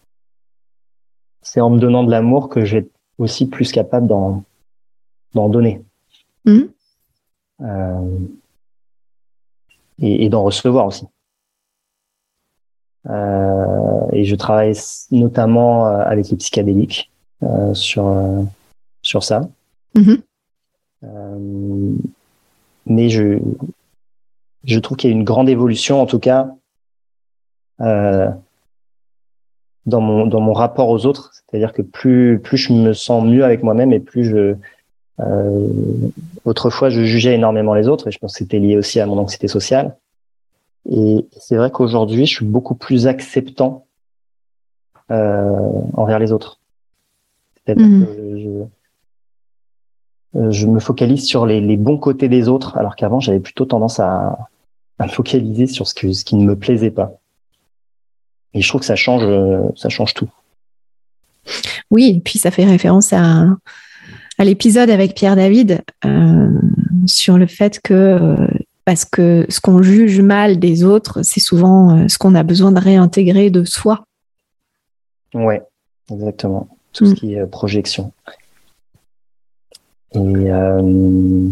c'est 1.40 1.60
en 1.60 1.70
me 1.70 1.78
donnant 1.78 2.04
de 2.04 2.10
l'amour 2.10 2.48
que 2.50 2.64
j'ai 2.64 2.88
aussi 3.18 3.46
plus 3.46 3.72
capable 3.72 4.06
d'en 4.06 4.42
d'en 5.34 5.48
donner. 5.48 5.82
Mmh. 6.44 6.60
Euh, 7.62 8.18
et, 10.00 10.24
et 10.24 10.28
d'en 10.28 10.42
recevoir 10.42 10.86
aussi. 10.86 11.06
Euh, 13.08 14.06
et 14.12 14.24
je 14.24 14.34
travaille 14.34 14.74
notamment 15.10 15.86
avec 15.86 16.28
les 16.28 16.36
psychédéliques 16.36 17.10
euh, 17.42 17.74
sur 17.74 18.14
sur 19.02 19.22
ça. 19.22 19.48
Mmh. 19.94 20.14
Euh, 21.04 21.94
mais 22.86 23.08
je, 23.08 23.38
je 24.64 24.78
trouve 24.78 24.96
qu'il 24.96 25.10
y 25.10 25.12
a 25.12 25.16
une 25.16 25.24
grande 25.24 25.48
évolution, 25.48 26.00
en 26.00 26.06
tout 26.06 26.18
cas, 26.18 26.48
euh, 27.80 28.28
dans 29.86 30.00
mon 30.00 30.26
dans 30.26 30.40
mon 30.40 30.52
rapport 30.52 30.88
aux 30.88 31.06
autres. 31.06 31.32
C'est-à-dire 31.32 31.72
que 31.72 31.82
plus 31.82 32.38
plus 32.38 32.56
je 32.56 32.72
me 32.72 32.92
sens 32.92 33.24
mieux 33.24 33.44
avec 33.44 33.62
moi-même 33.62 33.92
et 33.92 34.00
plus 34.00 34.24
je 34.24 34.54
euh, 35.20 35.68
autrefois 36.44 36.88
je 36.88 37.02
jugeais 37.02 37.34
énormément 37.34 37.74
les 37.74 37.88
autres 37.88 38.08
et 38.08 38.10
je 38.10 38.18
pense 38.18 38.32
que 38.32 38.38
c'était 38.38 38.58
lié 38.58 38.76
aussi 38.76 39.00
à 39.00 39.06
mon 39.06 39.18
anxiété 39.18 39.48
sociale. 39.48 39.96
Et 40.90 41.26
c'est 41.38 41.56
vrai 41.56 41.70
qu'aujourd'hui 41.70 42.26
je 42.26 42.34
suis 42.34 42.46
beaucoup 42.46 42.74
plus 42.74 43.06
acceptant 43.06 43.86
euh, 45.10 45.70
envers 45.94 46.18
les 46.18 46.32
autres. 46.32 46.60
C'est-à-dire 47.56 47.86
mmh. 47.86 48.06
que 48.06 48.38
je, 48.38 48.48
je 50.34 50.66
me 50.66 50.80
focalise 50.80 51.26
sur 51.26 51.46
les, 51.46 51.60
les, 51.60 51.76
bons 51.76 51.98
côtés 51.98 52.28
des 52.28 52.48
autres, 52.48 52.76
alors 52.76 52.96
qu'avant 52.96 53.20
j'avais 53.20 53.40
plutôt 53.40 53.64
tendance 53.64 54.00
à, 54.00 54.38
à, 54.98 55.06
me 55.06 55.10
focaliser 55.10 55.66
sur 55.66 55.86
ce, 55.86 55.94
que, 55.94 56.12
ce 56.12 56.24
qui 56.24 56.36
ne 56.36 56.44
me 56.44 56.56
plaisait 56.56 56.90
pas. 56.90 57.12
Et 58.52 58.62
je 58.62 58.68
trouve 58.68 58.80
que 58.80 58.86
ça 58.86 58.96
change, 58.96 59.22
euh, 59.24 59.62
ça 59.76 59.88
change 59.88 60.14
tout. 60.14 60.28
Oui, 61.90 62.14
et 62.16 62.20
puis 62.20 62.38
ça 62.38 62.50
fait 62.50 62.64
référence 62.64 63.12
à, 63.12 63.46
à 64.38 64.44
l'épisode 64.44 64.90
avec 64.90 65.14
Pierre 65.14 65.36
David 65.36 65.82
euh, 66.04 66.48
sur 67.06 67.36
le 67.36 67.46
fait 67.46 67.80
que 67.82 67.94
euh, 67.94 68.46
parce 68.84 69.04
que 69.04 69.46
ce 69.48 69.60
qu'on 69.60 69.82
juge 69.82 70.20
mal 70.20 70.58
des 70.58 70.84
autres, 70.84 71.22
c'est 71.22 71.40
souvent 71.40 72.06
ce 72.06 72.18
qu'on 72.18 72.34
a 72.34 72.42
besoin 72.42 72.70
de 72.70 72.78
réintégrer 72.78 73.50
de 73.50 73.64
soi. 73.64 74.04
Ouais, 75.32 75.62
exactement. 76.10 76.68
Tout 76.92 77.06
ce 77.06 77.12
mm. 77.12 77.14
qui 77.14 77.34
est 77.34 77.46
projection. 77.46 78.12
Et, 80.14 80.52
euh, 80.52 81.48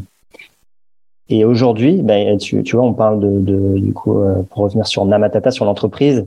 et 1.29 1.45
aujourd'hui, 1.45 2.03
ben, 2.03 2.39
tu, 2.39 2.63
tu 2.63 2.77
vois, 2.77 2.85
on 2.85 2.95
parle 2.95 3.21
de, 3.21 3.41
de 3.41 3.79
du 3.79 3.93
coup, 3.93 4.19
euh, 4.19 4.43
pour 4.43 4.65
revenir 4.65 4.87
sur 4.87 5.05
Namatata, 5.05 5.51
sur 5.51 5.65
l'entreprise, 5.65 6.27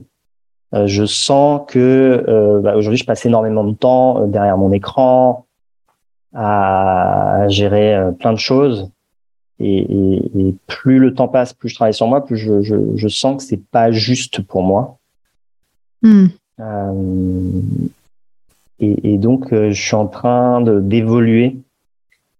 euh, 0.74 0.86
je 0.86 1.04
sens 1.04 1.62
que 1.68 2.24
euh, 2.28 2.60
bah, 2.60 2.76
aujourd'hui, 2.76 2.98
je 2.98 3.04
passe 3.04 3.24
énormément 3.24 3.64
de 3.64 3.72
temps 3.72 4.22
euh, 4.22 4.26
derrière 4.26 4.58
mon 4.58 4.72
écran 4.72 5.46
à, 6.34 7.46
gérer 7.48 7.96
plein 8.18 8.32
de 8.32 8.38
choses. 8.38 8.90
Et, 9.58 9.78
et, 9.78 10.48
et, 10.48 10.54
plus 10.66 10.98
le 10.98 11.14
temps 11.14 11.28
passe, 11.28 11.54
plus 11.54 11.70
je 11.70 11.76
travaille 11.76 11.94
sur 11.94 12.06
moi, 12.06 12.24
plus 12.24 12.36
je, 12.36 12.60
je, 12.60 12.76
je 12.94 13.08
sens 13.08 13.38
que 13.38 13.42
c'est 13.42 13.64
pas 13.70 13.90
juste 13.90 14.42
pour 14.42 14.62
moi. 14.62 14.98
Mm. 16.02 16.26
Et, 18.80 19.14
et, 19.14 19.18
donc, 19.18 19.48
je 19.52 19.72
suis 19.72 19.94
en 19.94 20.06
train 20.06 20.60
de 20.60 20.80
d'évoluer 20.80 21.56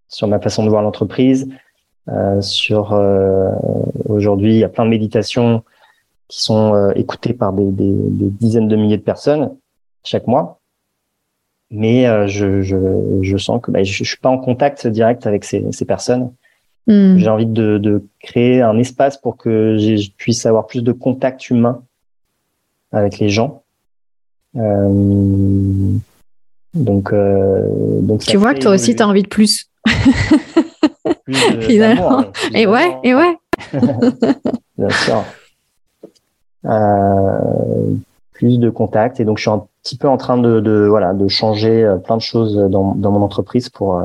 sur 0.09 0.28
ma 0.28 0.40
façon 0.40 0.64
de 0.64 0.70
voir 0.70 0.82
l'entreprise. 0.82 1.48
Euh, 2.09 2.40
sur 2.40 2.92
euh, 2.92 3.50
aujourd'hui, 4.09 4.54
il 4.54 4.59
y 4.59 4.64
a 4.64 4.68
plein 4.68 4.84
de 4.84 4.90
méditations 4.90 5.64
qui 6.28 6.42
sont 6.42 6.90
écoutés 6.96 7.34
par 7.34 7.52
des, 7.52 7.70
dizaines 7.70 8.68
de 8.68 8.76
milliers 8.76 8.96
de 8.96 9.02
personnes 9.02 9.54
chaque 10.02 10.26
mois. 10.26 10.61
Mais 11.70 12.04
je, 12.28 13.36
sens 13.38 13.61
que 13.61 13.70
bah, 13.70 13.82
je, 13.82 14.02
ne 14.02 14.07
suis 14.07 14.18
pas 14.18 14.28
en 14.28 14.38
contact 14.38 14.86
direct 14.86 15.26
avec 15.26 15.44
ces, 15.44 15.84
personnes. 15.86 16.32
Hmm. 16.86 17.16
J'ai 17.16 17.28
envie 17.28 17.46
de, 17.46 18.04
créer 18.20 18.61
un 18.61 18.76
espace 18.78 19.16
pour 19.16 19.36
que 19.36 19.76
je 19.78 20.11
puisse 20.16 20.46
avoir 20.46 20.66
plus 20.66 20.82
de 20.82 20.92
contact 20.92 21.48
humain 21.50 21.82
avec 22.92 23.18
les 23.18 23.28
gens. 23.28 23.62
donc, 24.54 25.14
donc 26.74 28.20
tu 28.24 28.36
vois 28.36 28.54
que 28.54 28.61
toi 28.61 28.72
aussi, 28.72 28.96
tu 28.96 29.02
as 29.02 29.09
envie 29.09 29.22
de 29.22 29.28
plus. 29.28 29.70
Finalement. 31.61 32.24
et 32.55 32.66
ouais, 32.66 32.97
et 33.03 33.14
ouais. 33.14 33.37
Bien 34.78 34.91
sûr. 34.91 35.24
Euh, 36.66 37.95
plus 38.32 38.59
de 38.59 38.70
contacts. 38.70 39.20
Et 39.20 39.24
donc, 39.24 39.39
je 39.39 39.43
suis 39.43 39.51
un 39.51 39.66
petit 39.82 39.97
peu 39.97 40.09
en 40.09 40.16
train 40.16 40.37
de, 40.37 40.87
voilà, 40.89 41.14
de 41.14 41.28
changer 41.28 41.84
euh, 41.84 41.97
plein 41.97 42.16
de 42.16 42.22
choses 42.22 42.57
dans, 42.57 42.95
mon 42.95 43.22
entreprise 43.22 43.68
pour, 43.70 43.99
euh, 43.99 44.05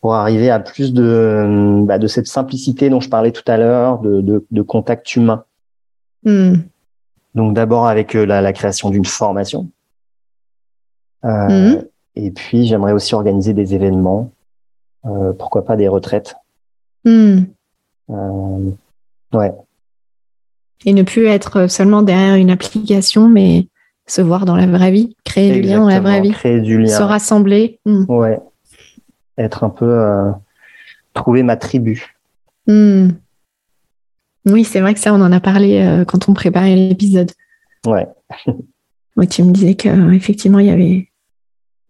pour 0.00 0.14
arriver 0.14 0.50
à 0.50 0.60
plus 0.60 0.92
de, 0.92 1.82
bah, 1.84 1.98
de 1.98 2.06
cette 2.06 2.28
simplicité 2.28 2.88
dont 2.88 3.00
je 3.00 3.08
parlais 3.08 3.32
tout 3.32 3.42
à 3.46 3.56
l'heure, 3.56 3.98
de, 3.98 4.44
de, 4.48 4.62
contact 4.62 5.16
humain. 5.16 5.44
Hmm. 6.24 6.54
Donc, 7.34 7.54
d'abord 7.54 7.88
avec 7.88 8.14
la, 8.14 8.52
création 8.52 8.90
d'une 8.90 9.04
formation. 9.04 9.68
Hmm. 11.22 11.78
Et 12.14 12.30
puis, 12.30 12.66
j'aimerais 12.66 12.92
aussi 12.92 13.14
organiser 13.14 13.54
des 13.54 13.74
événements 13.74 14.30
euh, 15.06 15.32
pourquoi 15.32 15.64
pas 15.64 15.76
des 15.76 15.88
retraites. 15.88 16.36
Hmm. 17.04 17.44
Euh, 18.10 18.70
ouais. 19.32 19.52
Et 20.84 20.92
ne 20.92 21.02
plus 21.02 21.26
être 21.26 21.68
seulement 21.68 22.02
derrière 22.02 22.34
une 22.34 22.50
application, 22.50 23.28
mais 23.28 23.68
se 24.06 24.20
voir 24.20 24.44
dans 24.44 24.56
la 24.56 24.66
vraie 24.66 24.90
vie, 24.90 25.16
créer 25.24 25.52
du 25.52 25.62
lien 25.62 25.80
dans 25.80 25.88
la 25.88 26.00
vraie 26.00 26.20
vie, 26.20 26.32
créer 26.32 26.60
du 26.60 26.78
lien, 26.78 26.88
se 26.88 27.02
rassembler. 27.02 27.78
Hmm. 27.84 28.04
Ouais. 28.08 28.40
Être 29.38 29.64
un 29.64 29.70
peu 29.70 29.86
euh, 29.86 30.30
trouver 31.14 31.42
ma 31.42 31.56
tribu. 31.56 32.14
Hmm. 32.66 33.10
Oui, 34.46 34.64
c'est 34.64 34.80
vrai 34.80 34.94
que 34.94 35.00
ça, 35.00 35.12
on 35.12 35.20
en 35.20 35.32
a 35.32 35.40
parlé 35.40 36.04
quand 36.06 36.28
on 36.28 36.34
préparait 36.34 36.76
l'épisode. 36.76 37.32
Ouais. 37.84 38.06
oui, 39.16 39.26
tu 39.26 39.42
me 39.42 39.52
disais 39.52 39.74
qu'effectivement, 39.74 40.60
il 40.60 40.66
y 40.66 40.70
avait 40.70 41.08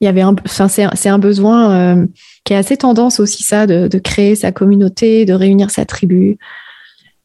il 0.00 0.04
y 0.04 0.08
avait 0.08 0.20
un, 0.20 0.34
enfin, 0.44 0.68
c'est 0.68 1.08
un 1.08 1.18
besoin 1.18 1.72
euh, 1.72 2.06
qui 2.44 2.54
a 2.54 2.58
assez 2.58 2.76
tendance 2.76 3.18
aussi 3.18 3.42
ça 3.42 3.66
de, 3.66 3.98
créer 3.98 4.34
sa 4.34 4.52
communauté, 4.52 5.24
de 5.24 5.32
réunir 5.32 5.70
sa 5.70 5.86
tribu. 5.86 6.38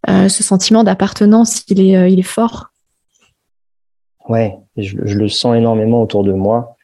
Euh, 0.09 0.30
ce 0.30 0.41
sentiment 0.41 0.84
d'appartenance, 0.84 1.63
il 1.67 1.82
est, 1.82 1.97
euh, 1.97 2.07
il 2.07 2.19
est 2.19 2.24
fort. 2.24 2.72
Ouais, 4.30 4.57
je, 4.78 4.97
le 4.97 5.28
sens 5.28 5.55
énormément 5.55 6.01
autour 6.01 6.24
de 6.24 6.32
moi. 6.32 6.76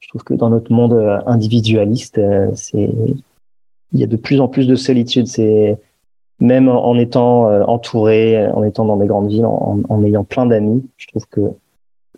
Je 0.00 0.08
trouve 0.08 0.22
que 0.22 0.34
dans 0.34 0.50
notre 0.50 0.70
monde 0.70 1.22
individualiste, 1.26 2.20
c'est 2.54 2.90
il 3.92 4.00
y 4.00 4.04
a 4.04 4.06
de 4.06 4.16
plus 4.16 4.40
en 4.40 4.48
plus 4.48 4.66
de 4.66 4.74
solitude. 4.74 5.26
C'est 5.26 5.78
même 6.40 6.68
en 6.68 6.98
étant 6.98 7.46
entouré, 7.66 8.46
en 8.48 8.64
étant 8.64 8.84
dans 8.84 8.98
des 8.98 9.06
grandes 9.06 9.28
villes, 9.28 9.46
en, 9.46 10.04
ayant 10.04 10.24
plein 10.24 10.44
d'amis, 10.44 10.84
je 10.98 11.06
trouve 11.06 11.26
que 11.28 11.40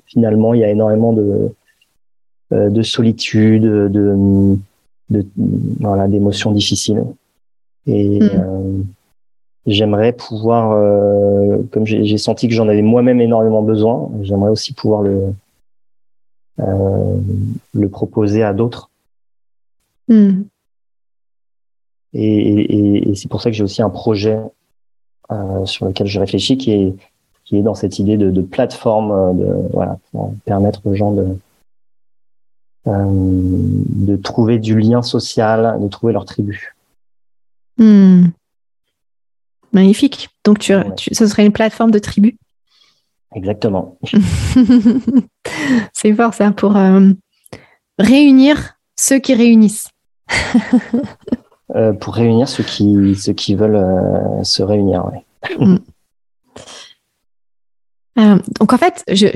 finalement 0.07 0.53
il 0.53 0.61
y 0.61 0.65
a 0.65 0.69
énormément 0.69 1.13
de 1.13 1.53
de 2.51 2.83
solitude, 2.83 3.63
de, 3.63 4.57
de 5.11 5.27
voilà, 5.81 6.09
d'émotions 6.09 6.53
difficiles. 6.53 7.05
Et 7.87 8.19
hmm. 8.19 8.31
euh, 8.35 8.79
j'aimerais 9.67 10.13
pouvoir, 10.13 10.73
euh, 10.73 11.59
comme 11.73 11.87
j'ai 11.87 12.19
senti 12.19 12.49
que 12.49 12.55
j'en 12.55 12.69
avais 12.69 12.83
moi-même 12.83 13.21
énormément 13.21 13.63
besoin, 13.63 14.11
j'aimerais 14.23 14.51
aussi 14.51 14.73
pouvoir 14.73 15.03
le 15.03 15.33
le 16.59 17.89
proposer 17.91 18.43
à 18.43 18.55
d'autres. 18.55 18.89
Hmm. 20.09 20.45
Et, 22.15 23.11
et, 23.11 23.15
c'est 23.15 23.29
pour 23.29 23.43
ça 23.43 23.51
que 23.51 23.57
j'ai 23.57 23.63
aussi 23.63 23.83
un 23.83 23.91
projet 23.91 24.39
sur 25.67 25.85
lequel 25.85 26.07
je 26.07 26.19
réfléchis 26.19 26.57
qui 26.57 26.73
est 26.73 26.95
qui 27.45 27.59
est 27.59 27.63
dans 27.63 27.75
cette 27.75 27.99
idée 27.99 28.17
de, 28.17 28.31
de 28.31 28.41
plateforme 28.41 29.39
de 29.39 29.69
voilà 29.73 29.99
pour 30.11 30.33
permettre 30.47 30.81
aux 30.87 30.95
gens 30.95 31.13
de 31.13 31.23
euh, 31.23 31.35
de 32.87 34.17
trouver 34.17 34.59
du 34.59 34.79
lien 34.79 35.03
social, 35.03 35.79
de 35.81 35.89
trouver 35.89 36.13
leur 36.13 36.25
tribu. 36.25 36.75
Hmm. 37.79 38.27
Magnifique. 39.73 40.31
Donc, 40.45 40.61
tu, 40.61 40.75
ce 41.13 41.27
serait 41.27 41.45
une 41.45 41.53
plateforme 41.53 41.91
de 41.91 41.99
tribu? 41.99 42.37
Exactement. 43.35 43.99
C'est 45.93 46.15
fort 46.15 46.33
ça, 46.33 46.53
pour 46.53 46.77
euh, 46.77 47.11
réunir 47.99 48.77
ceux 48.97 49.19
qui 49.19 49.35
réunissent. 49.35 49.91
Euh, 51.75 51.93
pour 51.93 52.15
réunir 52.15 52.49
ceux 52.49 52.63
qui, 52.63 53.17
ceux 53.17 53.33
qui 53.33 53.57
veulent 53.57 53.85
se 54.45 54.63
réunir, 54.63 55.11
oui. 55.59 55.81
Euh, 58.19 58.39
donc 58.61 58.73
en 58.73 58.79
fait, 58.79 59.05
je, 59.09 59.27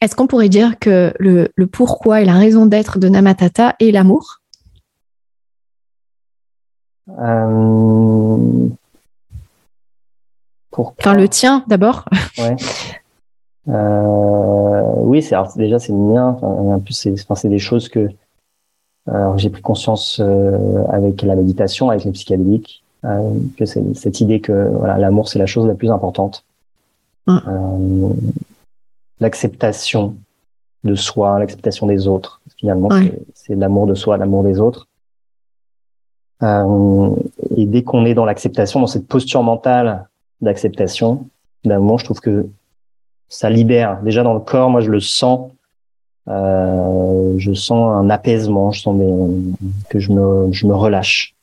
est-ce 0.00 0.16
qu'on 0.16 0.26
pourrait 0.26 0.48
dire 0.48 0.78
que 0.78 1.12
le, 1.18 1.48
pourquoi 1.66 2.22
et 2.22 2.24
la 2.24 2.34
raison 2.34 2.66
d'être 2.66 2.98
de 2.98 3.08
Namatata 3.08 3.76
est 3.80 3.90
l'amour? 3.90 4.40
Euh... 7.18 8.68
Enfin, 10.74 11.14
le 11.14 11.28
tien 11.28 11.64
d'abord. 11.66 12.06
Ouais. 12.38 12.56
Euh, 13.68 14.82
oui, 14.96 15.22
c'est 15.22 15.36
déjà 15.56 15.78
c'est 15.78 15.92
le 15.92 15.98
mien. 15.98 16.38
en 16.40 16.80
plus, 16.80 16.94
c'est 16.94 17.48
des 17.48 17.58
choses 17.58 17.88
que 17.88 18.08
j'ai 19.36 19.50
pris 19.50 19.60
conscience 19.60 20.18
euh, 20.20 20.84
avec 20.88 21.20
la 21.22 21.36
méditation, 21.36 21.90
avec 21.90 22.04
les 22.04 22.12
psychédéliques, 22.12 22.82
que 23.02 23.66
c'est 23.66 23.82
cette 23.94 24.20
idée 24.20 24.40
que 24.40 24.70
voilà, 24.70 24.96
l'amour 24.96 25.28
c'est 25.28 25.38
la 25.38 25.46
chose 25.46 25.66
la 25.66 25.74
plus 25.74 25.90
importante. 25.90 26.44
Euh, 27.28 28.08
l'acceptation 29.20 30.16
de 30.84 30.94
soi, 30.94 31.38
l'acceptation 31.38 31.86
des 31.86 32.08
autres. 32.08 32.40
Finalement, 32.56 32.88
c'est 33.34 33.54
l'amour 33.54 33.86
de 33.86 33.94
soi, 33.94 34.16
l'amour 34.16 34.42
des 34.42 34.60
autres. 34.60 34.88
Euh, 36.42 37.14
et 37.56 37.66
dès 37.66 37.82
qu'on 37.82 38.04
est 38.04 38.14
dans 38.14 38.24
l'acceptation, 38.24 38.80
dans 38.80 38.86
cette 38.86 39.06
posture 39.06 39.42
mentale 39.42 40.08
d'acceptation, 40.40 41.28
d'amour, 41.64 41.98
je 42.00 42.04
trouve 42.04 42.20
que 42.20 42.46
ça 43.28 43.48
libère. 43.48 44.02
Déjà 44.02 44.22
dans 44.22 44.34
le 44.34 44.40
corps, 44.40 44.68
moi 44.68 44.80
je 44.80 44.90
le 44.90 45.00
sens. 45.00 45.50
Euh, 46.28 47.34
je 47.38 47.52
sens 47.52 47.94
un 47.94 48.10
apaisement, 48.10 48.70
je 48.70 48.82
sens 48.82 49.00
que 49.88 49.98
je 49.98 50.12
me, 50.12 50.52
je 50.52 50.66
me 50.66 50.74
relâche. 50.74 51.34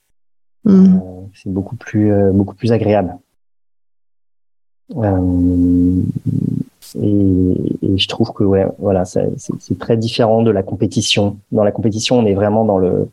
Mm. 0.65 0.95
Euh, 0.95 0.99
c'est 1.33 1.51
beaucoup 1.51 1.75
plus, 1.75 2.13
beaucoup 2.33 2.55
plus 2.55 2.71
agréable. 2.71 3.17
Euh, 4.95 6.01
et, 6.95 7.97
je 7.97 8.07
trouve 8.07 8.31
que 8.33 8.43
ouais, 8.43 8.65
voilà, 8.79 9.05
c'est 9.05 9.79
très 9.79 9.97
différent 9.97 10.41
de 10.41 10.51
la 10.51 10.63
compétition. 10.63 11.37
Dans 11.51 11.63
la 11.63 11.71
compétition, 11.71 12.17
on 12.17 12.25
est 12.25 12.33
vraiment 12.33 12.65
dans 12.65 12.77
le 12.77 13.09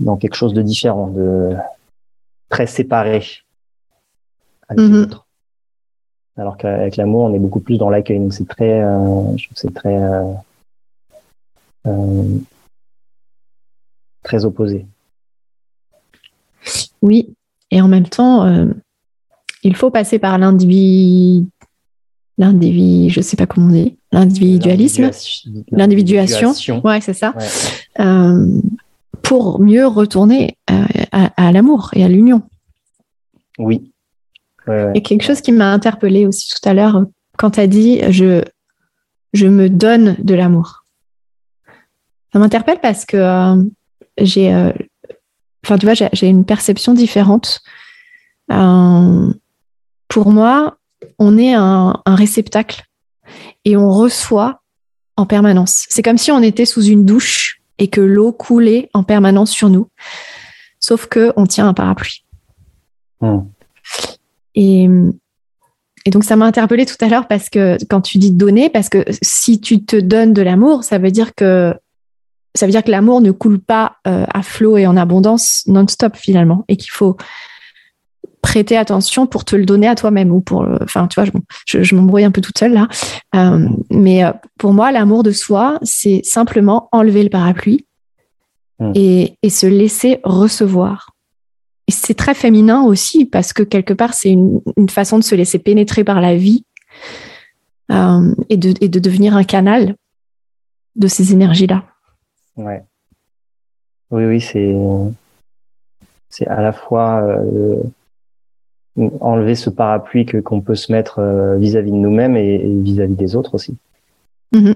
dans 0.00 0.16
quelque 0.16 0.34
chose 0.34 0.54
de 0.54 0.62
différent, 0.62 1.08
de 1.08 1.54
très 2.48 2.66
séparé 2.66 3.22
avec 4.68 4.82
mm 4.82 5.06
Alors 6.38 6.56
qu'avec 6.56 6.96
l'amour, 6.96 7.24
on 7.24 7.34
est 7.34 7.38
beaucoup 7.38 7.60
plus 7.60 7.76
dans 7.76 7.90
l'accueil. 7.90 8.18
Donc 8.18 8.32
c'est 8.32 8.48
très, 8.48 8.80
euh, 8.80 9.36
je 9.36 9.46
trouve 9.46 9.56
c'est 9.56 9.74
très 9.74 9.98
euh, 11.86 12.38
très 14.22 14.44
opposé. 14.44 14.86
Oui, 17.02 17.34
et 17.74 17.80
en 17.80 17.88
même 17.88 18.06
temps, 18.06 18.46
euh, 18.46 18.66
il 19.64 19.74
faut 19.74 19.90
passer 19.90 20.20
par 20.20 20.38
l'individu, 20.38 21.48
l'individu, 22.38 23.10
je 23.10 23.20
sais 23.20 23.36
pas 23.36 23.46
comment 23.46 23.66
on 23.66 23.70
dit, 23.70 23.98
l'individualisme, 24.12 25.10
l'individuation, 25.72 26.52
ouais, 26.84 27.00
c'est 27.00 27.14
ça, 27.14 27.34
euh, 27.98 28.46
pour 29.22 29.60
mieux 29.60 29.88
retourner 29.88 30.56
euh, 30.70 30.84
à, 31.10 31.50
l'amour 31.50 31.90
et 31.94 32.04
à 32.04 32.08
l'union. 32.08 32.42
Oui. 33.58 33.90
Et 34.94 35.02
quelque 35.02 35.24
chose 35.24 35.40
qui 35.40 35.50
m'a 35.50 35.72
interpellée 35.72 36.28
aussi 36.28 36.48
tout 36.50 36.68
à 36.68 36.74
l'heure 36.74 37.04
quand 37.36 37.50
tu 37.50 37.60
as 37.60 37.66
dit 37.66 38.00
je, 38.10 38.44
je 39.32 39.48
me 39.48 39.68
donne 39.68 40.14
de 40.20 40.34
l'amour. 40.34 40.84
Ça 42.32 42.38
m'interpelle 42.38 42.78
parce 42.80 43.04
que 43.04 43.68
j'ai 44.16 44.72
enfin, 45.64 45.78
tu 45.78 45.86
vois, 45.86 45.94
j'ai 45.94 46.26
une 46.26 46.44
perception 46.44 46.94
différente. 46.94 47.62
Euh, 48.52 49.32
pour 50.08 50.30
moi, 50.30 50.76
on 51.18 51.38
est 51.38 51.54
un, 51.54 52.02
réceptacle 52.06 52.84
et 53.64 53.76
on 53.76 53.90
reçoit 53.90 54.62
en 55.16 55.26
permanence. 55.26 55.86
C'est 55.88 56.02
comme 56.02 56.18
si 56.18 56.30
on 56.30 56.42
était 56.42 56.66
sous 56.66 56.84
une 56.84 57.04
douche 57.04 57.60
et 57.78 57.88
que 57.88 58.00
l'eau 58.00 58.32
coulait 58.32 58.90
en 58.92 59.04
permanence 59.04 59.50
sur 59.50 59.70
nous, 59.70 59.88
sauf 60.80 61.06
que 61.06 61.32
on 61.36 61.46
tient 61.46 61.66
un 61.66 61.74
parapluie. 61.74 62.24
Hmm. 63.20 63.40
Et, 64.54 64.88
et 66.04 66.10
donc, 66.10 66.24
ça 66.24 66.36
m'a 66.36 66.44
interpellée 66.44 66.84
tout 66.84 67.02
à 67.02 67.08
l'heure 67.08 67.26
parce 67.26 67.48
que 67.48 67.78
quand 67.88 68.02
tu 68.02 68.18
dis 68.18 68.30
donner, 68.30 68.68
parce 68.68 68.88
que 68.88 69.04
si 69.22 69.60
tu 69.60 69.84
te 69.84 69.96
donnes 69.96 70.34
de 70.34 70.42
l'amour, 70.42 70.84
ça 70.84 70.98
veut 70.98 71.10
dire 71.10 71.34
que 71.34 71.74
ça 72.54 72.66
veut 72.66 72.72
dire 72.72 72.84
que 72.84 72.90
l'amour 72.90 73.20
ne 73.20 73.30
coule 73.30 73.58
pas 73.58 73.96
euh, 74.06 74.24
à 74.32 74.42
flot 74.42 74.76
et 74.76 74.86
en 74.86 74.96
abondance 74.96 75.64
non-stop 75.66 76.16
finalement, 76.16 76.64
et 76.68 76.76
qu'il 76.76 76.90
faut 76.90 77.16
prêter 78.44 78.76
attention 78.76 79.26
pour 79.26 79.46
te 79.46 79.56
le 79.56 79.64
donner 79.64 79.88
à 79.88 79.94
toi-même 79.94 80.30
ou 80.30 80.42
pour, 80.42 80.66
enfin, 80.82 81.08
tu 81.08 81.18
vois, 81.18 81.30
je, 81.66 81.82
je, 81.82 81.94
m'embrouille 81.94 82.24
un 82.24 82.30
peu 82.30 82.42
toute 82.42 82.58
seule 82.58 82.74
là, 82.74 82.88
euh, 83.34 83.66
mais 83.90 84.22
euh, 84.22 84.32
pour 84.58 84.74
moi, 84.74 84.92
l'amour 84.92 85.22
de 85.22 85.32
soi, 85.32 85.78
c'est 85.82 86.20
simplement 86.24 86.90
enlever 86.92 87.22
le 87.22 87.30
parapluie 87.30 87.86
hmm. 88.80 88.92
et, 88.94 89.38
et 89.42 89.48
se 89.48 89.66
laisser 89.66 90.20
recevoir. 90.24 91.14
Et 91.88 91.92
c'est 91.92 92.14
très 92.14 92.34
féminin 92.34 92.82
aussi 92.82 93.24
parce 93.24 93.54
que 93.54 93.62
quelque 93.62 93.94
part, 93.94 94.12
c'est 94.12 94.30
une, 94.30 94.60
une, 94.76 94.90
façon 94.90 95.18
de 95.18 95.24
se 95.24 95.34
laisser 95.34 95.58
pénétrer 95.58 96.04
par 96.04 96.20
la 96.20 96.36
vie 96.36 96.64
euh, 97.90 98.34
et, 98.50 98.58
de, 98.58 98.74
et 98.80 98.88
de 98.88 98.98
devenir 98.98 99.36
un 99.36 99.44
canal 99.44 99.96
de 100.96 101.08
ces 101.08 101.32
énergies-là. 101.32 101.84
Ouais. 102.56 102.84
Oui, 104.10 104.24
oui, 104.24 104.40
c'est 104.40 104.74
c'est 106.28 106.46
à 106.46 106.60
la 106.60 106.72
fois 106.72 107.22
euh, 107.22 107.82
enlever 108.96 109.54
ce 109.54 109.70
parapluie 109.70 110.26
que 110.26 110.38
qu'on 110.38 110.60
peut 110.60 110.74
se 110.74 110.92
mettre 110.92 111.18
euh, 111.18 111.56
vis-à-vis 111.56 111.90
de 111.90 111.96
nous-mêmes 111.96 112.36
et 112.36 112.58
vis-à-vis 112.58 113.14
des 113.14 113.36
autres 113.36 113.54
aussi. 113.54 113.76
Mm-hmm. 114.52 114.74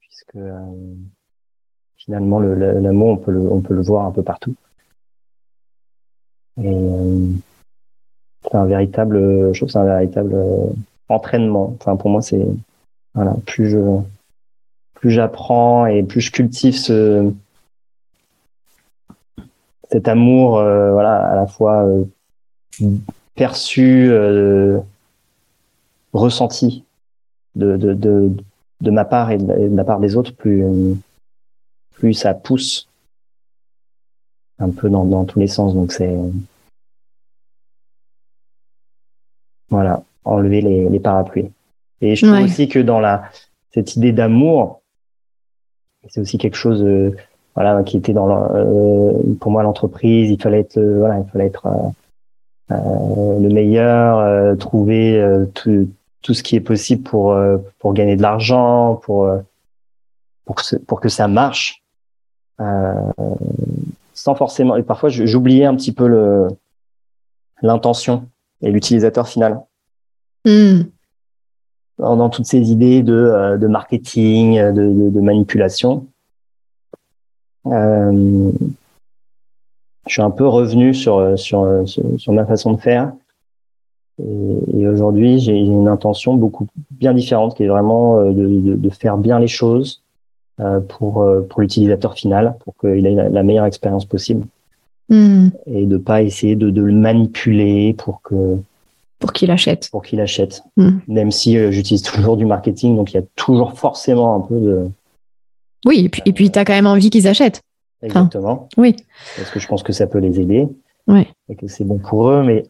Puisque 0.00 0.36
euh, 0.36 0.94
finalement, 1.96 2.40
l'amour, 2.40 3.08
on 3.08 3.16
peut 3.16 3.32
le 3.32 3.40
on 3.40 3.60
peut 3.60 3.74
le 3.74 3.82
voir 3.82 4.06
un 4.06 4.12
peu 4.12 4.22
partout. 4.22 4.54
Et 6.60 6.66
euh, 6.66 7.28
c'est 8.42 8.54
un 8.54 8.66
véritable, 8.66 9.52
je 9.52 9.58
trouve, 9.58 9.70
c'est 9.70 9.78
un 9.78 9.84
véritable 9.84 10.36
entraînement. 11.08 11.74
Enfin, 11.80 11.96
pour 11.96 12.10
moi, 12.10 12.22
c'est 12.22 12.46
voilà, 13.14 13.36
plus 13.46 13.70
je 13.70 13.78
plus 15.00 15.10
j'apprends 15.10 15.86
et 15.86 16.02
plus 16.02 16.20
je 16.20 16.30
cultive 16.30 16.76
ce 16.76 17.32
cet 19.90 20.06
amour, 20.06 20.58
euh, 20.58 20.92
voilà, 20.92 21.16
à 21.16 21.34
la 21.34 21.46
fois 21.48 21.84
euh, 21.84 22.04
perçu, 23.34 24.08
euh, 24.08 24.78
ressenti 26.12 26.84
de, 27.56 27.76
de, 27.76 27.94
de, 27.94 28.30
de, 28.82 28.90
ma 28.92 29.04
part 29.04 29.32
et 29.32 29.38
de, 29.38 29.74
la 29.74 29.82
part 29.82 29.98
des 29.98 30.14
autres, 30.16 30.32
plus 30.32 30.64
plus 31.90 32.14
ça 32.14 32.34
pousse 32.34 32.88
un 34.60 34.70
peu 34.70 34.88
dans, 34.88 35.04
dans 35.04 35.24
tous 35.24 35.40
les 35.40 35.48
sens. 35.48 35.74
Donc 35.74 35.90
c'est 35.90 36.16
voilà, 39.70 40.04
enlever 40.24 40.60
les, 40.60 40.88
les 40.88 41.00
parapluies. 41.00 41.50
Et 42.00 42.14
je 42.14 42.26
trouve 42.26 42.44
aussi 42.44 42.68
que 42.68 42.78
dans 42.78 43.00
la 43.00 43.24
cette 43.72 43.96
idée 43.96 44.12
d'amour, 44.12 44.79
c'est 46.08 46.20
aussi 46.20 46.38
quelque 46.38 46.56
chose 46.56 46.82
euh, 46.82 47.14
voilà 47.54 47.82
qui 47.82 47.96
était 47.96 48.12
dans 48.12 48.28
euh, 48.54 49.12
pour 49.40 49.50
moi 49.50 49.62
l'entreprise. 49.62 50.30
Il 50.30 50.40
fallait 50.40 50.60
être 50.60 50.78
euh, 50.78 50.98
voilà 50.98 51.18
il 51.18 51.30
fallait 51.30 51.46
être 51.46 51.68
le 52.72 53.48
meilleur 53.48 54.56
trouver 54.58 55.20
tout, 55.54 55.90
tout 56.22 56.34
ce 56.34 56.42
qui 56.44 56.54
est 56.54 56.60
possible 56.60 57.02
pour 57.02 57.36
pour 57.80 57.94
gagner 57.94 58.14
de 58.14 58.22
l'argent 58.22 58.94
pour 59.02 59.28
pour 60.44 60.54
que, 60.54 60.76
pour 60.76 61.00
que 61.00 61.08
ça 61.08 61.26
marche. 61.26 61.82
Sans 64.14 64.34
forcément 64.36 64.76
et 64.76 64.84
parfois 64.84 65.08
j'oubliais 65.08 65.64
un 65.64 65.74
petit 65.74 65.90
peu 65.92 66.06
le 66.06 66.46
l'intention 67.60 68.28
et 68.62 68.70
l'utilisateur 68.70 69.26
final. 69.26 69.60
Mmh 70.46 70.82
dans, 72.00 72.28
toutes 72.30 72.46
ces 72.46 72.70
idées 72.70 73.02
de, 73.02 73.14
euh, 73.14 73.56
de 73.58 73.66
marketing, 73.66 74.58
de, 74.72 75.10
de, 75.10 75.20
manipulation. 75.20 76.06
Euh, 77.66 78.50
je 80.06 80.12
suis 80.12 80.22
un 80.22 80.30
peu 80.30 80.46
revenu 80.46 80.94
sur, 80.94 81.38
sur, 81.38 81.84
sur, 81.86 82.32
ma 82.32 82.46
façon 82.46 82.72
de 82.72 82.80
faire. 82.80 83.12
Et, 84.18 84.88
aujourd'hui, 84.88 85.38
j'ai 85.38 85.56
une 85.56 85.88
intention 85.88 86.34
beaucoup 86.34 86.66
bien 86.90 87.14
différente, 87.14 87.56
qui 87.56 87.64
est 87.64 87.68
vraiment 87.68 88.18
euh, 88.20 88.32
de, 88.32 88.74
de, 88.74 88.90
faire 88.90 89.16
bien 89.16 89.38
les 89.38 89.48
choses 89.48 90.02
pour, 90.88 91.26
pour 91.48 91.60
l'utilisateur 91.62 92.12
final, 92.12 92.54
pour 92.62 92.76
qu'il 92.76 93.06
ait 93.06 93.14
la, 93.14 93.42
meilleure 93.42 93.64
expérience 93.64 94.04
possible. 94.04 94.46
Hmm. 95.08 95.48
Et 95.66 95.86
de 95.86 95.96
pas 95.96 96.20
essayer 96.22 96.54
de, 96.54 96.68
de 96.68 96.82
le 96.82 96.92
manipuler 96.92 97.94
pour 97.94 98.20
que 98.20 98.58
pour 99.20 99.32
qu'il 99.32 99.50
achète. 99.50 99.88
Pour 99.90 100.02
qu'il 100.02 100.20
achète. 100.20 100.62
Hmm. 100.76 100.98
Même 101.06 101.30
si 101.30 101.56
euh, 101.56 101.70
j'utilise 101.70 102.02
toujours 102.02 102.36
du 102.36 102.46
marketing, 102.46 102.96
donc 102.96 103.12
il 103.12 103.16
y 103.16 103.18
a 103.18 103.24
toujours 103.36 103.78
forcément 103.78 104.34
un 104.34 104.40
peu 104.40 104.58
de. 104.58 104.90
Oui, 105.86 106.06
et 106.06 106.08
puis 106.08 106.22
et 106.24 106.32
puis 106.32 106.50
as 106.54 106.64
quand 106.64 106.72
même 106.72 106.86
envie 106.86 107.10
qu'ils 107.10 107.28
achètent. 107.28 107.62
Exactement. 108.02 108.68
oui. 108.78 108.96
Parce 109.36 109.50
que 109.50 109.60
je 109.60 109.68
pense 109.68 109.82
que 109.82 109.92
ça 109.92 110.06
peut 110.06 110.18
les 110.18 110.40
aider. 110.40 110.66
Oui. 111.06 111.26
Et 111.50 111.54
que 111.54 111.68
c'est 111.68 111.84
bon 111.84 111.98
pour 111.98 112.30
eux, 112.30 112.42
mais 112.42 112.64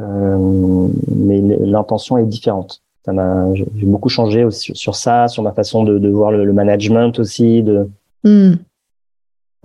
euh, 0.00 0.88
mais 1.14 1.40
l'intention 1.40 2.18
est 2.18 2.24
différente. 2.24 2.82
Ça 3.04 3.12
m'a, 3.12 3.52
j'ai 3.54 3.66
beaucoup 3.82 4.08
changé 4.08 4.44
aussi 4.44 4.72
sur 4.74 4.94
ça, 4.94 5.28
sur 5.28 5.42
ma 5.42 5.52
façon 5.52 5.82
de, 5.84 5.98
de 5.98 6.08
voir 6.08 6.30
le, 6.30 6.52
management 6.52 7.18
aussi, 7.18 7.62
de 7.62 7.88
euh, 8.24 8.54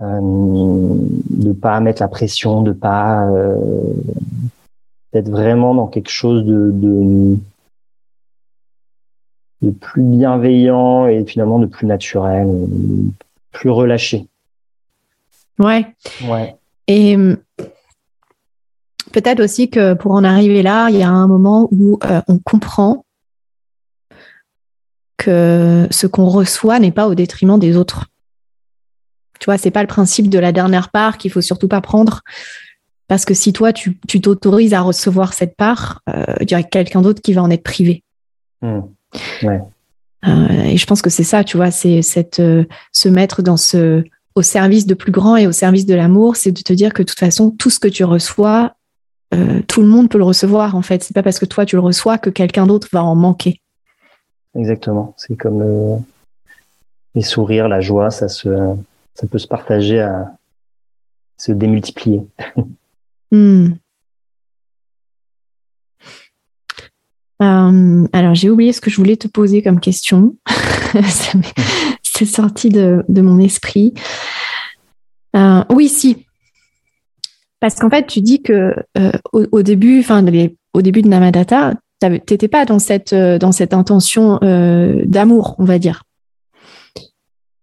de 0.00 1.52
pas 1.52 1.80
mettre 1.80 2.02
la 2.02 2.08
pression, 2.08 2.62
de 2.62 2.72
pas 2.72 3.28
euh, 3.28 3.56
d'être 5.14 5.30
vraiment 5.30 5.74
dans 5.74 5.86
quelque 5.86 6.10
chose 6.10 6.44
de, 6.44 6.70
de, 6.72 7.38
plus 9.80 10.02
bienveillant 10.02 11.06
et 11.06 11.24
finalement 11.24 11.58
de 11.58 11.66
plus 11.66 11.86
naturel, 11.86 12.46
plus 13.52 13.70
relâché. 13.70 14.26
Ouais. 15.58 15.86
Ouais. 16.28 16.56
Et 16.88 17.14
hum, 17.14 17.38
peut-être 19.12 19.40
aussi 19.40 19.70
que 19.70 19.94
pour 19.94 20.12
en 20.12 20.24
arriver 20.24 20.62
là, 20.62 20.90
il 20.90 20.96
y 20.96 21.02
a 21.02 21.08
un 21.08 21.26
moment 21.26 21.68
où 21.70 21.98
euh, 22.04 22.20
on 22.28 22.38
comprend 22.38 23.06
que 25.16 25.86
ce 25.90 26.06
qu'on 26.06 26.26
reçoit 26.26 26.80
n'est 26.80 26.92
pas 26.92 27.08
au 27.08 27.14
détriment 27.14 27.58
des 27.58 27.76
autres. 27.76 28.06
Tu 29.38 29.46
vois, 29.46 29.58
c'est 29.58 29.70
pas 29.70 29.82
le 29.82 29.88
principe 29.88 30.28
de 30.28 30.38
la 30.38 30.52
dernière 30.52 30.90
part 30.90 31.16
qu'il 31.16 31.30
faut 31.30 31.40
surtout 31.40 31.68
pas 31.68 31.80
prendre. 31.80 32.22
Parce 33.08 33.24
que 33.24 33.34
si 33.34 33.52
toi, 33.52 33.72
tu 33.72 33.96
t'autorises 34.20 34.74
à 34.74 34.80
recevoir 34.80 35.34
cette 35.34 35.56
part, 35.56 36.00
euh, 36.08 36.24
il 36.40 36.50
y 36.50 36.54
a 36.54 36.62
quelqu'un 36.62 37.02
d'autre 37.02 37.20
qui 37.20 37.34
va 37.34 37.42
en 37.42 37.50
être 37.50 37.62
privé. 37.62 38.02
Hmm. 38.62 38.80
Ouais. 39.42 39.60
Euh, 40.26 40.62
et 40.64 40.76
je 40.76 40.86
pense 40.86 41.02
que 41.02 41.10
c'est 41.10 41.24
ça, 41.24 41.44
tu 41.44 41.56
vois, 41.56 41.70
c'est 41.70 42.02
cette 42.02 42.40
euh, 42.40 42.64
se 42.92 43.08
mettre 43.08 43.42
dans 43.42 43.56
ce 43.56 44.04
au 44.34 44.42
service 44.42 44.86
de 44.86 44.94
plus 44.94 45.12
grand 45.12 45.36
et 45.36 45.46
au 45.46 45.52
service 45.52 45.86
de 45.86 45.94
l'amour, 45.94 46.36
c'est 46.36 46.50
de 46.50 46.60
te 46.60 46.72
dire 46.72 46.92
que 46.92 47.02
de 47.02 47.06
toute 47.06 47.18
façon, 47.18 47.50
tout 47.52 47.70
ce 47.70 47.78
que 47.78 47.86
tu 47.86 48.02
reçois, 48.02 48.74
euh, 49.32 49.60
tout 49.68 49.80
le 49.80 49.86
monde 49.86 50.08
peut 50.08 50.18
le 50.18 50.24
recevoir 50.24 50.74
en 50.74 50.82
fait. 50.82 51.04
C'est 51.04 51.14
pas 51.14 51.22
parce 51.22 51.38
que 51.38 51.44
toi 51.44 51.64
tu 51.66 51.76
le 51.76 51.82
reçois 51.82 52.18
que 52.18 52.30
quelqu'un 52.30 52.66
d'autre 52.66 52.88
va 52.92 53.04
en 53.04 53.14
manquer. 53.14 53.60
Exactement. 54.56 55.14
C'est 55.16 55.36
comme 55.36 55.60
le... 55.60 55.96
les 57.14 57.22
sourires, 57.22 57.68
la 57.68 57.80
joie, 57.80 58.10
ça 58.10 58.28
se, 58.28 58.48
ça 59.14 59.26
peut 59.26 59.38
se 59.38 59.46
partager, 59.46 60.00
à 60.00 60.32
se 61.36 61.52
démultiplier. 61.52 62.22
Hmm. 63.34 63.72
Euh, 67.42 68.06
alors, 68.12 68.34
j'ai 68.36 68.48
oublié 68.48 68.72
ce 68.72 68.80
que 68.80 68.90
je 68.90 68.96
voulais 68.96 69.16
te 69.16 69.26
poser 69.26 69.60
comme 69.60 69.80
question. 69.80 70.36
C'est 72.02 72.26
sorti 72.26 72.68
de, 72.68 73.02
mon 73.08 73.40
esprit. 73.40 73.92
Euh, 75.34 75.64
oui, 75.70 75.88
si. 75.88 76.26
Parce 77.58 77.74
qu'en 77.74 77.90
fait, 77.90 78.06
tu 78.06 78.20
dis 78.20 78.40
que 78.40 78.72
euh, 78.96 79.10
au, 79.32 79.62
début, 79.62 79.98
enfin, 79.98 80.24
au 80.74 80.82
début 80.82 81.02
de 81.02 81.08
Namadata, 81.08 81.74
tu 82.00 82.06
n'étais 82.08 82.46
pas 82.46 82.64
dans 82.66 82.78
cette, 82.78 83.12
dans 83.12 83.50
cette 83.50 83.74
intention 83.74 84.38
d'amour, 85.06 85.56
on 85.58 85.64
va 85.64 85.80
dire. 85.80 86.04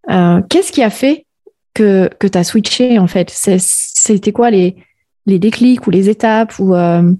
Qu'est-ce 0.09 0.73
qui 0.73 0.83
a 0.83 0.89
fait 0.89 1.25
que, 1.73 2.09
que 2.19 2.27
tu 2.27 2.37
as 2.37 2.43
switché, 2.43 2.99
en 2.99 3.07
fait? 3.07 3.31
C'était 3.31 4.33
quoi 4.33 4.49
les, 4.51 4.75
les 5.25 5.39
déclics 5.39 5.87
ou 5.87 5.91
les 5.91 6.09
étapes 6.09 6.57
ou 6.59 6.75
euh, 6.75 7.11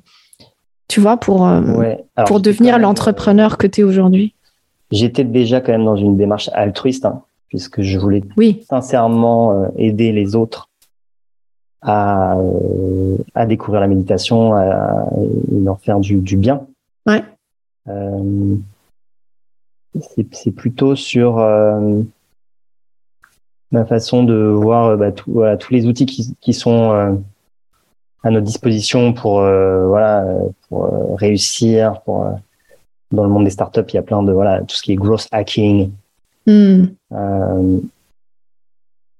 tu 0.87 0.99
vois 0.99 1.17
pour 1.17 1.47
euh, 1.47 1.95
pour 2.25 2.39
devenir 2.39 2.79
l'entrepreneur 2.79 3.57
que 3.57 3.67
tu 3.67 3.81
es 3.81 3.83
aujourd'hui 3.83 4.33
J'étais 4.91 5.23
déjà 5.23 5.61
quand 5.61 5.71
même 5.71 5.85
dans 5.85 5.95
une 5.95 6.17
démarche 6.17 6.49
altruiste 6.53 7.05
hein, 7.05 7.23
puisque 7.47 7.81
je 7.81 7.97
voulais 7.97 8.23
sincèrement 8.67 9.53
euh, 9.53 9.67
aider 9.77 10.11
les 10.11 10.35
autres 10.35 10.69
à, 11.81 12.37
à 13.33 13.45
découvrir 13.45 13.81
la 13.81 13.87
méditation 13.87 14.53
à, 14.53 15.05
et 15.17 15.59
leur 15.59 15.79
faire 15.79 15.99
du, 15.99 16.17
du 16.17 16.37
bien. 16.37 16.67
Ouais. 17.07 17.23
c'est 20.35 20.51
plutôt 20.51 20.95
sur 20.95 21.37
ma 23.71 23.85
façon 23.85 24.23
de 24.23 24.35
voir 24.35 24.95
bah, 24.95 25.11
tout, 25.11 25.31
voilà, 25.31 25.57
tous 25.57 25.73
les 25.73 25.87
outils 25.87 26.05
qui, 26.05 26.35
qui 26.39 26.53
sont 26.53 27.19
à 28.23 28.29
notre 28.29 28.45
disposition 28.45 29.13
pour 29.13 29.41
voilà 29.41 30.25
pour 30.69 31.17
réussir 31.17 32.01
pour 32.01 32.27
dans 33.11 33.23
le 33.23 33.29
monde 33.29 33.45
des 33.45 33.49
startups 33.49 33.81
il 33.89 33.95
y 33.95 33.99
a 33.99 34.03
plein 34.03 34.23
de 34.23 34.31
voilà 34.31 34.61
tout 34.61 34.75
ce 34.75 34.83
qui 34.83 34.91
est 34.91 34.95
growth 34.95 35.27
hacking 35.31 35.91
hmm. 36.45 36.85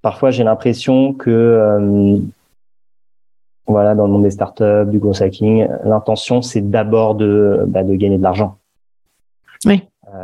parfois 0.02 0.32
j'ai 0.32 0.44
l'impression 0.44 1.14
que 1.14 2.22
voilà, 3.72 3.96
dans 3.96 4.06
le 4.06 4.12
monde 4.12 4.24
des 4.24 4.32
startups, 4.32 4.86
du 4.88 5.00
gros 5.00 5.22
hacking, 5.22 5.68
l'intention 5.84 6.42
c'est 6.42 6.62
d'abord 6.62 7.16
de, 7.16 7.64
bah, 7.68 7.84
de 7.84 7.96
gagner 7.96 8.18
de 8.18 8.24
l'argent. 8.24 8.58
Oui. 9.66 9.84
Euh, 10.14 10.20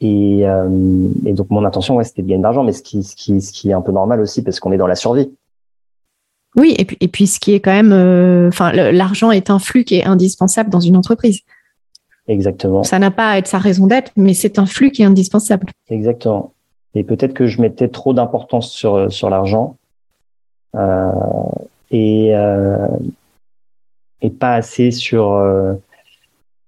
et, 0.00 0.46
euh, 0.46 1.08
et, 1.24 1.32
donc 1.32 1.50
mon 1.50 1.64
intention, 1.64 1.96
ouais, 1.96 2.04
c'était 2.04 2.22
de 2.22 2.28
gagner 2.28 2.38
de 2.38 2.44
l'argent, 2.44 2.64
mais 2.64 2.72
ce 2.72 2.82
qui, 2.82 3.02
ce 3.02 3.14
qui, 3.14 3.40
ce 3.40 3.52
qui 3.52 3.70
est 3.70 3.72
un 3.72 3.80
peu 3.80 3.92
normal 3.92 4.20
aussi 4.20 4.42
parce 4.42 4.60
qu'on 4.60 4.72
est 4.72 4.76
dans 4.76 4.86
la 4.86 4.96
survie. 4.96 5.32
Oui, 6.56 6.74
et 6.78 6.84
puis, 6.84 6.96
et 7.00 7.08
puis 7.08 7.26
ce 7.26 7.40
qui 7.40 7.52
est 7.52 7.60
quand 7.60 7.72
même, 7.72 7.92
euh, 7.92 8.48
enfin, 8.48 8.72
l'argent 8.72 9.30
est 9.30 9.50
un 9.50 9.58
flux 9.58 9.84
qui 9.84 9.96
est 9.96 10.04
indispensable 10.04 10.70
dans 10.70 10.80
une 10.80 10.96
entreprise. 10.96 11.40
Exactement. 12.28 12.84
Ça 12.84 12.98
n'a 12.98 13.10
pas 13.10 13.30
à 13.30 13.38
être 13.38 13.48
sa 13.48 13.58
raison 13.58 13.86
d'être, 13.86 14.12
mais 14.16 14.34
c'est 14.34 14.58
un 14.58 14.66
flux 14.66 14.90
qui 14.90 15.02
est 15.02 15.06
indispensable. 15.06 15.66
Exactement. 15.90 16.52
Et 16.94 17.02
peut-être 17.02 17.34
que 17.34 17.46
je 17.46 17.60
mettais 17.60 17.88
trop 17.88 18.14
d'importance 18.14 18.70
sur 18.70 19.12
sur 19.12 19.28
l'argent 19.28 19.76
euh, 20.76 21.10
et 21.90 22.34
euh, 22.34 22.86
et 24.22 24.30
pas 24.30 24.54
assez 24.54 24.90
sur 24.92 25.44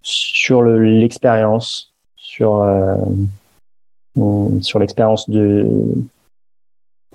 sur 0.03 0.63
l'expérience, 0.63 1.95
sur 2.17 2.67
sur 4.61 4.79
l'expérience 4.79 5.31
de 5.31 5.67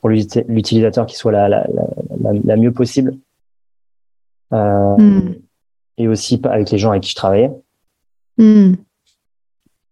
pour 0.01 0.09
l'utilisateur 0.09 1.05
qui 1.05 1.15
soit 1.15 1.31
la, 1.31 1.47
la, 1.47 1.65
la, 2.19 2.31
la, 2.43 2.55
mieux 2.57 2.73
possible. 2.73 3.17
Euh, 4.51 4.97
mm. 4.97 5.35
Et 5.97 6.07
aussi 6.07 6.41
avec 6.43 6.71
les 6.71 6.77
gens 6.77 6.91
avec 6.91 7.03
qui 7.03 7.11
je 7.11 7.15
travaillais. 7.15 7.51
Mm. 8.37 8.73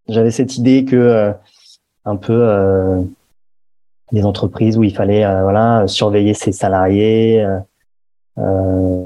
J'avais 0.08 0.32
cette 0.32 0.58
idée 0.58 0.84
que 0.84 1.34
un 2.06 2.16
peu 2.16 2.34
euh, 2.34 3.04
des 4.12 4.26
entreprises 4.26 4.78
où 4.78 4.84
il 4.84 4.96
fallait 4.96 5.24
euh, 5.24 5.44
voilà 5.44 5.88
surveiller 5.88 6.34
ses 6.34 6.52
salariés. 6.52 7.44
Euh, 7.44 7.60
euh, 8.40 9.06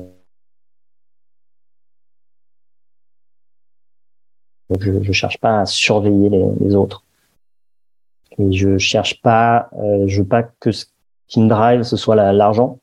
je 4.79 4.91
ne 4.91 5.11
cherche 5.11 5.37
pas 5.39 5.61
à 5.61 5.65
surveiller 5.65 6.29
les, 6.29 6.45
les, 6.61 6.75
autres. 6.75 7.03
Et 8.37 8.51
je 8.51 8.77
cherche 8.77 9.21
pas, 9.21 9.69
euh, 9.77 10.07
je 10.07 10.21
veux 10.21 10.27
pas 10.27 10.43
que 10.43 10.71
ce 10.71 10.85
qui 11.27 11.41
me 11.41 11.47
drive 11.47 11.83
ce 11.83 11.97
soit 11.97 12.15
l'argent, 12.15 12.79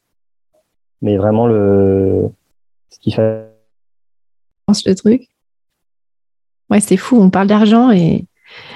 mais 1.03 1.17
vraiment 1.17 1.47
le 1.47 2.29
ce 2.91 2.99
qui 2.99 3.13
fait. 3.13 3.47
Le 4.87 4.95
truc. 4.95 5.23
Ouais, 6.71 6.79
c'est 6.79 6.97
fou. 6.97 7.21
On 7.21 7.29
parle 7.29 7.49
d'argent 7.49 7.91
et 7.91 8.25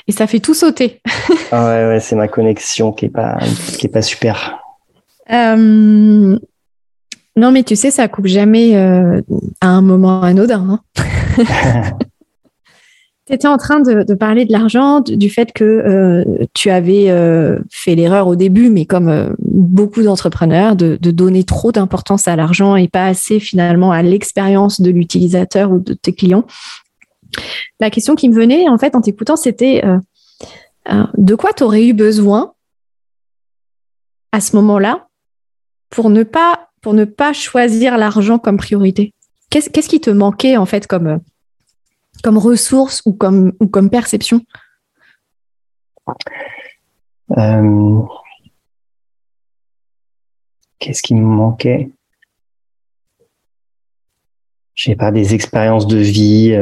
et 0.07 0.13
ça 0.13 0.27
fait 0.27 0.41
tout 0.41 0.55
sauter. 0.55 1.01
ah 1.53 1.65
ouais, 1.67 1.89
ouais 1.89 2.01
c'est 2.01 2.17
ma 2.17 2.29
connexion 2.29 2.93
qui 2.93 3.07
est 3.07 3.11
pas, 3.11 3.39
qui 3.79 3.87
est 3.87 3.91
pas 3.91 4.03
super. 4.03 4.59
Euh, 5.31 6.39
non, 7.37 7.51
mais 7.51 7.63
tu 7.63 7.77
sais, 7.77 7.91
ça 7.91 8.09
coupe 8.09 8.27
jamais 8.27 8.77
euh, 8.77 9.21
à 9.61 9.69
un 9.69 9.81
moment 9.81 10.23
anodin. 10.23 10.81
Hein. 10.97 11.09
tu 13.27 13.33
étais 13.33 13.49
en 13.49 13.57
train 13.57 13.81
de, 13.81 14.15
parler 14.15 14.45
de 14.45 14.53
l'argent, 14.53 15.01
du 15.01 15.31
fait 15.31 15.53
que 15.53 15.65
euh, 15.65 16.25
tu 16.53 16.69
avais 16.71 17.07
fait 17.71 17.95
l'erreur 17.95 18.27
au 18.27 18.37
début, 18.37 18.71
mais 18.71 18.85
comme 18.85 19.35
beaucoup 19.39 20.03
d'entrepreneurs, 20.03 20.77
de, 20.77 20.99
de, 21.01 21.11
donner 21.11 21.45
trop 21.45 21.73
d'importance 21.73 22.29
à 22.29 22.37
l'argent 22.37 22.77
et 22.77 22.89
pas 22.89 23.07
assez 23.07 23.41
finalement 23.41 23.93
à 23.93 24.03
l'expérience 24.03 24.81
de 24.81 24.91
l'utilisateur 24.91 25.71
ou 25.73 25.79
de 25.79 25.95
tes 25.95 26.13
clients. 26.13 26.45
La 27.81 27.91
question 27.91 28.15
qui 28.15 28.29
me 28.29 28.35
venait, 28.35 28.69
en 28.69 28.79
fait, 28.79 28.95
en 28.95 29.01
t'écoutant, 29.01 29.37
c'était 29.37 29.85
euh, 29.85 29.99
euh, 30.91 31.07
de 31.17 31.35
quoi 31.35 31.53
tu 31.53 31.63
aurais 31.63 31.87
eu 31.87 31.93
besoin 31.93 32.55
à 34.33 34.41
ce 34.41 34.57
moment-là 34.57 35.09
pour 35.91 36.11
ne 36.11 36.23
pas, 36.23 36.69
pour 36.81 36.95
ne 36.95 37.05
pas 37.05 37.33
choisir 37.33 37.99
l'argent 37.99 38.39
comme 38.39 38.57
priorité? 38.57 39.13
Qu'est-ce 39.51 39.89
qui 39.89 40.01
te 40.01 40.11
manquait, 40.11 40.57
en 40.57 40.67
fait, 40.67 40.87
comme, 40.87 41.21
comme 42.23 42.39
ressource 42.39 43.03
ou 43.05 43.13
comme, 43.13 43.53
ou 43.61 43.69
comme 43.69 43.91
perception 43.91 44.41
euh, 47.37 48.01
Qu'est-ce 50.79 51.03
qui 51.03 51.15
me 51.15 51.25
manquait? 51.25 51.91
Je 54.75 54.91
sais 54.91 54.97
pas, 54.97 55.13
des 55.13 55.35
expériences 55.35 55.87
de 55.87 55.99
vie 55.99 56.53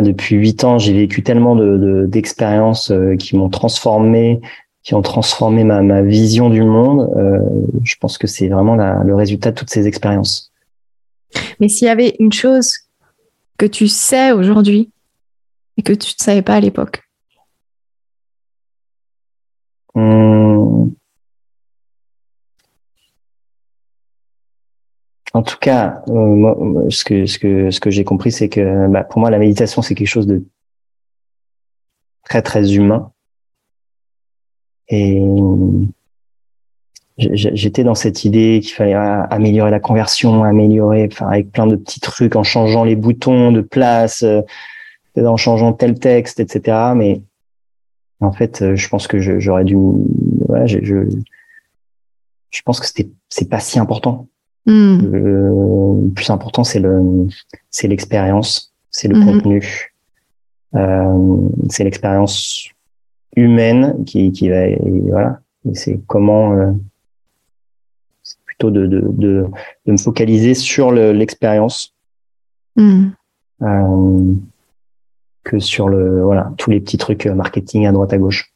depuis 0.00 0.36
huit 0.36 0.64
ans, 0.64 0.78
j'ai 0.78 0.92
vécu 0.92 1.22
tellement 1.22 1.56
de, 1.56 2.06
d'expériences 2.06 2.90
euh, 2.90 3.16
qui 3.16 3.36
m'ont 3.36 3.48
transformé, 3.48 4.40
qui 4.82 4.94
ont 4.94 5.02
transformé 5.02 5.64
ma, 5.64 5.82
ma 5.82 6.02
vision 6.02 6.48
du 6.50 6.62
monde. 6.62 7.10
Euh, 7.16 7.40
je 7.82 7.96
pense 8.00 8.16
que 8.16 8.26
c'est 8.26 8.48
vraiment 8.48 8.76
le 8.76 9.14
résultat 9.14 9.50
de 9.50 9.56
toutes 9.56 9.70
ces 9.70 9.86
expériences. 9.86 10.52
Mais 11.58 11.68
s'il 11.68 11.86
y 11.86 11.90
avait 11.90 12.16
une 12.18 12.32
chose 12.32 12.72
que 13.60 13.66
tu 13.66 13.88
sais 13.88 14.32
aujourd'hui 14.32 14.90
et 15.76 15.82
que 15.82 15.92
tu 15.92 16.14
ne 16.18 16.24
savais 16.24 16.40
pas 16.40 16.54
à 16.54 16.60
l'époque 16.60 17.02
hum. 19.94 20.94
En 25.32 25.42
tout 25.42 25.58
cas, 25.58 26.02
euh, 26.08 26.90
ce 26.90 27.04
que 27.78 27.90
j'ai 27.90 28.04
compris, 28.04 28.32
c'est 28.32 28.48
que 28.48 28.88
bah, 28.88 29.04
pour 29.04 29.20
moi, 29.20 29.30
la 29.30 29.38
méditation, 29.38 29.80
c'est 29.80 29.94
quelque 29.94 30.08
chose 30.08 30.26
de 30.26 30.44
très 32.24 32.42
très 32.42 32.74
humain. 32.74 33.12
Et 34.88 35.22
j'étais 37.20 37.84
dans 37.84 37.94
cette 37.94 38.24
idée 38.24 38.60
qu'il 38.62 38.72
fallait 38.72 38.94
améliorer 38.94 39.70
la 39.70 39.80
conversion, 39.80 40.42
améliorer, 40.42 41.08
enfin 41.10 41.28
avec 41.28 41.52
plein 41.52 41.66
de 41.66 41.76
petits 41.76 42.00
trucs, 42.00 42.36
en 42.36 42.42
changeant 42.42 42.84
les 42.84 42.96
boutons 42.96 43.52
de 43.52 43.60
place, 43.60 44.22
euh, 44.22 44.42
en 45.16 45.36
changeant 45.36 45.72
tel 45.72 45.98
texte, 45.98 46.40
etc. 46.40 46.92
Mais 46.96 47.22
en 48.20 48.32
fait, 48.32 48.62
euh, 48.62 48.76
je 48.76 48.88
pense 48.88 49.06
que 49.06 49.18
j'aurais 49.38 49.64
dû, 49.64 49.76
ouais, 49.76 50.66
je, 50.66 50.78
je, 50.82 50.96
je 52.50 52.62
pense 52.62 52.80
que 52.80 52.86
c'était 52.86 53.10
c'est 53.28 53.48
pas 53.48 53.60
si 53.60 53.78
important. 53.78 54.28
Hmm. 54.66 54.98
Le 55.00 56.10
plus 56.14 56.30
important, 56.30 56.64
c'est 56.64 56.80
le, 56.80 57.26
c'est 57.70 57.88
l'expérience, 57.88 58.74
c'est 58.90 59.08
le 59.08 59.18
hmm. 59.18 59.24
contenu, 59.24 59.94
euh, 60.74 61.38
c'est 61.68 61.84
l'expérience 61.84 62.68
humaine 63.36 64.04
qui, 64.04 64.32
qui 64.32 64.48
va, 64.48 64.66
voilà. 65.08 65.40
Et 65.70 65.74
c'est 65.74 66.00
comment, 66.06 66.52
euh, 66.52 66.72
plutôt 68.60 68.70
de, 68.70 68.86
de, 68.86 69.00
de, 69.00 69.46
de, 69.86 69.92
me 69.92 69.96
focaliser 69.96 70.54
sur 70.54 70.92
l'expérience. 70.92 71.94
Hmm. 72.76 73.08
Euh, 73.62 74.34
que 75.42 75.58
sur 75.58 75.88
le 75.88 76.22
voilà 76.22 76.52
tous 76.58 76.70
les 76.70 76.80
petits 76.80 76.98
trucs 76.98 77.26
euh, 77.26 77.34
marketing 77.34 77.86
à 77.86 77.92
droite 77.92 78.12
à 78.12 78.18
gauche. 78.18 78.52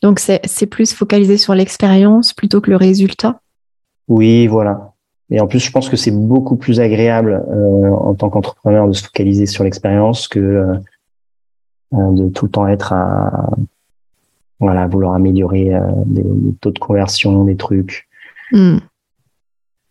Donc 0.00 0.18
c'est 0.20 0.66
plus 0.66 0.94
focalisé 0.94 1.36
sur 1.36 1.54
l'expérience 1.54 2.32
plutôt 2.32 2.60
que 2.60 2.70
le 2.70 2.76
résultat? 2.76 3.40
Oui, 4.08 4.46
voilà. 4.48 4.92
Et 5.30 5.40
en 5.40 5.46
plus, 5.46 5.60
je 5.60 5.70
pense 5.70 5.88
que 5.88 5.96
c'est 5.96 6.10
beaucoup 6.10 6.56
plus 6.56 6.80
agréable 6.80 7.44
euh, 7.48 7.90
en 7.90 8.14
tant 8.14 8.28
qu'entrepreneur 8.28 8.88
de 8.88 8.92
se 8.92 9.04
focaliser 9.04 9.46
sur 9.46 9.64
l'expérience 9.64 10.26
que 10.26 10.40
euh, 10.40 10.76
de 11.92 12.28
tout 12.30 12.46
le 12.46 12.50
temps 12.50 12.66
être 12.66 12.92
à 12.92 13.50
voilà 14.58 14.86
vouloir 14.86 15.14
améliorer 15.14 15.72
des, 16.06 16.24
taux 16.60 16.70
de 16.70 16.78
conversion, 16.78 17.44
des 17.44 17.56
trucs. 17.56 18.08
Hmm. 18.52 18.78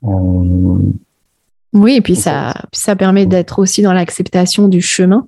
Oui, 0.03 1.95
et 1.95 2.01
puis 2.01 2.15
ça, 2.15 2.53
ça 2.71 2.95
permet 2.95 3.25
d'être 3.25 3.59
aussi 3.59 3.81
dans 3.81 3.93
l'acceptation 3.93 4.67
du 4.67 4.81
chemin. 4.81 5.27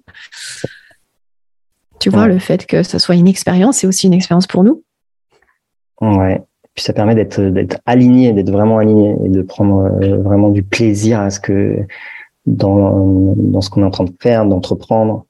Tu 1.99 2.09
vois, 2.09 2.27
le 2.27 2.37
fait 2.39 2.65
que 2.65 2.83
ce 2.83 2.99
soit 2.99 3.15
une 3.15 3.27
expérience, 3.27 3.77
c'est 3.77 3.87
aussi 3.87 4.07
une 4.07 4.13
expérience 4.13 4.47
pour 4.47 4.63
nous. 4.63 4.83
Ouais. 6.01 6.41
Puis 6.73 6.83
ça 6.83 6.91
permet 6.91 7.15
d'être 7.15 7.39
d'être 7.39 7.79
aligné, 7.85 8.33
d'être 8.33 8.49
vraiment 8.49 8.79
aligné 8.79 9.15
et 9.23 9.29
de 9.29 9.41
prendre 9.41 9.85
euh, 10.03 10.17
vraiment 10.17 10.49
du 10.49 10.63
plaisir 10.63 11.19
à 11.19 11.29
ce 11.29 11.39
que 11.39 11.77
dans 12.45 13.35
dans 13.37 13.61
ce 13.61 13.69
qu'on 13.69 13.83
est 13.83 13.85
en 13.85 13.91
train 13.91 14.03
de 14.05 14.13
faire, 14.19 14.45
d'entreprendre, 14.45 15.25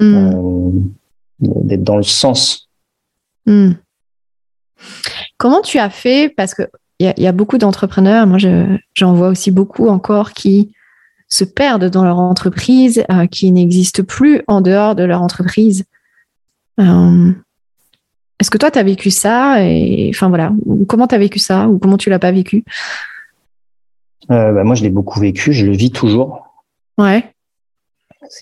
mm. 0.00 0.14
euh, 0.14 0.70
d'être 1.40 1.82
dans 1.82 1.96
le 1.96 2.04
sens. 2.04 2.68
Mm. 3.46 3.72
Comment 5.36 5.60
tu 5.60 5.78
as 5.78 5.90
fait 5.90 6.32
Parce 6.34 6.54
que 6.54 6.62
y, 7.00 7.22
y, 7.22 7.26
a 7.26 7.32
beaucoup 7.32 7.58
d'entrepreneurs, 7.58 8.26
moi 8.26 8.38
j'en 8.94 9.14
vois 9.14 9.28
aussi 9.28 9.50
beaucoup 9.50 9.88
encore 9.88 10.32
qui 10.32 10.72
se 11.28 11.44
perdent 11.44 11.88
dans 11.88 12.04
leur 12.04 12.18
entreprise, 12.18 13.04
euh, 13.10 13.26
qui 13.26 13.50
n'existent 13.52 14.02
plus 14.02 14.42
en 14.48 14.60
dehors 14.60 14.94
de 14.94 15.04
leur 15.04 15.22
entreprise. 15.22 15.84
est-ce 16.78 18.50
que 18.50 18.58
toi, 18.58 18.70
tu 18.70 18.78
as 18.78 18.82
vécu 18.82 19.10
ça 19.10 19.62
et 19.62 20.10
enfin 20.12 20.28
voilà, 20.28 20.52
comment 20.88 21.06
tu 21.06 21.14
as 21.14 21.18
vécu 21.18 21.38
ça 21.38 21.68
ou 21.68 21.78
comment 21.78 21.96
tu 21.96 22.10
l'as 22.10 22.18
pas 22.18 22.32
vécu? 22.32 22.64
Bah, 24.28 24.64
Moi, 24.64 24.74
je 24.74 24.82
l'ai 24.82 24.90
beaucoup 24.90 25.20
vécu, 25.20 25.52
je 25.52 25.66
le 25.66 25.72
vis 25.72 25.90
toujours. 25.90 26.52
Ouais. 26.98 27.24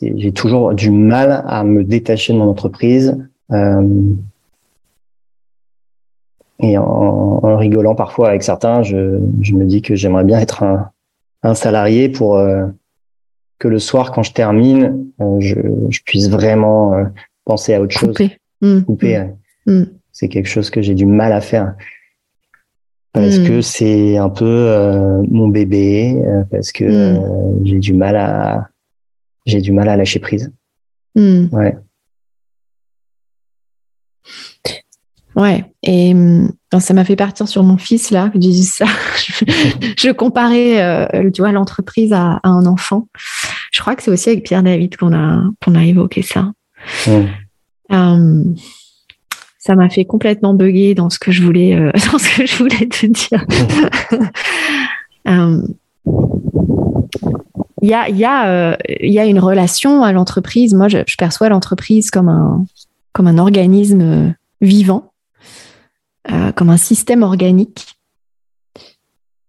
J'ai 0.00 0.32
toujours 0.32 0.74
du 0.74 0.90
mal 0.90 1.44
à 1.46 1.64
me 1.64 1.84
détacher 1.84 2.32
de 2.32 2.38
mon 2.38 2.48
entreprise. 2.48 3.16
Et 6.60 6.76
en, 6.78 7.56
rigolant 7.56 7.94
parfois 7.94 8.28
avec 8.28 8.42
certains, 8.42 8.82
je, 8.82 8.96
me 8.96 9.64
dis 9.64 9.82
que 9.82 9.94
j'aimerais 9.94 10.24
bien 10.24 10.38
être 10.38 10.62
un, 11.42 11.54
salarié 11.54 12.08
pour 12.08 12.36
que 13.58 13.68
le 13.68 13.78
soir, 13.78 14.12
quand 14.12 14.22
je 14.22 14.32
termine, 14.32 15.06
euh, 15.20 15.40
je, 15.40 16.02
puisse 16.04 16.28
vraiment 16.28 16.94
euh, 16.94 17.04
penser 17.44 17.74
à 17.74 17.80
autre 17.80 17.96
chose. 17.96 18.16
Mmh. 18.60 18.80
Couper. 18.82 19.24
Mmh. 19.66 19.72
Mmh. 19.72 19.86
C'est 20.12 20.28
quelque 20.28 20.48
chose 20.48 20.70
que 20.70 20.80
j'ai 20.80 20.94
du 20.94 21.06
mal 21.06 21.32
à 21.32 21.40
faire 21.40 21.74
parce 23.12 23.38
que 23.40 23.62
c'est 23.62 24.16
un 24.16 24.28
peu 24.28 24.44
euh, 24.44 25.22
mon 25.28 25.48
bébé, 25.48 26.22
parce 26.52 26.70
que 26.70 27.16
j'ai 27.64 27.78
du 27.78 27.92
mal 27.92 28.14
à 28.14 28.68
j'ai 29.44 29.60
du 29.60 29.72
mal 29.72 29.88
à 29.88 29.96
lâcher 29.96 30.20
prise. 30.20 30.52
Ouais. 31.16 31.76
Ouais, 35.34 35.64
et 35.82 36.12
ça 36.80 36.92
m'a 36.92 37.04
fait 37.04 37.16
partir 37.16 37.46
sur 37.46 37.62
mon 37.62 37.78
fils 37.78 38.10
là, 38.10 38.30
que 38.30 38.38
dis 38.38 38.64
ça. 38.64 38.84
je, 39.98 40.10
comparais, 40.10 40.82
euh, 40.82 41.30
tu 41.30 41.40
vois, 41.40 41.52
l'entreprise 41.52 42.12
à, 42.12 42.40
un 42.42 42.66
enfant. 42.66 43.06
Je 43.72 43.80
crois 43.80 43.94
que 43.94 44.02
c'est 44.02 44.10
aussi 44.10 44.30
avec 44.30 44.44
Pierre 44.44 44.62
David 44.62 44.96
qu'on 44.96 45.14
a 45.14 45.42
qu'on 45.64 45.74
a 45.74 45.84
évoqué 45.84 46.22
ça. 46.22 46.52
Euh, 47.92 48.44
ça 49.58 49.74
m'a 49.76 49.88
fait 49.88 50.04
complètement 50.04 50.52
bugger 50.52 50.94
dans 50.94 51.10
ce 51.10 51.18
que 51.18 51.30
je 51.30 51.42
voulais 51.42 51.74
euh, 51.74 51.92
dans 52.12 52.18
ce 52.18 52.36
que 52.36 52.46
je 52.46 52.56
voulais 52.56 52.86
te 52.86 53.06
dire. 53.06 53.44
Il 57.80 57.88
y 57.88 57.94
a, 57.94 58.08
y, 58.08 58.24
a, 58.24 58.76
y 59.00 59.18
a 59.20 59.24
une 59.24 59.38
relation 59.38 60.02
à 60.02 60.12
l'entreprise. 60.12 60.74
Moi, 60.74 60.88
je, 60.88 60.98
je 61.06 61.14
perçois 61.16 61.48
l'entreprise 61.48 62.10
comme 62.10 62.28
un, 62.28 62.64
comme 63.12 63.28
un 63.28 63.38
organisme 63.38 64.34
vivant 64.60 65.12
euh, 66.30 66.52
comme 66.52 66.68
un 66.68 66.76
système 66.76 67.22
organique 67.22 67.96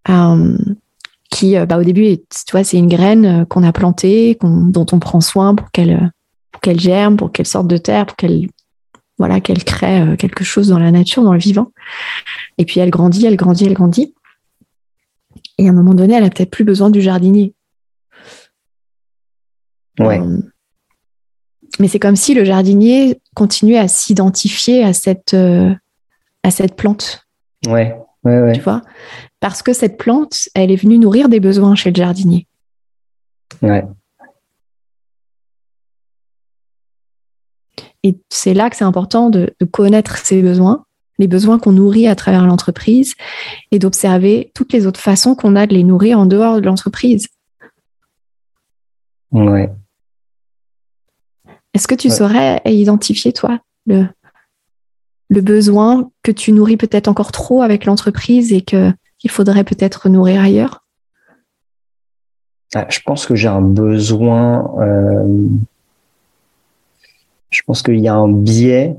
euh, 0.08 0.58
qui, 1.30 1.58
euh, 1.58 1.66
bah, 1.66 1.78
au 1.78 1.84
début, 1.84 2.18
tu 2.18 2.52
vois, 2.52 2.64
c'est 2.64 2.78
une 2.78 2.88
graine 2.88 3.46
qu'on 3.48 3.64
a 3.64 3.74
plantée, 3.74 4.38
dont 4.42 4.86
on 4.92 5.00
prend 5.00 5.20
soin 5.20 5.56
pour 5.56 5.72
qu'elle 5.72 6.12
qu'elle 6.62 6.80
germe, 6.80 7.16
pour 7.16 7.32
qu'elle 7.32 7.46
sorte 7.46 7.68
de 7.68 7.78
terre, 7.78 8.06
pour 8.06 8.16
qu'elle 8.16 8.48
voilà, 9.18 9.42
qu'elle 9.42 9.64
crée 9.64 10.16
quelque 10.18 10.46
chose 10.46 10.70
dans 10.70 10.80
la 10.80 10.92
nature, 10.92 11.24
dans 11.24 11.34
le 11.34 11.40
vivant. 11.40 11.72
Et 12.58 12.66
puis 12.66 12.80
elle 12.80 12.90
grandit, 12.90 13.26
elle 13.26 13.36
grandit, 13.36 13.66
elle 13.66 13.74
grandit. 13.74 14.14
Et 15.58 15.68
à 15.68 15.72
un 15.72 15.74
moment 15.74 15.94
donné, 15.94 16.14
elle 16.14 16.24
a 16.24 16.30
peut-être 16.30 16.50
plus 16.50 16.64
besoin 16.64 16.90
du 16.90 17.02
jardinier. 17.02 17.54
Ouais. 20.00 20.22
mais 21.78 21.90
c'est 21.90 22.00
comme 22.00 22.16
si 22.16 22.34
le 22.34 22.46
jardinier 22.46 23.20
continuait 23.36 23.78
à 23.78 23.90
s'identifier 23.90 24.82
à 24.86 24.94
cette, 24.94 25.36
à 26.44 26.52
cette 26.52 26.76
plante. 26.76 27.28
Ouais, 27.68 27.96
ouais, 28.24 28.42
ouais. 28.42 28.54
Tu 28.54 28.62
vois 28.62 28.82
Parce 29.40 29.62
que 29.62 29.74
cette 29.74 29.98
plante, 29.98 30.50
elle 30.56 30.72
est 30.72 30.76
venue 30.76 30.98
nourrir 30.98 31.30
des 31.30 31.40
besoins 31.40 31.76
chez 31.76 31.92
le 31.92 31.96
jardinier. 31.96 32.48
Ouais. 33.62 33.86
Et 38.04 38.18
c'est 38.30 38.54
là 38.54 38.70
que 38.70 38.76
c'est 38.76 38.86
important 38.86 39.30
de, 39.30 39.54
connaître 39.72 40.18
ces 40.18 40.42
besoins, 40.42 40.86
les 41.18 41.28
besoins 41.28 41.60
qu'on 41.60 41.74
nourrit 41.74 42.08
à 42.08 42.16
travers 42.16 42.46
l'entreprise 42.46 43.16
et 43.72 43.80
d'observer 43.80 44.52
toutes 44.56 44.72
les 44.72 44.86
autres 44.86 45.02
façons 45.02 45.36
qu'on 45.36 45.56
a 45.56 45.68
de 45.68 45.74
les 45.74 45.84
nourrir 45.84 46.20
en 46.20 46.26
dehors 46.26 46.62
de 46.62 46.66
l'entreprise. 46.66 47.28
Ouais. 49.32 49.70
Est-ce 51.74 51.88
que 51.88 51.96
tu 51.96 52.10
saurais 52.10 52.62
identifier, 52.66 53.34
toi, 53.34 53.60
le, 53.86 54.08
le 55.30 55.42
besoin 55.42 56.12
que 56.24 56.32
tu 56.32 56.52
nourris 56.52 56.78
peut-être 56.78 57.08
encore 57.08 57.32
trop 57.32 57.62
avec 57.62 57.86
l'entreprise 57.86 58.52
et 58.52 58.62
que 58.62 58.92
qu'il 59.20 59.30
faudrait 59.30 59.64
peut-être 59.64 60.10
nourrir 60.10 60.42
ailleurs? 60.42 60.86
Ah, 62.74 62.88
Je 62.90 63.00
pense 63.06 63.26
que 63.26 63.36
j'ai 63.36 63.48
un 63.48 63.62
besoin. 63.62 64.74
Euh, 64.80 65.48
je 67.50 67.62
pense 67.66 67.84
qu'il 67.84 68.00
y 68.00 68.08
a 68.08 68.16
un 68.16 68.32
biais. 68.32 68.96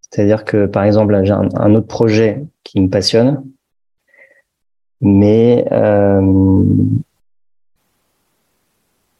C'est-à-dire 0.00 0.44
que, 0.44 0.66
par 0.66 0.84
exemple, 0.84 1.18
j'ai 1.24 1.32
un, 1.32 1.74
autre 1.74 1.86
projet 1.86 2.44
qui 2.64 2.80
me 2.80 2.88
passionne, 2.88 3.44
mais 5.00 5.64
euh, 5.70 6.64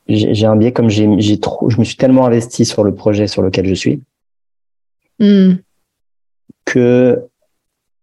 j'ai 0.09 0.47
un 0.47 0.57
biais 0.57 0.73
comme 0.73 0.89
j'ai 0.89 1.39
trop, 1.39 1.71
je 1.71 1.79
me 1.79 1.85
suis 1.85 1.97
tellement 1.97 2.27
investi 2.27 2.65
sur 2.65 2.83
le 2.83 2.93
projet 2.93 3.29
sur 3.29 3.43
lequel 3.43 3.67
je 3.67 3.75
suis. 3.75 4.03
Hmm 5.21 5.55
que 6.71 7.27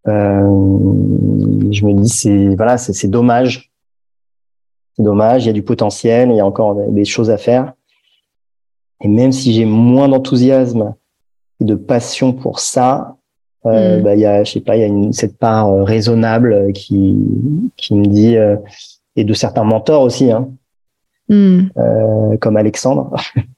euh, 0.07 0.41
je 1.71 1.85
me 1.85 1.93
dis 1.93 2.09
c'est 2.09 2.55
voilà 2.55 2.77
c'est 2.77 3.07
dommage 3.07 3.71
c'est 4.95 5.03
dommage 5.03 5.45
il 5.45 5.47
y 5.47 5.49
a 5.49 5.53
du 5.53 5.63
potentiel 5.63 6.29
il 6.29 6.35
y 6.35 6.39
a 6.39 6.45
encore 6.45 6.75
des 6.75 7.05
choses 7.05 7.29
à 7.29 7.37
faire 7.37 7.73
et 9.01 9.07
même 9.07 9.31
si 9.31 9.53
j'ai 9.53 9.65
moins 9.65 10.09
d'enthousiasme 10.09 10.95
et 11.61 11.65
de 11.65 11.75
passion 11.75 12.33
pour 12.33 12.59
ça 12.59 13.15
euh, 13.65 13.99
mm. 13.99 14.03
bah, 14.03 14.15
il 14.15 14.19
y 14.21 14.25
a 14.25 14.43
je 14.43 14.51
sais 14.51 14.61
pas 14.61 14.75
il 14.75 14.81
y 14.81 14.83
a 14.83 14.87
une, 14.87 15.13
cette 15.13 15.37
part 15.37 15.69
euh, 15.69 15.83
raisonnable 15.83 16.73
qui 16.73 17.17
qui 17.77 17.95
me 17.95 18.05
dit 18.05 18.35
et 19.15 19.23
de 19.23 19.33
certains 19.33 19.63
mentors 19.63 20.01
aussi 20.01 20.29
hein, 20.29 20.49
mm. 21.29 22.37
comme 22.39 22.57
Alexandre 22.57 23.15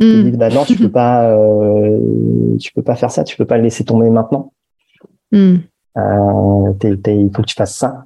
Mm. 0.00 0.30
bah 0.36 0.50
non, 0.50 0.64
tu 0.64 0.76
peux 0.76 0.90
pas, 0.90 1.30
euh, 1.30 2.56
tu 2.58 2.72
peux 2.72 2.82
pas 2.82 2.96
faire 2.96 3.10
ça, 3.10 3.24
tu 3.24 3.36
peux 3.36 3.46
pas 3.46 3.56
le 3.56 3.62
laisser 3.62 3.84
tomber 3.84 4.10
maintenant. 4.10 4.52
Mm. 5.32 5.56
Euh, 5.96 6.72
il 6.84 7.30
faut 7.34 7.42
que 7.42 7.46
tu 7.46 7.54
fasses 7.54 7.76
ça. 7.76 8.04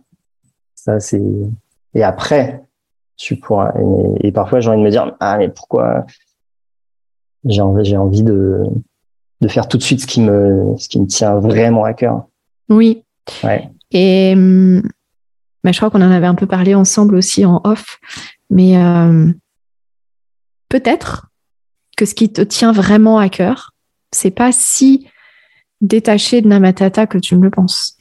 Ça 0.74 1.00
c'est. 1.00 1.22
Et 1.94 2.02
après, 2.02 2.62
tu 3.16 3.36
pourras. 3.36 3.72
Et, 4.20 4.30
parfois, 4.32 4.60
j'ai 4.60 4.70
envie 4.70 4.78
de 4.78 4.84
me 4.84 4.90
dire, 4.90 5.16
ah 5.20 5.36
mais 5.38 5.48
pourquoi 5.48 6.06
J'ai 7.44 7.60
envie, 7.60 7.84
j'ai 7.84 7.96
envie 7.96 8.22
de 8.22 8.62
de 9.40 9.48
faire 9.48 9.68
tout 9.68 9.78
de 9.78 9.82
suite 9.82 10.02
ce 10.02 10.06
qui 10.06 10.20
me 10.20 10.74
ce 10.76 10.88
qui 10.88 11.00
me 11.00 11.06
tient 11.06 11.34
vraiment 11.40 11.84
à 11.84 11.94
cœur. 11.94 12.26
Oui. 12.68 13.04
Ouais. 13.42 13.68
Et 13.90 14.34
bah, 15.64 15.72
je 15.72 15.76
crois 15.78 15.90
qu'on 15.90 16.02
en 16.02 16.10
avait 16.10 16.26
un 16.26 16.34
peu 16.34 16.46
parlé 16.46 16.74
ensemble 16.74 17.16
aussi 17.16 17.44
en 17.44 17.60
off, 17.64 17.98
mais 18.48 18.76
euh, 18.76 19.30
peut-être 20.68 21.29
que 22.00 22.06
ce 22.06 22.14
qui 22.14 22.32
te 22.32 22.40
tient 22.40 22.72
vraiment 22.72 23.18
à 23.18 23.28
cœur, 23.28 23.74
c'est 24.10 24.30
pas 24.30 24.52
si 24.52 25.06
détaché 25.82 26.40
de 26.40 26.48
Namatata 26.48 27.06
que 27.06 27.18
tu 27.18 27.36
me 27.36 27.42
le 27.42 27.50
penses. 27.50 27.98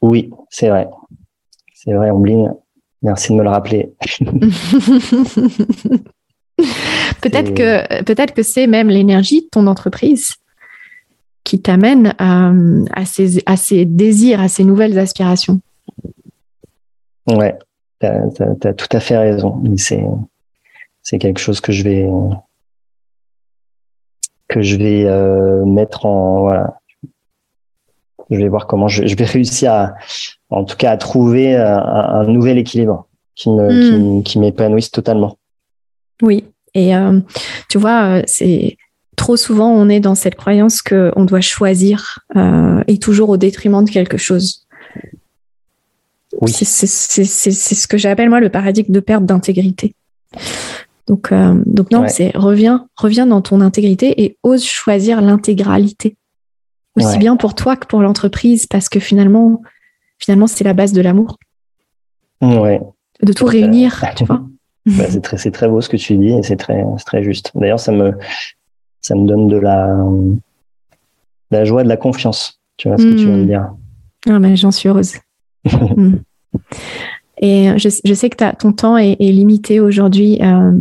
Oui, 0.00 0.30
c'est 0.48 0.70
vrai. 0.70 0.88
C'est 1.74 1.92
vrai, 1.92 2.10
Ombline. 2.10 2.54
Merci 3.02 3.32
de 3.32 3.36
me 3.36 3.42
le 3.42 3.50
rappeler. 3.50 3.92
peut-être 7.20 7.52
que 7.52 8.02
peut-être 8.04 8.32
que 8.32 8.42
c'est 8.42 8.66
même 8.66 8.88
l'énergie 8.88 9.42
de 9.42 9.48
ton 9.48 9.66
entreprise 9.66 10.36
qui 11.44 11.60
t'amène 11.60 12.14
à, 12.16 12.50
à, 12.94 13.04
ces, 13.04 13.42
à, 13.44 13.58
ces, 13.58 13.84
désirs, 13.84 14.40
à 14.40 14.48
ces 14.48 14.64
nouvelles 14.64 14.98
aspirations. 14.98 15.60
Ouais, 17.26 17.58
tu 18.00 18.06
as, 18.06 18.72
tout 18.72 18.88
à 18.90 19.00
fait 19.00 19.18
raison. 19.18 19.62
C'est 21.02 21.18
quelque 21.18 21.40
chose 21.40 21.60
que 21.60 21.70
je 21.70 21.84
vais, 21.84 22.08
que 24.48 24.62
je 24.62 24.76
vais 24.76 25.04
euh, 25.04 25.64
mettre 25.64 26.06
en 26.06 26.42
voilà. 26.42 26.74
Je 28.30 28.38
vais 28.38 28.48
voir 28.48 28.66
comment 28.66 28.88
je, 28.88 29.14
vais 29.14 29.24
réussir 29.24 29.70
à, 29.72 29.94
en 30.48 30.64
tout 30.64 30.76
cas, 30.76 30.92
à 30.92 30.96
trouver 30.96 31.54
un, 31.56 32.24
nouvel 32.24 32.56
équilibre 32.56 33.06
qui 33.34 33.50
me 33.50 34.18
hmm. 34.18 34.22
qui, 34.22 34.38
m'épanouisse 34.38 34.90
totalement. 34.90 35.36
Oui, 36.22 36.44
et 36.72 36.96
euh, 36.96 37.20
tu 37.68 37.76
vois, 37.76 38.18
euh, 38.18 38.22
c'est 38.26 38.78
trop 39.16 39.36
souvent 39.36 39.70
on 39.70 39.90
est 39.90 40.00
dans 40.00 40.14
cette 40.14 40.36
croyance 40.36 40.80
que 40.80 41.12
on 41.16 41.24
doit 41.24 41.42
choisir 41.42 42.20
et 42.88 42.98
toujours 42.98 43.28
au 43.28 43.36
détriment 43.36 43.84
de 43.84 43.90
quelque 43.90 44.16
chose. 44.16 44.66
Oui. 46.40 46.50
C'est 46.50 46.64
ce 46.66 47.86
que 47.86 47.98
j'appelle 47.98 48.30
moi 48.30 48.40
le 48.40 48.48
paradigme 48.48 48.92
de 48.92 49.00
perte 49.00 49.24
d'intégrité. 49.24 49.94
Donc, 51.06 51.32
euh, 51.32 51.54
donc 51.66 51.90
non, 51.90 52.06
c'est 52.08 52.32
reviens, 52.34 52.88
reviens 52.96 53.26
dans 53.26 53.42
ton 53.42 53.60
intégrité 53.60 54.24
et 54.24 54.38
ose 54.42 54.64
choisir 54.64 55.20
l'intégralité. 55.20 56.16
Aussi 56.96 57.18
bien 57.18 57.36
pour 57.36 57.54
toi 57.54 57.76
que 57.76 57.86
pour 57.86 58.00
l'entreprise, 58.00 58.66
parce 58.66 58.88
que 58.88 59.00
finalement, 59.00 59.62
finalement, 60.18 60.46
c'est 60.46 60.62
la 60.62 60.74
base 60.74 60.92
de 60.92 61.00
l'amour. 61.00 61.38
Ouais. 62.40 62.80
De 63.22 63.32
tout 63.32 63.46
réunir, 63.46 64.04
tu 64.16 64.24
vois. 64.24 64.42
Bah, 64.86 65.04
c'est 65.08 65.50
très, 65.50 65.68
beau 65.68 65.80
ce 65.80 65.88
que 65.88 65.96
tu 65.96 66.16
dis 66.16 66.30
et 66.30 66.42
c'est 66.42 66.56
très, 66.56 66.84
très 67.04 67.24
juste. 67.24 67.50
D'ailleurs, 67.54 67.80
ça 67.80 67.90
me, 67.90 68.12
ça 69.00 69.14
me 69.14 69.26
donne 69.26 69.48
de 69.48 69.56
la, 69.56 69.96
la 71.50 71.64
joie 71.64 71.82
de 71.82 71.88
la 71.88 71.96
confiance. 71.96 72.60
Tu 72.76 72.88
vois 72.88 72.98
ce 72.98 73.04
que 73.04 73.10
tu 73.10 73.26
viens 73.26 73.38
de 73.38 73.42
hmm. 73.42 73.46
dire. 73.46 73.70
Ah 74.28 74.38
ben, 74.38 74.56
j'en 74.56 74.70
suis 74.70 74.88
heureuse. 74.88 75.14
Hmm. 75.96 76.16
Et 77.44 77.78
je, 77.78 78.14
sais 78.14 78.30
que 78.30 78.56
ton 78.56 78.72
temps 78.72 78.96
est, 78.96 79.16
limité 79.20 79.78
aujourd'hui. 79.78 80.38
Euh, 80.40 80.72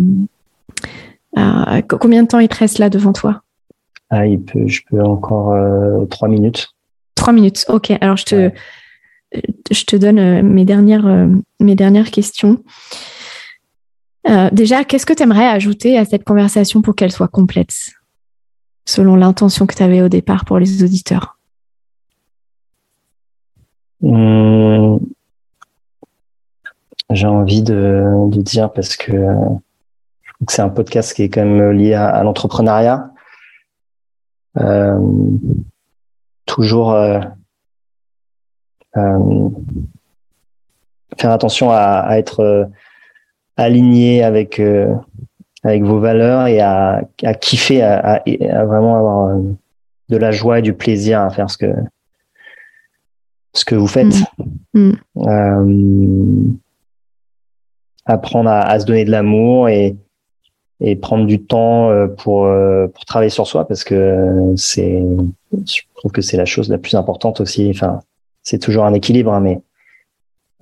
euh, 1.38 1.82
combien 1.82 2.24
de 2.24 2.28
temps 2.30 2.40
il 2.40 2.48
te 2.48 2.56
reste 2.56 2.80
là 2.80 2.90
devant 2.90 3.12
toi? 3.12 3.42
Ah, 4.10 4.26
il 4.26 4.42
peut, 4.42 4.66
Je 4.66 4.80
peux 4.90 5.04
encore 5.04 5.52
euh, 5.52 6.06
trois 6.06 6.30
minutes. 6.30 6.70
Trois 7.16 7.34
minutes, 7.34 7.66
ok. 7.68 7.92
Alors 8.00 8.16
je 8.16 8.24
te, 8.24 8.52
je 9.72 9.84
te 9.84 9.98
donne 9.98 10.42
mes 10.42 10.64
dernières, 10.64 11.28
mes 11.60 11.76
dernières 11.76 12.12
questions. 12.12 12.64
déjà, 14.54 14.86
qu'est-ce 14.86 15.06
que 15.06 15.14
tu 15.14 15.24
aimerais 15.24 15.48
ajouter 15.48 15.98
à 15.98 16.06
cette 16.06 16.24
conversation 16.24 16.82
pour 16.82 16.96
qu'elle 16.96 17.12
soit 17.12 17.28
complète, 17.28 17.74
selon 18.86 19.18
l'intention 19.18 19.68
que 19.68 19.76
tu 19.76 19.84
avais 19.84 20.02
au 20.02 20.08
départ 20.08 20.46
pour 20.46 20.60
les 20.60 20.82
auditeurs? 20.82 21.38
Hum, 24.02 25.00
j'ai 27.14 27.28
envie 27.28 27.64
de, 27.64 28.28
dire 28.30 28.72
parce 28.72 28.96
que, 28.96 29.12
c'est 30.50 30.62
un 30.62 30.70
podcast 30.70 31.14
qui 31.14 31.24
est 31.24 31.30
quand 31.30 31.46
même 31.46 31.72
lié 31.72 31.94
à, 31.94 32.22
l'entrepreneuriat. 32.24 33.12
Euh, 34.60 35.00
toujours 36.46 36.92
euh, 36.92 37.20
euh, 38.98 39.50
faire 41.18 41.32
attention 41.32 41.72
à, 41.72 42.18
être 42.18 42.70
aligné 43.56 44.24
avec 44.24 44.62
avec 45.64 45.84
vos 45.84 46.00
valeurs 46.00 46.48
et 46.48 46.60
à, 46.60 47.04
kiffer, 47.40 47.82
à, 47.82 48.22
vraiment 48.66 48.98
avoir 48.98 49.40
de 50.10 50.18
la 50.18 50.32
joie 50.32 50.60
et 50.60 50.62
du 50.62 50.74
plaisir 50.74 51.22
à 51.22 51.30
faire 51.30 51.50
ce 51.50 51.58
que 51.58 51.74
ce 53.54 53.66
que 53.66 53.76
vous 53.76 53.88
faites. 53.88 54.16
Mm. 54.74 54.94
Mm 55.16 56.58
apprendre 58.06 58.50
à, 58.50 58.80
se 58.80 58.86
donner 58.86 59.06
de 59.06 59.12
l'amour 59.12 59.70
et, 59.70 59.96
et 60.82 60.96
prendre 60.96 61.26
du 61.26 61.42
temps 61.42 61.90
euh, 61.90 62.08
pour, 62.08 62.46
euh, 62.46 62.88
pour 62.88 63.06
travailler 63.06 63.30
sur 63.30 63.48
soi 63.48 63.68
parce 63.68 63.84
que 63.84 64.54
c'est, 64.58 65.02
je 65.66 65.82
trouve 65.96 66.12
que 66.12 66.22
c'est 66.22 66.38
la 66.38 66.46
chose 66.46 66.70
la 66.70 66.78
plus 66.78 66.96
importante 66.96 67.40
aussi. 67.42 67.70
Enfin, 67.70 68.02
c'est 68.42 68.60
toujours 68.60 68.86
un 68.86 68.94
équilibre, 68.94 69.34
hein, 69.34 69.40
mais 69.40 69.62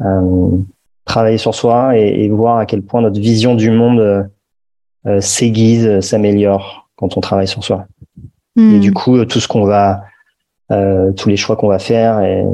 euh, 0.02 0.58
travailler 1.06 1.40
sur 1.40 1.56
soi 1.56 1.98
et, 1.98 2.30
voir 2.30 2.58
à 2.58 2.66
quel 2.66 2.84
point 2.84 3.02
notre 3.02 3.20
vision 3.20 3.56
du 3.56 3.72
monde 3.72 4.30
s'aiguise, 5.20 6.00
s'améliore 6.02 6.88
quand 6.96 7.18
on 7.18 7.22
travaille 7.22 7.48
sur 7.48 7.64
soi. 7.64 7.88
Et 8.56 8.62
hmm. 8.62 8.80
du 8.80 8.94
coup, 8.94 9.26
tout 9.26 9.40
ce 9.40 9.48
qu'on 9.48 9.66
va, 9.66 10.04
tous 10.70 11.28
les 11.28 11.38
choix 11.38 11.56
qu'on 11.56 11.68
va 11.68 11.80
faire 11.80 12.22
et 12.22 12.46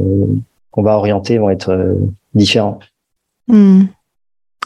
qu'on 0.71 0.81
va 0.81 0.93
orienter 0.97 1.37
vont 1.37 1.49
être 1.49 1.97
différents. 2.33 2.79
Hmm. 3.49 3.83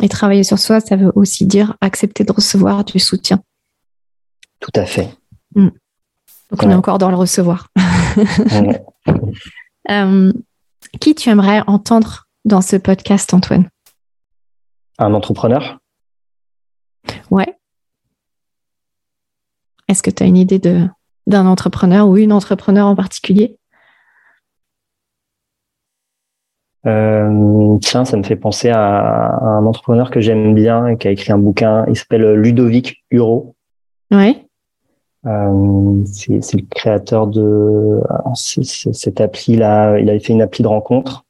Et 0.01 0.09
travailler 0.09 0.43
sur 0.43 0.59
soi, 0.59 0.79
ça 0.79 0.95
veut 0.95 1.11
aussi 1.15 1.45
dire 1.45 1.77
accepter 1.79 2.23
de 2.23 2.31
recevoir 2.31 2.83
du 2.83 2.99
soutien. 2.99 3.41
Tout 4.59 4.71
à 4.75 4.85
fait. 4.85 5.09
Mm. 5.55 5.69
Donc 6.49 6.63
on 6.63 6.69
est 6.69 6.75
encore 6.75 6.97
dans 6.97 7.09
le 7.09 7.15
recevoir. 7.15 7.67
Euh, 9.89 10.31
qui 10.99 11.15
tu 11.15 11.29
aimerais 11.29 11.63
entendre 11.67 12.27
dans 12.45 12.61
ce 12.61 12.75
podcast, 12.75 13.33
Antoine? 13.33 13.67
Un 14.99 15.13
entrepreneur? 15.13 15.79
Ouais. 17.29 17.57
Est-ce 19.87 20.03
que 20.03 20.11
tu 20.11 20.23
as 20.23 20.27
une 20.27 20.37
idée 20.37 20.59
d'un 21.27 21.45
entrepreneur 21.45 22.07
ou 22.07 22.17
une 22.17 22.31
entrepreneur 22.31 22.87
en 22.87 22.95
particulier? 22.95 23.57
Euh, 26.87 27.77
tiens, 27.81 28.05
ça 28.05 28.17
me 28.17 28.23
fait 28.23 28.35
penser 28.35 28.69
à, 28.69 29.39
un 29.41 29.65
entrepreneur 29.65 30.09
que 30.09 30.19
j'aime 30.19 30.55
bien 30.55 30.87
et 30.87 30.97
qui 30.97 31.07
a 31.07 31.11
écrit 31.11 31.31
un 31.31 31.37
bouquin. 31.37 31.85
Il 31.87 31.95
s'appelle 31.95 32.33
Ludovic 32.33 33.03
Huro. 33.11 33.55
Ouais. 34.11 34.45
Euh, 35.27 36.01
c'est 36.05 36.55
le 36.55 36.65
créateur 36.69 37.27
de 37.27 38.01
cette 38.33 39.21
appli 39.21 39.55
là. 39.55 39.99
Il 39.99 40.09
avait 40.09 40.19
fait 40.19 40.33
une 40.33 40.41
appli 40.41 40.63
de 40.63 40.67
rencontre. 40.67 41.25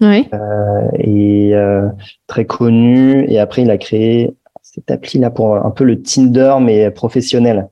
Ouais. 0.00 0.28
Euh, 0.34 0.88
et 0.98 1.54
euh, 1.54 1.88
très 2.26 2.44
connu. 2.44 3.26
Et 3.30 3.38
après, 3.38 3.62
il 3.62 3.70
a 3.70 3.78
créé 3.78 4.34
cette 4.62 4.90
appli 4.90 5.18
là 5.18 5.30
pour 5.30 5.56
un 5.56 5.70
peu 5.70 5.84
le 5.84 6.02
Tinder 6.02 6.56
mais 6.60 6.90
professionnel. 6.90 7.68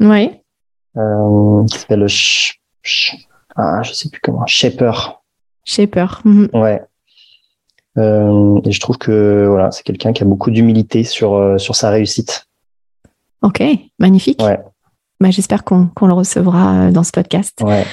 Ouais. 0.00 0.42
Euh, 0.96 1.64
qui 1.66 1.78
s'appelle 1.78 2.06
ah, 3.58 3.82
je 3.82 3.92
sais 3.92 4.08
plus 4.10 4.20
comment 4.20 4.46
Shaper. 4.46 5.22
Shaper. 5.66 6.22
Mhm. 6.24 6.48
Ouais. 6.54 6.80
Euh, 7.98 8.60
et 8.64 8.72
je 8.72 8.80
trouve 8.80 8.98
que 8.98 9.46
voilà, 9.48 9.70
c'est 9.70 9.82
quelqu'un 9.82 10.12
qui 10.12 10.22
a 10.22 10.26
beaucoup 10.26 10.50
d'humilité 10.50 11.04
sur, 11.04 11.34
euh, 11.34 11.58
sur 11.58 11.74
sa 11.74 11.90
réussite. 11.90 12.46
Ok, 13.42 13.62
magnifique. 13.98 14.42
Ouais. 14.42 14.58
Bah, 15.20 15.30
J'espère 15.30 15.64
qu'on 15.64 15.88
le 16.02 16.12
recevra 16.12 16.74
euh, 16.74 16.90
dans 16.90 17.02
ce 17.02 17.10
podcast. 17.10 17.62
Ouais. 17.62 17.84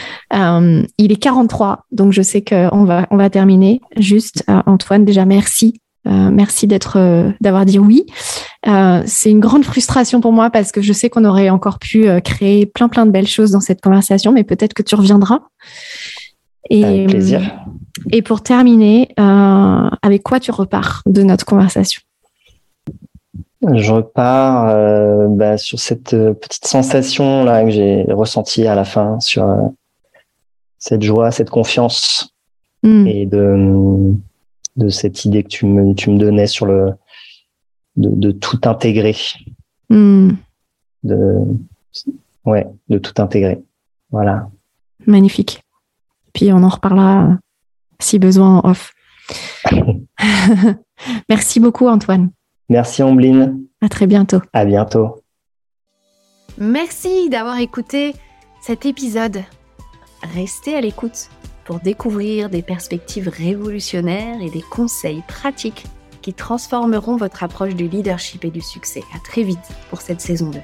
il 0.98 1.12
est 1.12 1.22
43, 1.22 1.86
donc 1.92 2.12
je 2.12 2.22
sais 2.22 2.42
qu'on 2.42 2.84
va, 2.84 3.08
on 3.12 3.18
va 3.18 3.30
terminer. 3.30 3.82
Juste, 3.98 4.44
Antoine, 4.66 5.06
déjà 5.06 5.26
merci. 5.26 5.80
merci 6.06 6.68
d'être, 6.68 6.98
d'avoir 7.40 7.66
dit 7.66 7.80
oui. 7.80 8.06
c'est 9.06 9.32
une 9.32 9.40
grande 9.40 9.64
frustration 9.64 10.20
pour 10.20 10.34
moi 10.34 10.50
parce 10.50 10.74
que 10.74 10.82
je 10.82 10.92
sais 10.92 11.10
qu'on 11.10 11.24
aurait 11.24 11.50
encore 11.50 11.80
pu 11.80 12.08
créer 12.22 12.66
plein 12.66 12.90
plein 12.90 13.06
de 13.06 13.12
belles 13.12 13.28
choses 13.28 13.52
dans 13.52 13.62
cette 13.62 13.80
conversation, 13.80 14.34
mais 14.34 14.44
peut-être 14.44 14.74
que 14.74 14.84
tu 14.84 14.96
reviendras. 14.96 15.40
Et, 16.70 17.06
plaisir. 17.06 17.42
Et 18.12 18.22
pour 18.22 18.42
terminer, 18.42 19.10
euh, 19.20 19.90
avec 20.02 20.24
quoi 20.24 20.40
tu 20.40 20.52
repars 20.52 21.04
de 21.06 21.24
notre 21.24 21.46
conversation? 21.46 22.02
Je 23.74 23.92
repars 23.92 24.68
euh, 24.70 25.28
bah, 25.30 25.58
sur 25.58 25.80
cette 25.80 26.14
euh, 26.14 26.34
petite 26.34 26.66
sensation 26.66 27.46
là 27.46 27.64
que 27.64 27.70
j'ai 27.70 28.04
ressentie 28.10 28.68
à 28.68 28.76
la 28.76 28.84
fin, 28.84 29.20
sur 29.22 29.72
cette 30.80 31.02
joie, 31.02 31.32
cette 31.32 31.50
confiance 31.50 32.34
hmm. 32.84 33.08
et 33.08 33.26
de, 33.26 34.14
de 34.76 34.90
cette 34.90 35.24
idée 35.24 35.44
que 35.44 35.50
tu 35.50 35.66
me, 35.66 35.94
tu 35.94 36.10
me 36.10 36.18
donnais 36.18 36.48
sur 36.48 36.66
le 36.66 36.94
de, 37.96 38.32
tout 38.32 38.60
intégrer. 38.66 39.16
Hmm. 39.90 40.32
De, 41.04 41.38
ouais, 42.46 42.68
de 42.90 42.98
tout 42.98 43.22
intégrer. 43.22 43.62
Voilà. 44.12 44.50
Magnifique. 45.06 45.63
Puis 46.34 46.52
on 46.52 46.64
en 46.64 46.70
reparlera 46.70 47.24
euh, 47.24 47.36
si 48.00 48.20
besoin 48.20 48.60
en 48.60 48.70
off. 48.70 48.94
Merci 51.30 51.60
beaucoup 51.60 51.88
Antoine. 51.88 52.32
Merci 52.70 53.04
Ambline. 53.04 53.62
À 53.82 53.90
très 53.90 54.08
bientôt. 54.08 54.42
À 54.54 54.66
bientôt. 54.66 55.24
Merci 56.58 57.30
d'avoir 57.30 57.60
écouté 57.60 58.14
cet 58.62 58.86
épisode. 58.86 59.44
Restez 60.34 60.76
à 60.76 60.82
l'écoute 60.82 61.30
pour 61.66 61.80
découvrir 61.80 62.50
des 62.50 62.62
perspectives 62.62 63.30
révolutionnaires 63.30 64.42
et 64.42 64.50
des 64.50 64.62
conseils 64.62 65.24
pratiques 65.28 65.86
qui 66.22 66.34
transformeront 66.34 67.18
votre 67.18 67.44
approche 67.44 67.76
du 67.76 67.88
leadership 67.88 68.46
et 68.46 68.52
du 68.52 68.62
succès. 68.62 69.04
À 69.14 69.20
très 69.20 69.44
vite 69.44 69.60
pour 69.90 70.02
cette 70.02 70.22
saison 70.22 70.50
2. 70.50 70.60